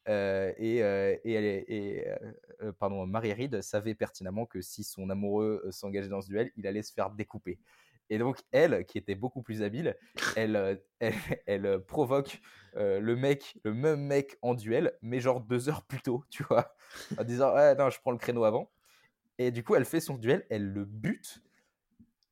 Et, 0.07 0.77
et, 1.25 2.05
pardon, 2.79 3.05
Marie 3.05 3.33
Reed 3.33 3.61
savait 3.61 3.95
pertinemment 3.95 4.45
que 4.45 4.61
si 4.61 4.83
son 4.83 5.09
amoureux 5.09 5.63
s'engageait 5.71 6.09
dans 6.09 6.21
ce 6.21 6.27
duel, 6.27 6.51
il 6.57 6.67
allait 6.67 6.83
se 6.83 6.93
faire 6.93 7.09
découper. 7.09 7.59
Et 8.09 8.17
donc, 8.17 8.37
elle, 8.51 8.85
qui 8.85 8.97
était 8.97 9.15
beaucoup 9.15 9.41
plus 9.41 9.63
habile, 9.63 9.95
elle, 10.35 10.81
elle, 11.47 11.79
provoque 11.87 12.41
le 12.75 13.15
mec, 13.15 13.57
le 13.63 13.73
même 13.73 14.01
mec 14.01 14.37
en 14.41 14.53
duel, 14.53 14.93
mais 15.01 15.19
genre 15.19 15.41
deux 15.41 15.69
heures 15.69 15.83
plus 15.83 16.01
tôt, 16.01 16.23
tu 16.29 16.43
vois, 16.43 16.75
en 17.17 17.23
disant 17.23 17.53
Ouais, 17.53 17.75
non, 17.75 17.89
je 17.89 17.99
prends 17.99 18.11
le 18.11 18.17
créneau 18.17 18.43
avant. 18.43 18.69
Et 19.37 19.51
du 19.51 19.63
coup, 19.63 19.75
elle 19.75 19.85
fait 19.85 19.99
son 19.99 20.17
duel, 20.17 20.45
elle 20.49 20.65
le 20.65 20.85
bute. 20.85 21.41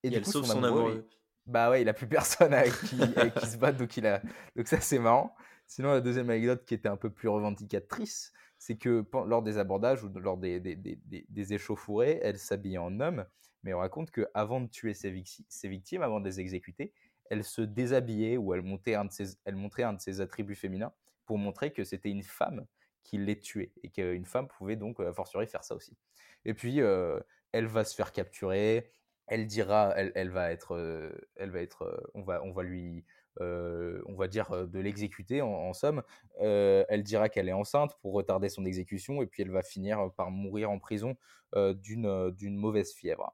Et, 0.04 0.10
du 0.10 0.18
elle 0.18 0.24
coup, 0.24 0.32
sauve 0.32 0.46
son, 0.46 0.64
amoureux. 0.64 1.08
bah 1.46 1.70
ouais, 1.70 1.82
il 1.82 1.90
a 1.90 1.94
plus 1.94 2.08
personne 2.08 2.54
avec 2.54 2.74
qui, 2.74 2.98
qui 2.98 3.46
se 3.48 3.58
bat, 3.58 3.72
donc, 3.72 3.98
il 3.98 4.06
a... 4.06 4.22
donc 4.56 4.68
ça, 4.68 4.80
c'est 4.80 5.00
marrant. 5.00 5.36
Sinon, 5.72 5.94
la 5.94 6.02
deuxième 6.02 6.30
anecdote 6.30 6.66
qui 6.66 6.74
était 6.74 6.90
un 6.90 6.98
peu 6.98 7.10
plus 7.10 7.30
revendicatrice, 7.30 8.34
c'est 8.58 8.76
que 8.76 9.06
lors 9.26 9.42
des 9.42 9.58
abordages 9.58 10.04
ou 10.04 10.10
lors 10.20 10.36
des, 10.36 10.60
des, 10.60 11.54
échauffourées, 11.54 12.20
elle 12.22 12.38
s'habillait 12.38 12.78
en 12.78 13.00
homme, 13.00 13.26
mais 13.64 13.74
on 13.74 13.78
raconte 13.78 14.12
qu'avant 14.12 14.60
de 14.60 14.68
tuer 14.68 14.94
ses, 14.94 15.12
victimes, 15.70 16.02
avant 16.02 16.20
de 16.20 16.26
les 16.26 16.42
exécuter, 16.42 16.92
elle 17.30 17.46
se 17.46 17.62
déshabillait 17.62 18.36
ou 18.36 18.54
elle, 18.54 18.64
montrait 18.64 18.96
un 18.96 19.06
de 19.06 20.02
ses 20.02 20.20
attributs 20.20 20.56
féminins 20.56 20.92
pour 21.26 21.38
montrer 21.38 21.72
que 21.72 21.86
c'était 21.86 22.10
une 22.10 22.24
femme 22.24 22.66
qui 23.02 23.18
les 23.18 23.40
tuait 23.40 23.72
et 23.82 23.92
qu'une 23.92 24.26
femme 24.26 24.50
pouvait 24.50 24.76
donc, 24.76 25.00
a 25.00 25.14
fortiori, 25.14 25.48
faire 25.48 25.64
ça 25.64 25.74
aussi. 25.74 25.96
Et 26.44 26.54
puis, 26.54 26.82
euh, 26.82 27.18
elle 27.54 27.68
va 27.68 27.86
se 27.86 27.96
faire 27.96 28.12
capturer, 28.12 28.92
elle 29.26 29.48
dira, 29.48 29.94
elle, 29.96 30.32
va 30.32 30.52
être, 30.52 30.76
euh, 30.76 31.14
elle 31.38 31.52
va 31.52 31.62
être, 31.62 31.84
euh, 31.84 32.12
on 32.14 32.52
va 32.52 32.64
lui 32.64 33.06
euh, 33.40 34.02
on 34.08 34.16
va 34.16 34.28
dire, 34.28 34.52
euh, 34.52 34.66
de 34.66 34.80
l'exécuter 34.80 35.42
en, 35.42 35.74
somme. 35.74 36.04
Euh, 36.42 36.84
elle 36.90 37.04
dira 37.04 37.30
qu'elle 37.30 37.48
est 37.48 37.54
enceinte 37.54 37.98
pour 38.02 38.14
retarder 38.14 38.50
son 38.50 38.66
exécution 38.66 39.22
et 39.22 39.28
puis 39.28 39.44
elle 39.44 39.52
va 39.52 39.62
finir 39.62 40.12
par 40.18 40.32
mourir 40.32 40.70
en 40.70 40.80
prison 40.80 41.16
d'une 41.56 42.58
mauvaise 42.58 42.94
fièvre. 42.94 43.34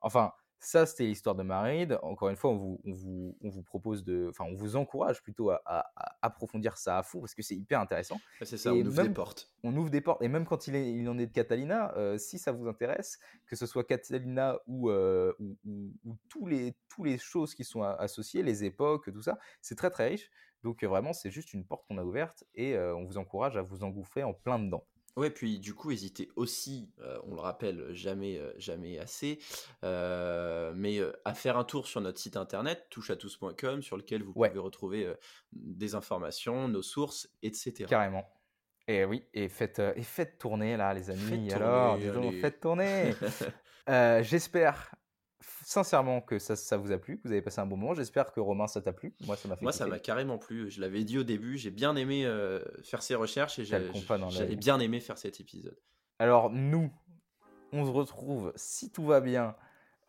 Enfin, 0.00 0.32
Ça, 0.60 0.86
c'était 0.86 1.04
l'histoire 1.04 1.36
de 1.36 1.44
Maride. 1.44 1.98
Encore 2.02 2.28
une 2.28 2.36
fois, 2.36 2.50
on 2.50 2.56
vous, 2.56 2.80
on 2.84 2.92
vous, 2.92 3.36
on 3.42 3.48
vous 3.48 3.62
propose 3.62 4.02
de, 4.02 4.26
enfin, 4.28 4.44
on 4.44 4.54
vous 4.54 4.74
encourage 4.74 5.22
plutôt 5.22 5.50
à, 5.50 5.86
approfondir 6.20 6.76
ça 6.76 6.98
à 6.98 7.02
fond 7.02 7.20
parce 7.20 7.34
que 7.34 7.42
c'est 7.42 7.54
hyper 7.54 7.80
intéressant. 7.80 8.18
C'est 8.42 8.56
ça, 8.56 8.74
on 8.74 8.80
ouvre 8.84 9.02
des 9.02 9.10
portes. 9.10 9.52
On 9.62 9.76
ouvre 9.76 9.90
des 9.90 10.00
portes. 10.00 10.20
Et 10.22 10.28
même 10.28 10.46
quand 10.46 10.66
il, 10.66 10.74
est, 10.74 10.92
il 10.92 11.08
en 11.08 11.16
est 11.18 11.26
de 11.26 11.32
Catalina, 11.32 11.92
euh, 11.96 12.18
si 12.18 12.38
ça 12.38 12.50
vous 12.50 12.66
intéresse, 12.66 13.18
que 13.46 13.54
ce 13.54 13.66
soit 13.66 13.84
Catalina 13.84 14.58
ou, 14.66 14.90
euh, 14.90 15.32
ou, 15.38 15.56
ou, 16.04 16.16
tous 16.28 16.46
les, 16.46 16.74
tous 16.88 17.04
les 17.04 17.18
choses 17.18 17.54
qui 17.54 17.62
sont 17.62 17.82
associées, 17.82 18.42
les 18.42 18.64
époques, 18.64 19.12
tout 19.12 19.22
ça, 19.22 19.38
c'est 19.60 19.76
très 19.76 19.90
très 19.90 20.08
riche. 20.08 20.30
Donc 20.64 20.82
vraiment, 20.82 21.12
c'est 21.12 21.30
juste 21.30 21.54
une 21.54 21.64
porte 21.64 21.86
qu'on 21.86 21.98
a 21.98 22.04
ouverte 22.04 22.44
et 22.54 22.74
euh, 22.74 22.96
on 22.96 23.04
vous 23.04 23.16
encourage 23.16 23.56
à 23.56 23.62
vous 23.62 23.84
engouffrer 23.84 24.24
en 24.24 24.34
plein 24.34 24.58
dedans. 24.58 24.84
Ouais, 25.18 25.30
puis 25.30 25.58
du 25.58 25.74
coup, 25.74 25.90
hésitez 25.90 26.30
aussi, 26.36 26.92
euh, 27.00 27.18
on 27.24 27.34
le 27.34 27.40
rappelle 27.40 27.92
jamais, 27.92 28.38
euh, 28.38 28.52
jamais 28.56 29.00
assez, 29.00 29.40
euh, 29.82 30.72
mais 30.76 31.00
à 31.24 31.34
faire 31.34 31.58
un 31.58 31.64
tour 31.64 31.88
sur 31.88 32.00
notre 32.00 32.20
site 32.20 32.36
internet, 32.36 32.86
toucheatous.com, 32.88 33.82
sur 33.82 33.96
lequel 33.96 34.22
vous 34.22 34.32
pouvez 34.32 34.50
retrouver 34.50 35.12
des 35.50 35.96
informations, 35.96 36.68
nos 36.68 36.82
sources, 36.82 37.28
etc. 37.42 37.86
Carrément. 37.88 38.30
Et 38.86 39.04
oui, 39.04 39.24
et 39.34 39.48
faites, 39.48 39.82
et 39.96 40.02
faites 40.04 40.38
tourner 40.38 40.76
là, 40.76 40.94
les 40.94 41.10
amis. 41.10 41.52
Alors, 41.52 41.98
faites 42.40 42.60
tourner. 42.60 43.12
J'espère 44.22 44.94
sincèrement 45.40 46.20
que 46.20 46.38
ça, 46.38 46.56
ça, 46.56 46.76
vous 46.76 46.92
a 46.92 46.98
plu, 46.98 47.18
que 47.18 47.28
vous 47.28 47.32
avez 47.32 47.42
passé 47.42 47.60
un 47.60 47.66
bon 47.66 47.76
moment. 47.76 47.94
J'espère 47.94 48.32
que 48.32 48.40
Romain, 48.40 48.66
ça 48.66 48.80
t'a 48.80 48.92
plu. 48.92 49.14
Moi, 49.26 49.36
ça 49.36 49.48
m'a 49.48 49.72
ça 49.72 49.98
carrément 49.98 50.38
plu. 50.38 50.70
Je 50.70 50.80
l'avais 50.80 51.04
dit 51.04 51.18
au 51.18 51.24
début, 51.24 51.56
j'ai 51.58 51.70
bien 51.70 51.96
aimé 51.96 52.24
euh, 52.24 52.60
faire 52.82 53.02
ces 53.02 53.14
recherches 53.14 53.58
et 53.58 53.64
j'avais 53.64 54.56
bien 54.56 54.80
aimé 54.80 55.00
faire 55.00 55.18
cet 55.18 55.40
épisode. 55.40 55.78
Alors, 56.18 56.50
nous, 56.50 56.90
on 57.72 57.84
se 57.84 57.90
retrouve, 57.90 58.52
si 58.56 58.90
tout 58.90 59.04
va 59.04 59.20
bien, 59.20 59.54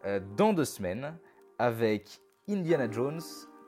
euh, 0.05 0.19
dans 0.37 0.53
deux 0.53 0.65
semaines 0.65 1.17
avec 1.57 2.21
Indiana 2.47 2.89
Jones. 2.89 3.21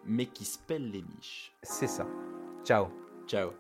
Mais 0.04 0.26
qui 0.26 0.46
se 0.46 0.58
pèle 0.58 0.90
les 0.90 1.04
miches. 1.04 1.54
C'est 1.62 1.88
ça. 1.88 2.08
Ciao. 2.64 2.88
Ciao. 3.28 3.52